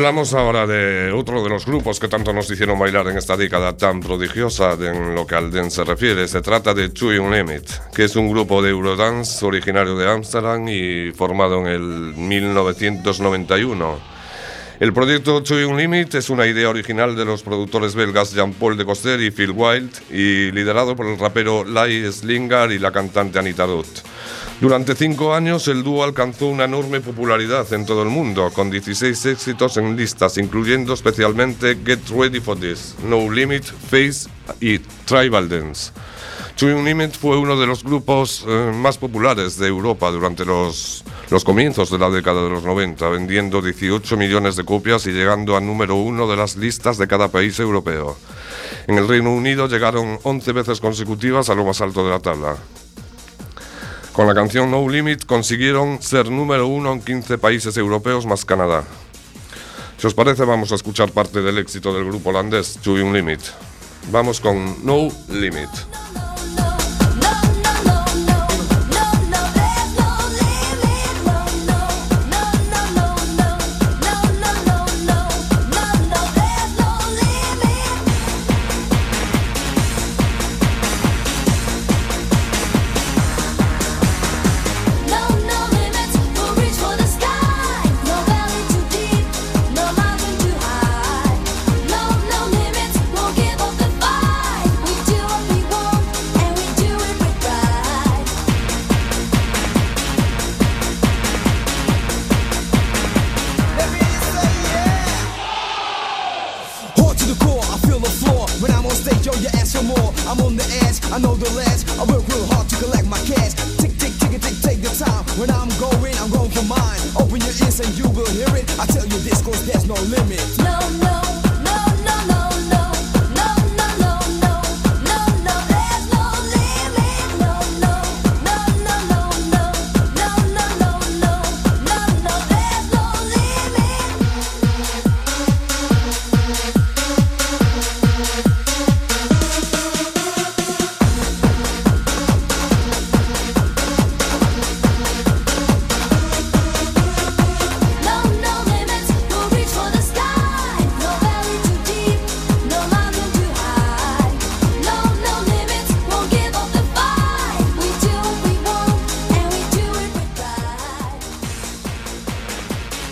Hablamos 0.07 0.35
ahora 0.35 0.69
de 0.69 1.11
otro 1.11 1.43
de 1.43 1.49
los 1.49 1.67
grupos 1.67 1.99
que 1.99 2.07
tanto 2.07 2.33
nos 2.33 2.49
hicieron 2.49 2.79
bailar 2.79 3.09
en 3.09 3.19
esta 3.19 3.37
década 3.37 3.77
tan 3.77 3.99
prodigiosa 3.99 4.75
en 4.75 5.17
lo 5.17 5.27
que 5.27 5.35
al 5.35 5.51
dance 5.51 5.79
se 5.79 5.85
refiere. 5.85 6.29
Se 6.29 6.43
trata 6.43 6.73
de 6.75 6.91
Two 6.91 7.21
Unlimited, 7.21 7.69
que 7.93 8.05
es 8.05 8.15
un 8.15 8.31
grupo 8.31 8.63
de 8.63 8.71
Eurodance 8.71 9.45
originario 9.45 9.97
de 9.97 10.09
Ámsterdam 10.09 10.69
y 10.69 11.11
formado 11.11 11.59
en 11.63 11.67
el 11.67 11.83
1991. 12.15 13.99
El 14.79 14.93
proyecto 14.93 15.43
Two 15.43 15.69
Unlimited 15.69 16.21
es 16.21 16.31
una 16.31 16.47
idea 16.47 16.69
original 16.69 17.17
de 17.17 17.25
los 17.25 17.43
productores 17.43 17.97
belgas 17.97 18.33
Jean-Paul 18.33 18.77
de 18.77 18.85
Coster 18.85 19.21
y 19.21 19.33
Phil 19.33 19.51
Wild 19.51 19.91
y 20.13 20.53
liderado 20.53 20.95
por 20.95 21.07
el 21.07 21.19
rapero 21.19 21.65
Lai 21.65 22.13
Slingar 22.13 22.71
y 22.71 22.79
la 22.79 22.93
cantante 22.93 23.41
Anita 23.41 23.67
Dutt. 23.67 23.89
Durante 24.59 24.95
cinco 24.95 25.35
años 25.35 25.69
el 25.69 25.83
dúo 25.83 26.03
alcanzó 26.03 26.47
una 26.47 26.65
enorme 26.65 27.01
popularidad 27.01 27.71
en 27.75 27.85
todo 27.85 28.03
el 28.03 28.09
mundo, 28.09 28.51
con 28.55 28.71
16 28.71 29.27
éxitos 29.27 29.77
en 29.77 29.97
listas, 29.97 30.39
incluyendo 30.39 30.95
especialmente 30.95 31.77
Get 31.85 32.09
Ready 32.09 32.41
for 32.41 32.59
This, 32.59 32.95
No 33.05 33.31
Limit, 33.31 33.65
Face 33.65 34.31
y 34.61 34.79
Tribal 35.05 35.51
Dance. 35.51 35.93
Two 36.57 36.75
Unlimited 36.75 37.13
fue 37.21 37.37
uno 37.37 37.61
de 37.61 37.67
los 37.67 37.85
grupos 37.85 38.47
eh, 38.49 38.73
más 38.75 38.97
populares 38.97 39.59
de 39.59 39.69
Europa 39.69 40.11
durante 40.11 40.47
los, 40.47 41.05
los 41.29 41.45
comienzos 41.45 41.91
de 41.91 41.99
la 41.99 42.09
década 42.09 42.43
de 42.43 42.49
los 42.49 42.65
90, 42.65 43.07
vendiendo 43.11 43.61
18 43.61 44.17
millones 44.17 44.57
de 44.57 44.65
copias 44.65 45.07
y 45.07 45.13
llegando 45.13 45.55
a 45.55 45.61
número 45.61 45.97
uno 45.97 46.27
de 46.27 46.37
las 46.37 46.57
listas 46.57 46.97
de 46.97 47.07
cada 47.07 47.29
país 47.29 47.61
europeo. 47.61 48.17
En 48.87 48.97
el 48.97 49.07
Reino 49.07 49.35
Unido 49.35 49.69
llegaron 49.69 50.19
11 50.23 50.53
veces 50.53 50.81
consecutivas 50.81 51.51
a 51.51 51.55
lo 51.55 51.67
más 51.67 51.83
alto 51.83 52.03
de 52.03 52.11
la 52.11 52.21
tabla. 52.21 52.57
Con 54.17 54.27
la 54.27 54.35
canción 54.35 54.71
No 54.71 54.89
Limit 54.89 55.27
consiguieron 55.27 56.01
ser 56.01 56.31
número 56.31 56.67
uno 56.67 56.91
en 56.91 57.03
15 57.03 57.37
países 57.37 57.77
europeos 57.77 58.25
más 58.25 58.47
Canadá. 58.47 58.83
Si 59.99 60.07
os 60.07 60.15
parece, 60.15 60.47
vamos 60.47 60.73
a 60.73 60.77
escuchar 60.77 61.11
parte 61.13 61.43
del 61.43 61.59
éxito 61.59 61.93
del 61.93 62.07
grupo 62.07 62.31
holandés 62.31 62.79
To 62.83 62.97
Limit. 62.97 63.41
Vamos 64.11 64.41
con 64.41 64.87
No 64.87 65.09
Limit. 65.29 65.69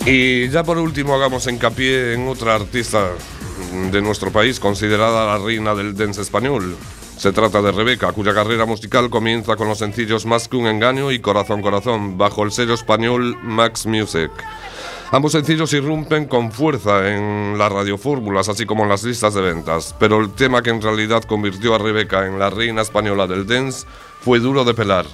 Y 0.07 0.51
ya 0.51 0.63
por 0.63 0.77
último 0.77 1.15
hagamos 1.15 1.47
hincapié 1.47 2.13
en 2.13 2.29
otra 2.29 2.57
artista 2.57 3.09
de 3.91 4.03
nuestro 4.03 4.31
país 4.31 4.61
considerada 4.61 5.25
la 5.25 5.43
reina 5.43 5.75
del 5.75 5.97
dance 5.97 6.21
español. 6.21 6.77
Se 7.17 7.33
trata 7.33 7.63
de 7.63 7.73
Rebeca, 7.73 8.13
cuya 8.13 8.35
carrera 8.35 8.67
musical 8.67 9.09
comienza 9.09 9.57
con 9.57 9.67
los 9.69 9.79
sencillos 9.79 10.27
Más 10.27 10.47
que 10.47 10.57
un 10.57 10.67
engaño 10.67 11.11
y 11.11 11.21
Corazón 11.21 11.63
Corazón, 11.63 12.19
bajo 12.19 12.43
el 12.43 12.53
sello 12.53 12.75
español 12.75 13.39
Max 13.43 13.87
Music. 13.87 14.31
Ambos 15.11 15.33
sencillos 15.33 15.73
irrumpen 15.73 16.27
con 16.27 16.53
fuerza 16.53 17.09
en 17.09 17.57
las 17.57 17.73
radiofórmulas, 17.73 18.51
así 18.51 18.67
como 18.67 18.83
en 18.83 18.91
las 18.91 19.05
listas 19.05 19.33
de 19.33 19.41
ventas, 19.41 19.95
pero 19.99 20.21
el 20.21 20.33
tema 20.33 20.61
que 20.61 20.71
en 20.71 20.83
realidad 20.83 21.23
convirtió 21.23 21.75
a 21.75 21.79
Rebeca 21.79 22.27
en 22.27 22.39
la 22.39 22.51
reina 22.51 22.83
española 22.83 23.27
del 23.27 23.47
dance 23.47 23.87
fue 24.21 24.39
duro 24.39 24.65
de 24.65 24.75
pelar. 24.75 25.07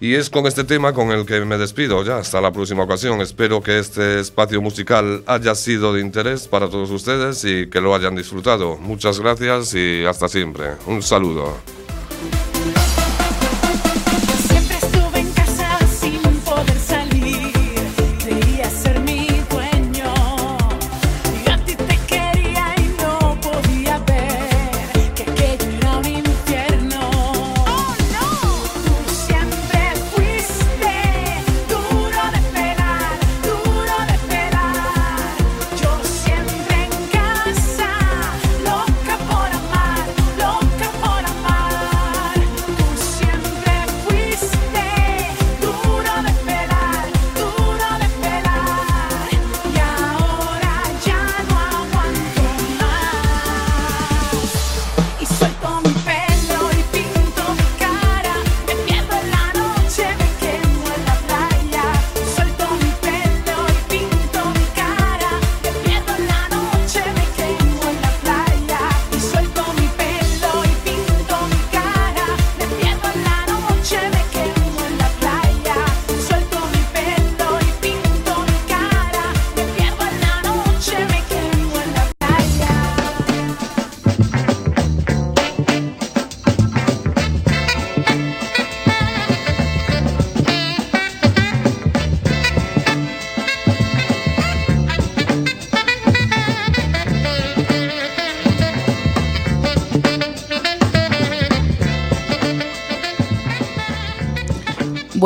Y 0.00 0.14
es 0.14 0.30
con 0.30 0.46
este 0.46 0.64
tema 0.64 0.92
con 0.92 1.10
el 1.10 1.26
que 1.26 1.40
me 1.44 1.58
despido 1.58 2.04
ya. 2.04 2.18
Hasta 2.18 2.40
la 2.40 2.52
próxima 2.52 2.84
ocasión. 2.84 3.20
Espero 3.20 3.62
que 3.62 3.78
este 3.78 4.20
espacio 4.20 4.60
musical 4.60 5.22
haya 5.26 5.54
sido 5.54 5.92
de 5.92 6.00
interés 6.00 6.48
para 6.48 6.68
todos 6.68 6.90
ustedes 6.90 7.44
y 7.44 7.68
que 7.68 7.80
lo 7.80 7.94
hayan 7.94 8.14
disfrutado. 8.16 8.76
Muchas 8.78 9.20
gracias 9.20 9.74
y 9.74 10.04
hasta 10.04 10.28
siempre. 10.28 10.72
Un 10.86 11.02
saludo. 11.02 11.81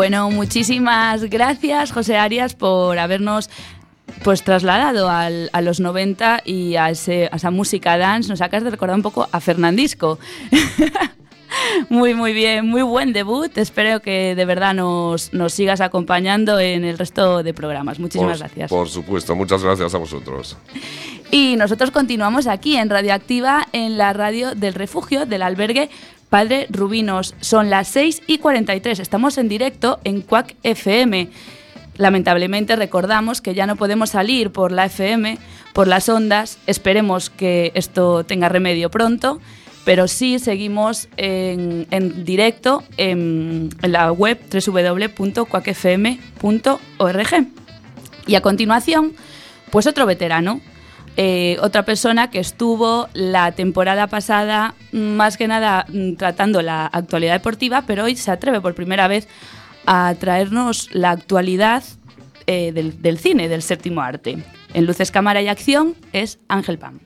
Bueno, 0.06 0.30
muchísimas 0.30 1.24
gracias, 1.24 1.90
José 1.90 2.16
Arias, 2.16 2.54
por 2.54 2.96
habernos 2.96 3.50
pues 4.22 4.44
trasladado 4.44 5.10
al- 5.10 5.50
a 5.52 5.60
los 5.62 5.80
90 5.80 6.42
y 6.44 6.76
a, 6.76 6.90
ese- 6.90 7.28
a 7.32 7.34
esa 7.34 7.50
música 7.50 7.98
dance. 7.98 8.28
Nos 8.28 8.40
acabas 8.40 8.62
de 8.62 8.70
recordar 8.70 8.94
un 8.94 9.02
poco 9.02 9.26
a 9.32 9.40
Fernandisco. 9.40 10.20
Muy, 11.88 12.14
muy 12.14 12.32
bien, 12.32 12.66
muy 12.68 12.82
buen 12.82 13.12
debut. 13.12 13.56
Espero 13.56 14.00
que 14.00 14.34
de 14.34 14.44
verdad 14.44 14.74
nos, 14.74 15.32
nos 15.32 15.52
sigas 15.54 15.80
acompañando 15.80 16.58
en 16.58 16.84
el 16.84 16.98
resto 16.98 17.42
de 17.42 17.54
programas. 17.54 17.98
Muchísimas 17.98 18.38
por, 18.38 18.46
gracias. 18.46 18.70
Por 18.70 18.88
supuesto, 18.88 19.34
muchas 19.34 19.62
gracias 19.62 19.94
a 19.94 19.98
vosotros. 19.98 20.56
Y 21.30 21.56
nosotros 21.56 21.90
continuamos 21.92 22.46
aquí 22.46 22.76
en 22.76 22.90
Radioactiva, 22.90 23.66
en 23.72 23.96
la 23.96 24.12
radio 24.12 24.54
del 24.54 24.74
refugio 24.74 25.24
del 25.26 25.42
albergue 25.42 25.88
Padre 26.28 26.66
Rubinos. 26.70 27.34
Son 27.40 27.70
las 27.70 27.88
6 27.88 28.22
y 28.26 28.36
43. 28.38 29.00
Estamos 29.00 29.38
en 29.38 29.48
directo 29.48 29.98
en 30.04 30.20
Quack 30.22 30.54
FM. 30.62 31.28
Lamentablemente 31.96 32.76
recordamos 32.76 33.40
que 33.40 33.54
ya 33.54 33.66
no 33.66 33.76
podemos 33.76 34.10
salir 34.10 34.50
por 34.50 34.70
la 34.72 34.84
FM, 34.86 35.38
por 35.72 35.88
las 35.88 36.08
ondas. 36.08 36.58
Esperemos 36.66 37.30
que 37.30 37.72
esto 37.74 38.24
tenga 38.24 38.48
remedio 38.48 38.90
pronto. 38.90 39.40
Pero 39.84 40.08
sí 40.08 40.38
seguimos 40.40 41.08
en, 41.16 41.86
en 41.92 42.24
directo 42.24 42.82
en, 42.96 43.68
en 43.82 43.92
la 43.92 44.10
web 44.10 44.40
www.quackfm.org. 44.52 47.46
Y 48.26 48.34
a 48.34 48.40
continuación, 48.40 49.12
pues 49.70 49.86
otro 49.86 50.04
veterano, 50.04 50.60
eh, 51.16 51.56
otra 51.62 51.84
persona 51.84 52.30
que 52.30 52.38
estuvo 52.38 53.08
la 53.14 53.52
temporada 53.52 54.06
pasada 54.06 54.74
más 54.92 55.36
que 55.36 55.48
nada 55.48 55.86
mm, 55.88 56.14
tratando 56.16 56.60
la 56.60 56.86
actualidad 56.86 57.32
deportiva, 57.32 57.84
pero 57.86 58.04
hoy 58.04 58.16
se 58.16 58.30
atreve 58.30 58.60
por 58.60 58.74
primera 58.74 59.08
vez 59.08 59.26
a 59.86 60.14
traernos 60.18 60.88
la 60.92 61.10
actualidad 61.10 61.82
eh, 62.46 62.72
del, 62.72 63.00
del 63.00 63.18
cine, 63.18 63.48
del 63.48 63.62
séptimo 63.62 64.02
arte. 64.02 64.38
En 64.74 64.84
Luces, 64.84 65.10
Cámara 65.10 65.40
y 65.40 65.48
Acción 65.48 65.94
es 66.12 66.38
Ángel 66.48 66.78
Pam. 66.78 67.05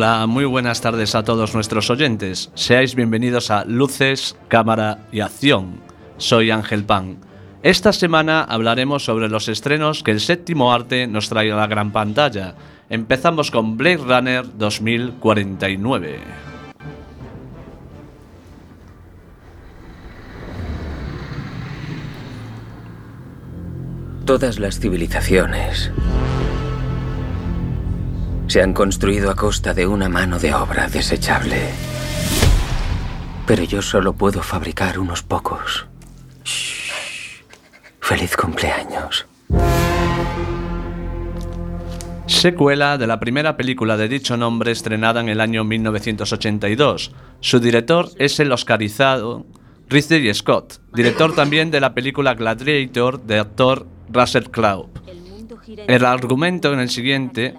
Hola, 0.00 0.28
muy 0.28 0.44
buenas 0.44 0.80
tardes 0.80 1.16
a 1.16 1.24
todos 1.24 1.54
nuestros 1.54 1.90
oyentes. 1.90 2.52
Seáis 2.54 2.94
bienvenidos 2.94 3.50
a 3.50 3.64
Luces, 3.64 4.36
Cámara 4.46 5.00
y 5.10 5.18
Acción. 5.18 5.80
Soy 6.18 6.52
Ángel 6.52 6.84
Pan. 6.84 7.18
Esta 7.64 7.92
semana 7.92 8.44
hablaremos 8.44 9.04
sobre 9.04 9.28
los 9.28 9.48
estrenos 9.48 10.04
que 10.04 10.12
el 10.12 10.20
séptimo 10.20 10.72
arte 10.72 11.08
nos 11.08 11.28
trae 11.28 11.50
a 11.50 11.56
la 11.56 11.66
gran 11.66 11.90
pantalla. 11.90 12.54
Empezamos 12.88 13.50
con 13.50 13.76
Blade 13.76 13.96
Runner 13.96 14.56
2049. 14.56 16.20
Todas 24.24 24.60
las 24.60 24.78
civilizaciones 24.78 25.90
se 28.48 28.62
han 28.62 28.72
construido 28.72 29.30
a 29.30 29.36
costa 29.36 29.74
de 29.74 29.86
una 29.86 30.08
mano 30.08 30.38
de 30.38 30.54
obra 30.54 30.88
desechable. 30.88 31.68
Pero 33.46 33.62
yo 33.62 33.82
solo 33.82 34.14
puedo 34.14 34.42
fabricar 34.42 34.98
unos 34.98 35.22
pocos. 35.22 35.86
Shh. 36.44 37.42
Feliz 38.00 38.36
cumpleaños. 38.36 39.26
Secuela 42.26 42.96
de 42.96 43.06
la 43.06 43.20
primera 43.20 43.56
película 43.56 43.98
de 43.98 44.08
dicho 44.08 44.36
nombre 44.38 44.72
estrenada 44.72 45.20
en 45.20 45.28
el 45.28 45.42
año 45.42 45.64
1982. 45.64 47.12
Su 47.40 47.60
director 47.60 48.08
es 48.16 48.40
el 48.40 48.50
oscarizado 48.52 49.44
Ridley 49.88 50.32
Scott, 50.32 50.80
director 50.94 51.34
también 51.34 51.70
de 51.70 51.80
la 51.80 51.92
película 51.92 52.34
Gladiator 52.34 53.20
de 53.22 53.38
actor 53.40 53.86
Russell 54.10 54.44
Crowe. 54.50 54.88
El 55.86 56.04
argumento 56.06 56.72
en 56.72 56.80
el 56.80 56.88
siguiente 56.88 57.54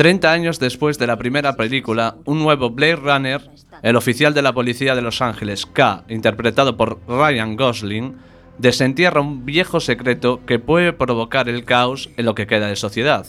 30 0.00 0.32
años 0.32 0.58
después 0.58 0.96
de 0.96 1.06
la 1.06 1.18
primera 1.18 1.56
película, 1.56 2.16
un 2.24 2.38
nuevo 2.38 2.70
Blade 2.70 2.96
Runner, 2.96 3.50
el 3.82 3.96
oficial 3.96 4.32
de 4.32 4.40
la 4.40 4.54
policía 4.54 4.94
de 4.94 5.02
Los 5.02 5.20
Ángeles, 5.20 5.66
K, 5.66 6.04
interpretado 6.08 6.78
por 6.78 7.00
Ryan 7.06 7.54
Gosling, 7.54 8.16
desentierra 8.56 9.20
un 9.20 9.44
viejo 9.44 9.78
secreto 9.78 10.40
que 10.46 10.58
puede 10.58 10.94
provocar 10.94 11.50
el 11.50 11.66
caos 11.66 12.08
en 12.16 12.24
lo 12.24 12.34
que 12.34 12.46
queda 12.46 12.68
de 12.68 12.76
sociedad. 12.76 13.26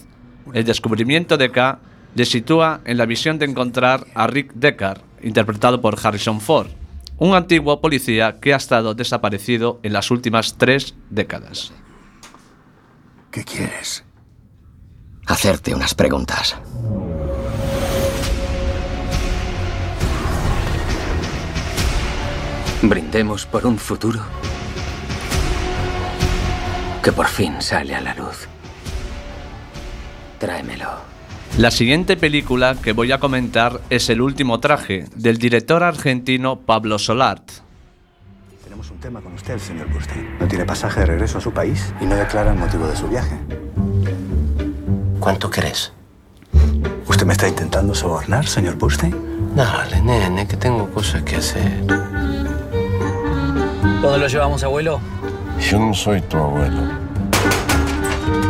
El 0.53 0.63
descubrimiento 0.63 1.35
de 1.35 1.51
K 1.51 1.79
le 2.15 2.23
sitúa 2.23 2.79
en 2.85 2.97
la 2.97 3.05
visión 3.05 3.37
de 3.37 3.47
encontrar 3.47 4.07
a 4.15 4.27
Rick 4.27 4.53
Deckard, 4.53 5.01
interpretado 5.21 5.81
por 5.81 5.97
Harrison 6.01 6.39
Ford, 6.39 6.69
un 7.17 7.35
antiguo 7.35 7.81
policía 7.81 8.39
que 8.39 8.53
ha 8.53 8.57
estado 8.57 8.93
desaparecido 8.93 9.81
en 9.83 9.91
las 9.91 10.09
últimas 10.09 10.57
tres 10.57 10.95
décadas. 11.09 11.73
¿Qué 13.29 13.43
quieres? 13.43 14.05
Hacerte 15.25 15.73
unas 15.73 15.93
preguntas. 15.93 16.55
Brindemos 22.81 23.45
por 23.45 23.65
un 23.65 23.77
futuro 23.77 24.19
que 27.03 27.11
por 27.11 27.27
fin 27.27 27.61
sale 27.61 27.95
a 27.95 28.01
la 28.01 28.13
luz. 28.15 28.47
Tráemelo. 30.39 30.89
La 31.57 31.69
siguiente 31.69 32.17
película 32.17 32.75
que 32.81 32.93
voy 32.93 33.11
a 33.11 33.19
comentar 33.19 33.81
es 33.89 34.09
El 34.09 34.21
último 34.21 34.59
traje, 34.59 35.05
del 35.15 35.37
director 35.37 35.83
argentino 35.83 36.59
Pablo 36.59 36.97
Solart. 36.97 37.51
Tenemos 38.63 38.89
un 38.89 38.99
tema 38.99 39.21
con 39.21 39.33
usted, 39.33 39.59
señor 39.59 39.91
Burstein. 39.91 40.39
No 40.39 40.47
tiene 40.47 40.65
pasaje 40.65 41.01
de 41.01 41.05
regreso 41.07 41.39
a 41.39 41.41
su 41.41 41.51
país 41.51 41.93
y 41.99 42.05
no 42.05 42.15
declara 42.15 42.51
el 42.51 42.57
motivo 42.57 42.87
de 42.87 42.95
su 42.95 43.07
viaje. 43.07 43.37
¿Cuánto 45.21 45.51
crees? 45.51 45.93
¿Usted 47.07 47.27
me 47.27 47.33
está 47.33 47.47
intentando 47.47 47.93
sobornar, 47.93 48.47
señor 48.47 48.75
Burstein? 48.75 49.15
Dale, 49.55 50.01
nene, 50.01 50.47
que 50.47 50.57
tengo 50.57 50.89
cosas 50.89 51.21
que 51.21 51.35
hacer. 51.35 51.85
¿Dónde 54.01 54.17
lo 54.17 54.27
llevamos, 54.27 54.63
abuelo? 54.63 54.99
Yo 55.59 55.77
no 55.77 55.93
soy 55.93 56.21
tu 56.21 56.37
abuelo. 56.37 56.81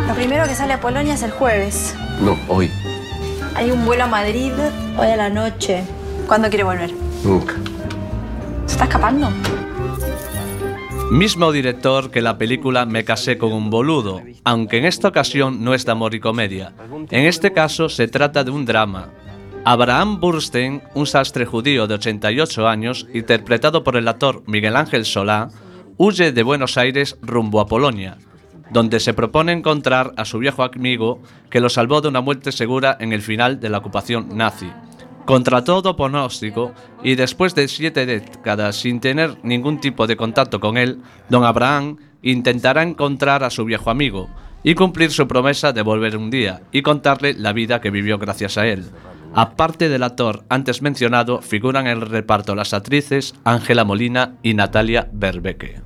Lo 0.08 0.14
primero 0.14 0.48
que 0.48 0.54
sale 0.54 0.72
a 0.72 0.80
Polonia 0.80 1.12
es 1.12 1.22
el 1.22 1.32
jueves. 1.32 1.94
No, 2.22 2.38
hoy. 2.48 2.70
Hay 3.54 3.70
un 3.70 3.84
vuelo 3.84 4.04
a 4.04 4.06
Madrid 4.06 4.52
hoy 4.96 5.08
a 5.08 5.16
la 5.16 5.28
noche. 5.28 5.84
¿Cuándo 6.26 6.48
quiere 6.48 6.64
volver? 6.64 6.90
Nunca. 7.22 7.52
¿Se 8.64 8.72
está 8.72 8.84
escapando? 8.84 9.28
Mismo 11.10 11.52
director 11.52 12.10
que 12.10 12.22
la 12.22 12.38
película 12.38 12.86
Me 12.86 13.04
casé 13.04 13.36
con 13.36 13.52
un 13.52 13.70
boludo, 13.70 14.22
aunque 14.44 14.78
en 14.78 14.86
esta 14.86 15.08
ocasión 15.08 15.62
no 15.62 15.74
es 15.74 15.84
de 15.84 15.92
amor 15.92 16.14
y 16.14 16.20
comedia. 16.20 16.72
En 17.10 17.26
este 17.26 17.52
caso 17.52 17.88
se 17.88 18.08
trata 18.08 18.44
de 18.44 18.50
un 18.50 18.64
drama. 18.64 19.10
Abraham 19.64 20.20
Burstein, 20.20 20.82
un 20.94 21.06
sastre 21.06 21.46
judío 21.46 21.86
de 21.86 21.94
88 21.94 22.66
años, 22.66 23.06
interpretado 23.14 23.84
por 23.84 23.96
el 23.96 24.08
actor 24.08 24.42
Miguel 24.46 24.76
Ángel 24.76 25.04
Solá, 25.04 25.50
huye 25.98 26.32
de 26.32 26.42
Buenos 26.42 26.76
Aires 26.78 27.18
rumbo 27.22 27.60
a 27.60 27.66
Polonia, 27.66 28.18
donde 28.70 28.98
se 28.98 29.14
propone 29.14 29.52
encontrar 29.52 30.14
a 30.16 30.24
su 30.24 30.38
viejo 30.38 30.64
amigo 30.64 31.22
que 31.50 31.60
lo 31.60 31.68
salvó 31.68 32.00
de 32.00 32.08
una 32.08 32.20
muerte 32.22 32.50
segura 32.50 32.96
en 32.98 33.12
el 33.12 33.22
final 33.22 33.60
de 33.60 33.68
la 33.68 33.78
ocupación 33.78 34.36
nazi. 34.36 34.70
Contra 35.24 35.62
todo 35.62 35.94
pronóstico, 35.94 36.72
y 37.02 37.14
después 37.14 37.54
de 37.54 37.68
siete 37.68 38.06
décadas 38.06 38.76
sin 38.76 39.00
tener 39.00 39.38
ningún 39.44 39.80
tipo 39.80 40.06
de 40.06 40.16
contacto 40.16 40.58
con 40.58 40.76
él, 40.76 41.00
don 41.28 41.44
Abraham 41.44 41.98
intentará 42.22 42.82
encontrar 42.82 43.44
a 43.44 43.50
su 43.50 43.64
viejo 43.64 43.90
amigo 43.90 44.28
y 44.64 44.74
cumplir 44.74 45.10
su 45.10 45.28
promesa 45.28 45.72
de 45.72 45.82
volver 45.82 46.16
un 46.16 46.30
día 46.30 46.62
y 46.72 46.82
contarle 46.82 47.34
la 47.34 47.52
vida 47.52 47.80
que 47.80 47.90
vivió 47.90 48.18
gracias 48.18 48.58
a 48.58 48.66
él. 48.66 48.86
Aparte 49.34 49.88
del 49.88 50.02
actor 50.02 50.44
antes 50.48 50.82
mencionado, 50.82 51.40
figuran 51.40 51.86
en 51.86 51.98
el 51.98 52.00
reparto 52.02 52.54
las 52.54 52.74
actrices 52.74 53.34
Ángela 53.44 53.84
Molina 53.84 54.34
y 54.42 54.54
Natalia 54.54 55.08
Berbeque. 55.12 55.80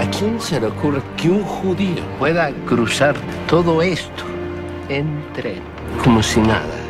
¿A 0.00 0.10
quién 0.10 0.40
se 0.40 0.60
le 0.60 0.66
ocurre 0.66 1.00
que 1.16 1.30
un 1.30 1.44
judío 1.44 2.02
pueda 2.18 2.50
cruzar 2.66 3.14
todo 3.46 3.80
esto 3.82 4.31
en 4.88 5.24
tren 5.32 5.62
como 6.02 6.22
si 6.22 6.40
nada? 6.40 6.82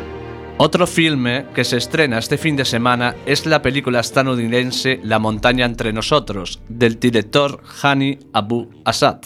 Otro 0.57 0.87
filme 0.87 1.45
que 1.53 1.63
se 1.63 1.77
estrena 1.77 2.19
este 2.19 2.37
fin 2.37 2.55
de 2.55 2.65
semana 2.65 3.15
es 3.25 3.45
la 3.45 3.61
película 3.61 3.99
estadounidense 3.99 4.99
La 5.03 5.19
montaña 5.19 5.65
entre 5.65 5.91
nosotros, 5.93 6.61
del 6.69 6.99
director 6.99 7.61
Hani 7.81 8.19
Abu 8.33 8.69
Assad, 8.85 9.19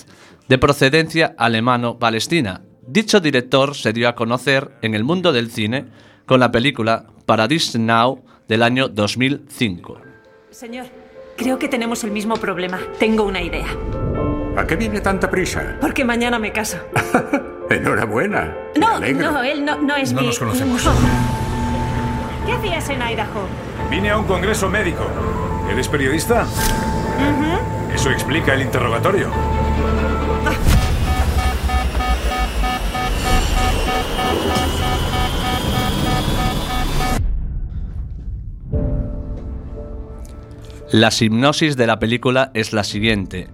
de 0.48 0.58
procedencia 0.58 1.36
alemano-palestina. 1.38 2.62
Dicho 2.86 3.20
director 3.20 3.76
se 3.76 3.94
dio 3.94 4.08
a 4.08 4.16
conocer 4.16 4.72
en 4.82 4.96
el 4.96 5.04
mundo 5.04 5.34
del 5.34 5.52
cine 5.52 5.86
con 6.26 6.40
la 6.40 6.52
película 6.52 7.06
Paradise 7.26 7.78
Now 7.78 8.24
del 8.48 8.64
año 8.64 8.88
2005. 8.88 10.02
Señor, 10.50 10.88
creo 11.36 11.60
que 11.60 11.68
tenemos 11.68 12.04
el 12.04 12.12
mismo 12.12 12.38
problema. 12.38 12.80
Tengo 13.00 13.24
una 13.24 13.42
idea. 13.42 13.68
¿A 14.56 14.66
qué 14.66 14.76
viene 14.76 15.02
tanta 15.02 15.30
prisa? 15.30 15.78
Porque 15.80 16.04
mañana 16.04 16.40
me 16.40 16.52
caso. 16.52 16.78
Enhorabuena. 17.70 18.54
No, 18.80 19.00
no, 19.00 19.44
él 19.44 19.66
no, 19.66 19.78
no 19.82 19.96
es 19.96 20.14
No 20.14 20.22
mi... 20.22 20.28
nos 20.28 20.40
conocemos. 20.40 20.86
No. 20.86 20.92
¿Qué 22.46 22.54
hacías 22.54 22.90
en 22.90 23.02
Idaho? 23.02 23.48
Vine 23.90 24.10
a 24.12 24.18
un 24.18 24.26
congreso 24.26 24.70
médico. 24.70 25.06
¿Eres 25.70 25.88
periodista? 25.88 26.46
Eso 27.94 28.10
explica 28.10 28.54
el 28.54 28.62
interrogatorio. 28.62 29.30
La 40.92 41.10
hipnosis 41.20 41.76
de 41.76 41.86
la 41.86 42.00
película 42.00 42.52
es 42.54 42.72
la 42.72 42.84
siguiente. 42.84 43.50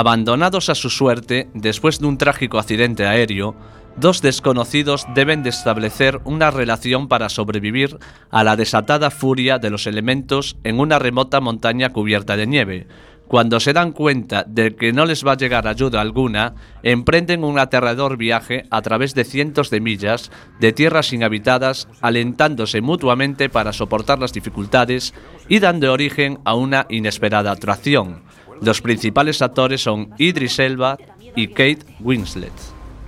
Abandonados 0.00 0.68
a 0.68 0.76
su 0.76 0.90
suerte, 0.90 1.48
después 1.54 1.98
de 1.98 2.06
un 2.06 2.18
trágico 2.18 2.60
accidente 2.60 3.04
aéreo, 3.04 3.56
dos 3.96 4.22
desconocidos 4.22 5.04
deben 5.12 5.42
de 5.42 5.50
establecer 5.50 6.20
una 6.22 6.52
relación 6.52 7.08
para 7.08 7.28
sobrevivir 7.28 7.98
a 8.30 8.44
la 8.44 8.54
desatada 8.54 9.10
furia 9.10 9.58
de 9.58 9.70
los 9.70 9.88
elementos 9.88 10.56
en 10.62 10.78
una 10.78 11.00
remota 11.00 11.40
montaña 11.40 11.88
cubierta 11.88 12.36
de 12.36 12.46
nieve. 12.46 12.86
Cuando 13.26 13.58
se 13.58 13.72
dan 13.72 13.90
cuenta 13.90 14.44
de 14.44 14.76
que 14.76 14.92
no 14.92 15.04
les 15.04 15.26
va 15.26 15.32
a 15.32 15.36
llegar 15.36 15.66
ayuda 15.66 16.00
alguna, 16.00 16.54
emprenden 16.84 17.42
un 17.42 17.58
aterrador 17.58 18.16
viaje 18.16 18.66
a 18.70 18.82
través 18.82 19.16
de 19.16 19.24
cientos 19.24 19.68
de 19.68 19.80
millas 19.80 20.30
de 20.60 20.72
tierras 20.72 21.12
inhabitadas, 21.12 21.88
alentándose 22.00 22.82
mutuamente 22.82 23.48
para 23.48 23.72
soportar 23.72 24.20
las 24.20 24.32
dificultades 24.32 25.12
y 25.48 25.58
dando 25.58 25.92
origen 25.92 26.38
a 26.44 26.54
una 26.54 26.86
inesperada 26.88 27.50
atracción. 27.50 28.22
Los 28.62 28.80
principales 28.80 29.40
actores 29.42 29.82
son 29.82 30.10
Idris 30.18 30.58
Elba 30.58 30.98
y 31.36 31.48
Kate 31.48 31.78
Winslet. 32.00 32.52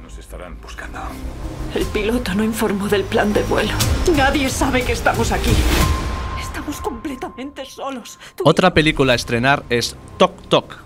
Nos 0.03 0.17
estarán 0.19 0.61
buscando. 0.61 1.01
El 1.75 1.85
piloto 1.87 2.35
no 2.35 2.45
informó 2.45 2.89
del 2.89 3.03
plan 3.05 3.33
de 3.33 3.43
vuelo. 3.45 3.73
Nadie 4.17 4.49
sabe 4.49 4.83
que 4.85 4.93
estamos 4.93 5.33
aquí. 5.33 5.51
Estamos 6.41 6.81
completamente 6.81 7.65
solos. 7.65 8.19
Tú- 8.37 8.45
Otra 8.47 8.73
película 8.75 9.13
a 9.13 9.17
estrenar 9.17 9.65
es 9.71 9.97
Toc 10.19 10.49
Toc, 10.49 10.77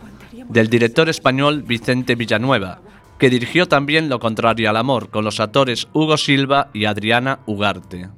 del 0.48 0.68
director 0.68 1.08
español 1.08 1.62
Vicente 1.62 2.14
Villanueva, 2.14 2.80
que 3.18 3.30
dirigió 3.30 3.66
también 3.66 4.08
Lo 4.08 4.18
contrario 4.18 4.68
al 4.70 4.76
amor, 4.76 5.08
con 5.10 5.24
los 5.24 5.40
actores 5.40 5.88
Hugo 5.92 6.16
Silva 6.16 6.68
y 6.72 6.84
Adriana 6.84 7.40
Ugarte. 7.46 8.08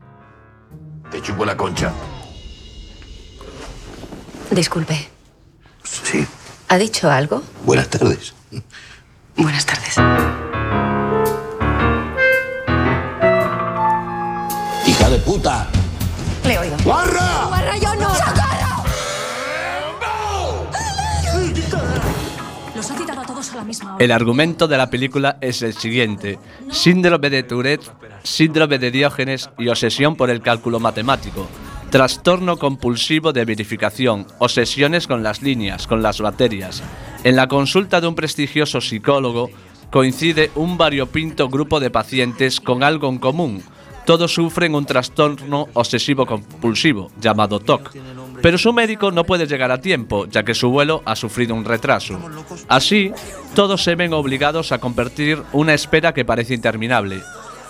Te 1.11 1.23
chupo 1.23 1.45
la 1.45 1.57
concha. 1.57 1.93
Disculpe, 4.51 5.09
Sí. 5.87 6.27
¿ha 6.69 6.79
dicho 6.79 7.11
algo? 7.11 7.43
Buenas 7.65 7.89
tardes. 7.89 8.35
Buenas 9.37 9.67
tardes. 9.67 9.97
Hija 14.87 15.11
de 15.11 15.19
puta. 15.19 15.69
Le 16.45 16.55
he 16.55 16.59
oído. 16.59 16.77
¡Guarra! 16.85 17.47
¡Guarra, 17.49 17.77
yo 17.79 17.95
no! 17.97 18.09
Lo 22.75 22.77
Nos 22.77 22.91
ha 22.91 22.97
citado 22.97 23.21
a 23.21 23.27
todos 23.27 23.53
a 23.53 23.57
la 23.57 23.65
misma 23.65 23.95
hora. 23.97 24.05
El 24.05 24.13
argumento 24.13 24.69
de 24.69 24.79
la 24.79 24.91
película 24.91 25.39
es 25.41 25.63
el 25.63 25.75
siguiente. 25.75 26.39
Síndrome 26.71 27.31
de 27.31 27.43
Tourette, 27.43 27.91
síndrome 28.23 28.79
de 28.79 28.91
Diógenes 28.91 29.51
y 29.59 29.69
obsesión 29.69 30.17
por 30.17 30.31
el 30.31 30.41
cálculo 30.41 30.81
matemático. 30.81 31.49
Trastorno 31.91 32.57
compulsivo 32.57 33.33
de 33.33 33.45
verificación, 33.45 34.27
obsesiones 34.39 35.07
con 35.07 35.23
las 35.23 35.41
líneas, 35.41 35.87
con 35.87 36.03
las 36.03 36.21
baterías. 36.21 36.83
En 37.23 37.37
la 37.37 37.47
consulta 37.47 38.01
de 38.01 38.09
un 38.09 38.17
prestigioso 38.17 38.81
psicólogo 38.81 39.51
coincide 39.91 40.51
un 40.57 40.77
variopinto 40.77 41.49
grupo 41.49 41.79
de 41.79 41.91
pacientes 41.91 42.61
con 42.61 42.83
algo 42.83 43.09
en 43.09 43.19
común. 43.19 43.63
Todos 44.05 44.35
sufren 44.35 44.75
un 44.75 44.85
trastorno 44.85 45.69
obsesivo 45.75 46.27
compulsivo, 46.27 47.11
llamado 47.21 47.61
TOC. 47.61 47.93
Pero 48.43 48.59
su 48.59 48.73
médico 48.73 49.11
no 49.11 49.25
puede 49.25 49.47
llegar 49.47 49.71
a 49.71 49.81
tiempo, 49.81 50.27
ya 50.27 50.45
que 50.45 50.55
su 50.55 50.71
vuelo 50.71 51.03
ha 51.05 51.17
sufrido 51.17 51.55
un 51.55 51.65
retraso. 51.65 52.19
Así, 52.69 53.13
todos 53.55 53.83
se 53.83 53.95
ven 53.95 54.13
obligados 54.13 54.71
a 54.73 54.79
convertir 54.79 55.43
una 55.53 55.75
espera 55.75 56.13
que 56.15 56.25
parece 56.25 56.55
interminable. 56.55 57.21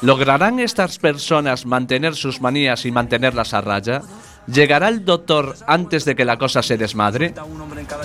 ¿Lograrán 0.02 0.60
estas 0.60 0.98
personas 0.98 1.64
mantener 1.64 2.14
sus 2.14 2.40
manías 2.40 2.84
y 2.84 2.92
mantenerlas 2.92 3.54
a 3.54 3.60
raya? 3.60 4.02
¿Llegará 4.46 4.88
el 4.88 5.04
doctor 5.04 5.56
antes 5.66 6.04
de 6.04 6.14
que 6.14 6.24
la 6.24 6.38
cosa 6.38 6.62
se 6.62 6.76
desmadre? 6.76 7.34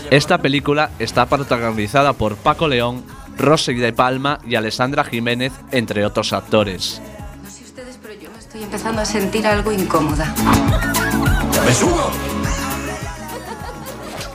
Esta 0.09 0.39
película 0.39 0.91
está 0.99 1.25
protagonizada 1.27 2.13
por 2.13 2.35
Paco 2.37 2.67
León, 2.67 3.03
Rosy 3.37 3.75
de 3.75 3.93
Palma 3.93 4.39
y 4.47 4.55
Alessandra 4.55 5.03
Jiménez, 5.03 5.53
entre 5.71 6.05
otros 6.05 6.33
actores. 6.33 7.01
No 7.43 7.49
sé 7.49 7.63
ustedes, 7.63 7.99
pero 8.01 8.13
yo 8.19 8.31
me 8.31 8.39
estoy 8.39 8.63
empezando 8.63 9.01
a 9.01 9.05
sentir 9.05 9.45
algo 9.45 9.71
incómoda. 9.71 10.33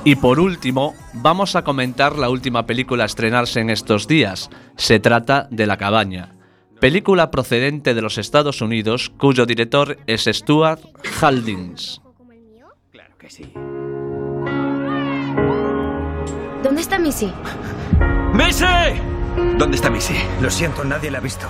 Y 0.05 0.15
por 0.15 0.39
último, 0.39 0.95
vamos 1.15 1.57
a 1.57 1.65
comentar 1.65 2.17
la 2.17 2.29
última 2.29 2.65
película 2.67 3.03
a 3.03 3.07
estrenarse 3.07 3.59
en 3.59 3.71
estos 3.71 4.07
días. 4.07 4.51
Se 4.77 5.01
trata 5.01 5.49
de 5.51 5.67
La 5.67 5.77
Cabaña, 5.77 6.36
película 6.81 7.31
procedente 7.31 7.95
de 7.95 8.03
los 8.03 8.19
Estados 8.19 8.61
Unidos 8.61 9.11
cuyo 9.17 9.47
director 9.47 9.99
es 10.07 10.25
Stuart 10.25 10.81
Haldings. 11.21 12.01
¿Dónde 16.63 16.81
está 16.81 16.99
Missy? 16.99 17.33
¡Missy! 18.33 18.65
¿Dónde 19.59 19.77
está 19.77 19.91
Missy? 19.91 20.15
Lo 20.41 20.51
siento, 20.51 20.85
nadie 20.85 21.11
la 21.11 21.19
ha 21.19 21.21
visto. 21.21 21.47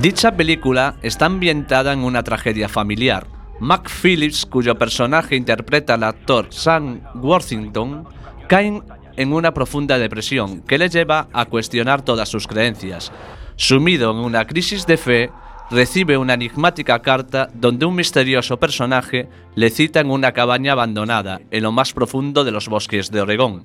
Dicha 0.00 0.32
película 0.32 0.96
está 1.02 1.26
ambientada 1.26 1.92
en 1.92 2.00
una 2.00 2.22
tragedia 2.22 2.68
familiar. 2.68 3.26
Mac 3.60 3.88
Phillips, 3.88 4.46
cuyo 4.46 4.76
personaje 4.76 5.36
interpreta 5.36 5.94
el 5.94 6.02
actor 6.02 6.46
Sam 6.50 7.00
Worthington, 7.14 8.08
cae 8.48 8.82
en 9.16 9.32
una 9.32 9.54
profunda 9.54 9.98
depresión 9.98 10.62
que 10.62 10.78
le 10.78 10.88
lleva 10.88 11.28
a 11.32 11.44
cuestionar 11.44 12.02
todas 12.02 12.28
sus 12.28 12.46
creencias. 12.46 13.12
Sumido 13.56 14.10
en 14.10 14.18
una 14.18 14.46
crisis 14.46 14.86
de 14.86 14.96
fe, 14.96 15.30
recibe 15.70 16.18
una 16.18 16.34
enigmática 16.34 17.00
carta 17.00 17.48
donde 17.54 17.86
un 17.86 17.94
misterioso 17.94 18.58
personaje 18.58 19.28
le 19.54 19.70
cita 19.70 20.00
en 20.00 20.10
una 20.10 20.32
cabaña 20.32 20.72
abandonada 20.72 21.40
en 21.50 21.62
lo 21.62 21.72
más 21.72 21.92
profundo 21.92 22.44
de 22.44 22.50
los 22.50 22.68
bosques 22.68 23.10
de 23.10 23.22
Oregón. 23.22 23.64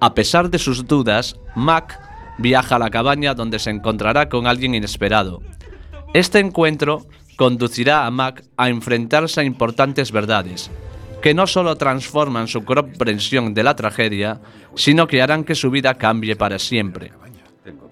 A 0.00 0.14
pesar 0.14 0.50
de 0.50 0.58
sus 0.58 0.86
dudas, 0.86 1.36
Mac 1.54 1.98
viaja 2.38 2.76
a 2.76 2.78
la 2.78 2.90
cabaña 2.90 3.34
donde 3.34 3.58
se 3.58 3.70
encontrará 3.70 4.28
con 4.28 4.46
alguien 4.46 4.74
inesperado. 4.74 5.40
Este 6.12 6.40
encuentro 6.40 7.06
conducirá 7.36 8.06
a 8.06 8.10
Mac 8.10 8.44
a 8.56 8.68
enfrentarse 8.68 9.40
a 9.40 9.44
importantes 9.44 10.12
verdades, 10.12 10.70
que 11.22 11.34
no 11.34 11.46
solo 11.46 11.76
transforman 11.76 12.48
su 12.48 12.64
comprensión 12.64 13.54
de 13.54 13.62
la 13.62 13.76
tragedia, 13.76 14.40
sino 14.74 15.06
que 15.06 15.22
harán 15.22 15.44
que 15.44 15.54
su 15.54 15.70
vida 15.70 15.94
cambie 15.94 16.36
para 16.36 16.58
siempre. 16.58 17.12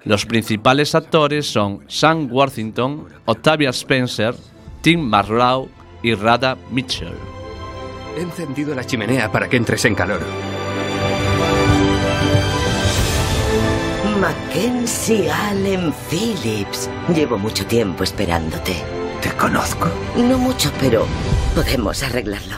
Los 0.05 0.25
principales 0.25 0.95
actores 0.95 1.51
son 1.51 1.85
Sam 1.89 2.29
Worthington, 2.31 3.07
Octavia 3.27 3.71
Spencer, 3.71 4.35
Tim 4.81 5.01
Marlowe 5.01 5.69
y 6.03 6.15
Rada 6.15 6.57
Mitchell. 6.71 7.15
He 8.17 8.23
encendido 8.23 8.75
la 8.75 8.85
chimenea 8.85 9.31
para 9.31 9.49
que 9.49 9.57
entres 9.57 9.85
en 9.85 9.95
calor. 9.95 10.21
Mackenzie 14.21 15.31
Allen 15.31 15.93
Phillips. 16.11 16.91
Llevo 17.15 17.39
mucho 17.39 17.65
tiempo 17.67 18.03
esperándote. 18.03 18.75
¿Te 19.23 19.31
conozco? 19.33 19.89
No 20.17 20.39
mucho, 20.39 20.73
pero 20.81 21.07
podemos 21.55 22.03
arreglarlo. 22.03 22.57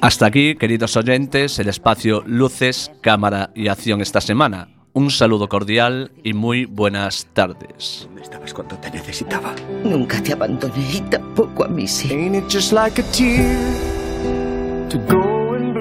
Hasta 0.00 0.26
aquí, 0.26 0.54
queridos 0.54 0.96
oyentes, 0.96 1.58
el 1.58 1.68
espacio 1.68 2.22
Luces, 2.26 2.90
Cámara 3.00 3.50
y 3.54 3.68
Acción 3.68 4.00
esta 4.00 4.20
semana. 4.20 4.68
Un 4.96 5.10
saludo 5.10 5.48
cordial 5.48 6.12
y 6.22 6.34
muy 6.34 6.66
buenas 6.66 7.26
tardes. 7.32 8.04
¿Dónde 8.06 8.22
estabas 8.22 8.54
cuando 8.54 8.76
te 8.76 8.92
necesitaba? 8.92 9.52
Nunca 9.82 10.22
te 10.22 10.32
abandoné 10.32 10.88
y 10.92 11.00
tampoco 11.00 11.64
a 11.64 11.68
Missy. 11.68 12.08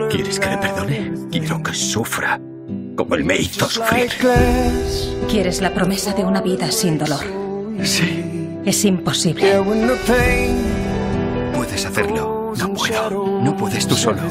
¿Quieres 0.09 0.39
que 0.39 0.49
le 0.49 0.57
perdone? 0.57 1.11
Quiero 1.31 1.61
que 1.61 1.73
sufra, 1.75 2.41
como 2.95 3.13
él 3.13 3.23
me 3.23 3.37
hizo 3.37 3.69
sufrir. 3.69 4.09
Quieres 5.29 5.61
la 5.61 5.71
promesa 5.75 6.13
de 6.13 6.23
una 6.23 6.41
vida 6.41 6.71
sin 6.71 6.97
dolor. 6.97 7.23
Sí, 7.83 8.59
Es 8.65 8.83
imposible. 8.83 9.59
puedes 11.53 11.85
hacerlo. 11.85 12.53
No 12.57 12.73
puedo. 12.73 13.41
No 13.43 13.55
puedes 13.55 13.87
tú 13.87 13.95
solo. 13.95 14.21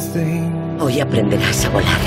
Hoy 0.81 0.99
aprenderás 1.01 1.65
a 1.67 1.69
volar. 1.71 1.99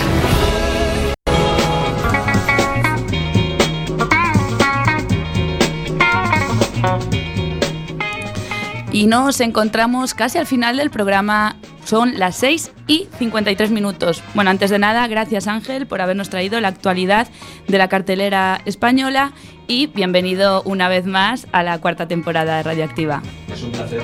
Y 8.96 9.08
nos 9.08 9.42
encontramos 9.42 10.14
casi 10.14 10.38
al 10.38 10.46
final 10.46 10.78
del 10.78 10.90
programa. 10.90 11.58
Son 11.84 12.18
las 12.18 12.38
6 12.38 12.72
y 12.88 13.10
53 13.20 13.70
minutos. 13.70 14.24
Bueno, 14.36 14.52
antes 14.52 14.70
de 14.70 14.80
nada, 14.80 15.06
gracias 15.10 15.50
Ángel 15.50 15.86
por 15.86 16.00
habernos 16.00 16.30
traído 16.30 16.62
la 16.62 16.70
actualidad 16.70 17.28
de 17.68 17.78
la 17.78 17.90
cartelera 17.90 18.62
española 18.64 19.34
y 19.68 19.88
bienvenido 19.88 20.64
una 20.64 20.88
vez 20.88 21.06
más 21.06 21.46
a 21.52 21.62
la 21.62 21.78
cuarta 21.82 22.08
temporada 22.08 22.56
de 22.56 22.64
Radioactiva. 22.64 23.22
Es 23.52 23.64
un 23.64 23.74
placer. 23.74 24.04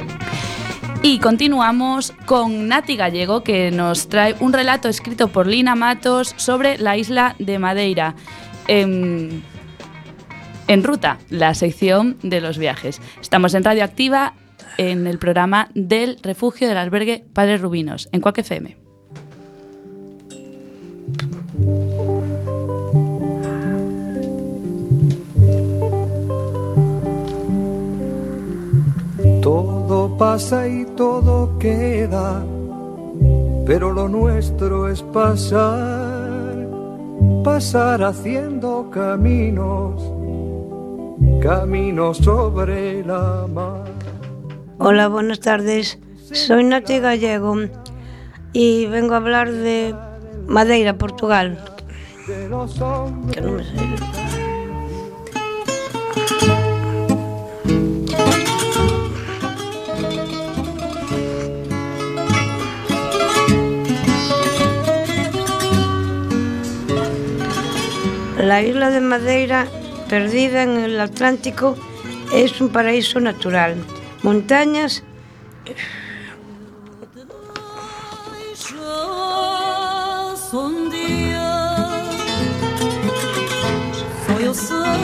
Y 1.02 1.20
continuamos 1.20 2.14
con 2.26 2.68
Nati 2.68 2.98
Gallego, 2.98 3.44
que 3.44 3.72
nos 3.72 4.10
trae 4.10 4.36
un 4.42 4.52
relato 4.52 4.90
escrito 4.90 5.30
por 5.30 5.48
Lina 5.48 5.74
Matos 5.74 6.34
sobre 6.36 6.78
la 6.78 6.98
isla 6.98 7.38
de 7.40 7.60
Madeira. 7.60 8.16
En, 8.68 9.42
en 10.68 10.84
ruta, 10.84 11.18
la 11.30 11.54
sección 11.54 12.18
de 12.24 12.42
los 12.42 12.58
viajes. 12.58 13.02
Estamos 13.22 13.54
en 13.54 13.64
Radioactiva 13.64 14.34
en 14.78 15.08
el 15.08 15.18
programa 15.18 15.70
del 15.74 16.18
refugio 16.22 16.68
del 16.68 16.78
albergue 16.78 17.26
Padres 17.34 17.62
Rubinos, 17.62 18.10
en 18.12 18.22
Cuac 18.22 18.40
FM. 18.40 18.78
Todo 29.42 30.18
pasa 30.18 30.68
y 30.68 30.86
todo 30.96 31.58
queda, 31.58 32.44
pero 33.66 33.92
lo 33.92 34.08
nuestro 34.08 34.88
es 34.88 35.02
pasar, 35.02 36.68
pasar 37.44 38.04
haciendo 38.04 38.90
caminos, 38.92 40.02
caminos 41.42 42.18
sobre 42.18 43.04
la 43.04 43.48
mar. 43.52 44.01
Hola, 44.84 45.10
buenas 45.10 45.40
tardes. 45.40 46.00
Soy 46.32 46.64
Nati 46.64 46.98
Gallego 46.98 47.56
y 48.52 48.88
vengo 48.88 49.14
a 49.14 49.18
hablar 49.18 49.52
de 49.52 49.94
Madeira, 50.48 50.98
Portugal. 50.98 51.64
Que 52.26 53.42
no 53.42 53.52
me. 53.52 53.64
La 68.44 68.64
isla 68.64 68.90
de 68.90 69.02
Madeira, 69.02 69.68
perdida 70.10 70.64
en 70.64 70.72
el 70.72 71.00
Atlántico, 71.00 71.76
es 72.34 72.60
un 72.60 72.70
paraíso 72.70 73.20
natural. 73.20 73.76
montañas 74.24 75.04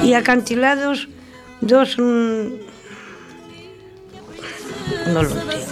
e 0.04 0.16
acantilados 0.16 1.08
dos 1.62 1.98
mm, 1.98 2.68
no 5.14 5.22
Lonteo. 5.24 5.67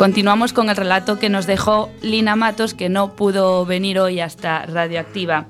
Continuamos 0.00 0.54
con 0.54 0.70
el 0.70 0.76
relato 0.76 1.18
que 1.18 1.28
nos 1.28 1.46
dejó 1.46 1.90
Lina 2.00 2.34
Matos, 2.34 2.72
que 2.72 2.88
no 2.88 3.16
pudo 3.16 3.66
venir 3.66 3.98
hoy 3.98 4.20
hasta 4.20 4.64
Radioactiva. 4.64 5.44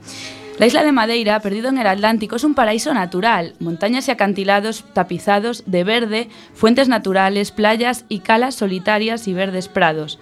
La 0.58 0.66
isla 0.66 0.82
de 0.82 0.90
Madeira, 0.90 1.38
perdido 1.38 1.68
en 1.68 1.78
el 1.78 1.86
Atlántico, 1.86 2.34
es 2.34 2.42
un 2.42 2.54
paraíso 2.54 2.92
natural, 2.92 3.54
montañas 3.60 4.08
y 4.08 4.10
acantilados 4.10 4.84
tapizados 4.92 5.62
de 5.66 5.84
verde, 5.84 6.28
fuentes 6.52 6.88
naturales, 6.88 7.52
playas 7.52 8.04
y 8.08 8.18
calas 8.18 8.56
solitarias 8.56 9.28
y 9.28 9.34
verdes 9.34 9.68
prados. 9.68 10.18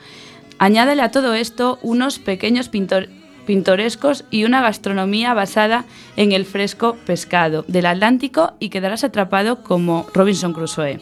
Añádele 0.58 1.00
a 1.00 1.10
todo 1.10 1.32
esto 1.32 1.78
unos 1.80 2.18
pequeños 2.18 2.68
pintores 2.68 3.08
pintorescos 3.48 4.26
y 4.30 4.44
una 4.44 4.60
gastronomía 4.60 5.32
basada 5.32 5.86
en 6.16 6.32
el 6.32 6.44
fresco 6.44 6.98
pescado 7.06 7.64
del 7.66 7.86
Atlántico 7.86 8.52
y 8.60 8.68
quedarás 8.68 9.04
atrapado 9.04 9.62
como 9.62 10.06
Robinson 10.12 10.52
Crusoe. 10.52 11.00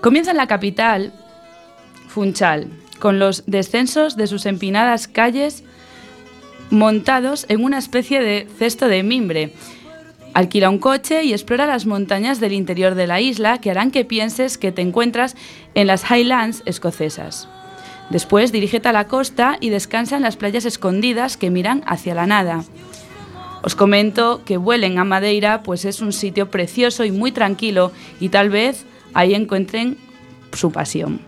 Comienza 0.00 0.32
en 0.32 0.36
la 0.36 0.48
capital, 0.48 1.12
Funchal, 2.08 2.66
con 2.98 3.20
los 3.20 3.44
descensos 3.46 4.16
de 4.16 4.26
sus 4.26 4.46
empinadas 4.46 5.06
calles 5.06 5.62
montados 6.70 7.46
en 7.48 7.62
una 7.62 7.78
especie 7.78 8.20
de 8.20 8.48
cesto 8.58 8.88
de 8.88 9.04
mimbre. 9.04 9.52
Alquila 10.32 10.70
un 10.70 10.78
coche 10.78 11.22
y 11.22 11.32
explora 11.32 11.66
las 11.66 11.86
montañas 11.86 12.40
del 12.40 12.52
interior 12.52 12.96
de 12.96 13.06
la 13.06 13.20
isla 13.20 13.58
que 13.58 13.70
harán 13.70 13.92
que 13.92 14.04
pienses 14.04 14.58
que 14.58 14.72
te 14.72 14.82
encuentras 14.82 15.36
en 15.76 15.86
las 15.86 16.10
Highlands 16.10 16.64
escocesas. 16.66 17.48
Después 18.10 18.52
dirígete 18.52 18.88
a 18.88 18.92
la 18.92 19.08
costa 19.08 19.56
y 19.60 19.70
descansa 19.70 20.16
en 20.16 20.22
las 20.22 20.36
playas 20.36 20.64
escondidas 20.64 21.36
que 21.36 21.50
miran 21.50 21.82
hacia 21.86 22.14
la 22.14 22.26
nada. 22.26 22.64
Os 23.62 23.74
comento 23.74 24.42
que 24.44 24.58
vuelen 24.58 24.98
a 24.98 25.04
Madeira, 25.04 25.62
pues 25.62 25.84
es 25.86 26.00
un 26.00 26.12
sitio 26.12 26.50
precioso 26.50 27.04
y 27.04 27.10
muy 27.10 27.32
tranquilo 27.32 27.92
y 28.20 28.28
tal 28.28 28.50
vez 28.50 28.84
ahí 29.14 29.34
encuentren 29.34 29.96
su 30.52 30.70
pasión. 30.70 31.20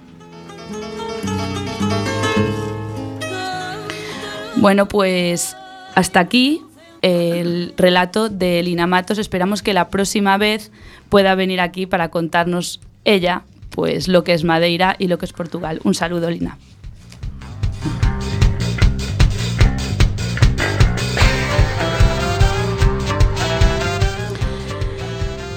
Bueno, 4.56 4.86
pues 4.88 5.56
hasta 5.94 6.20
aquí 6.20 6.62
el 7.02 7.74
relato 7.76 8.28
de 8.28 8.62
Lina 8.62 8.86
Matos. 8.86 9.18
Esperamos 9.18 9.62
que 9.62 9.72
la 9.72 9.88
próxima 9.88 10.36
vez 10.38 10.72
pueda 11.08 11.34
venir 11.34 11.60
aquí 11.60 11.86
para 11.86 12.10
contarnos 12.10 12.80
ella, 13.04 13.44
pues 13.76 14.08
lo 14.08 14.24
que 14.24 14.32
es 14.32 14.42
Madeira 14.42 14.96
y 14.98 15.06
lo 15.06 15.18
que 15.18 15.26
es 15.26 15.32
Portugal. 15.32 15.80
Un 15.84 15.94
saludo, 15.94 16.30
Lina. 16.30 16.58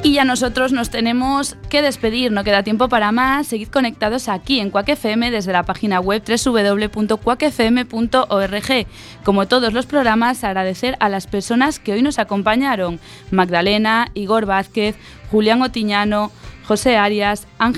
Y 0.04 0.14
ya 0.14 0.26
nosotros 0.26 0.74
nos 0.74 0.90
tenemos 0.90 1.56
que 1.70 1.82
despedir, 1.82 2.32
no 2.32 2.44
queda 2.44 2.64
tiempo 2.64 2.90
para 2.90 3.12
más. 3.12 3.48
Seguid 3.48 3.68
conectados 3.68 4.28
aquí 4.28 4.60
en 4.60 4.72
Quack 4.72 4.90
FM 4.90 5.30
desde 5.30 5.54
la 5.54 5.64
página 5.64 6.00
web 6.00 6.24
www.quackfm.org. 6.26 8.88
Como 9.24 9.48
todos 9.48 9.72
los 9.72 9.86
programas, 9.86 10.44
agradecer 10.44 10.98
a 11.00 11.10
las 11.10 11.28
personas 11.28 11.80
que 11.80 11.94
hoy 11.94 12.02
nos 12.02 12.18
acompañaron: 12.18 13.00
Magdalena, 13.30 14.10
Igor 14.14 14.46
Vázquez, 14.46 14.96
Julián 15.32 15.62
Otiñano, 15.62 16.32
José 16.70 16.98
Arias, 16.98 17.48
Ángel 17.58 17.78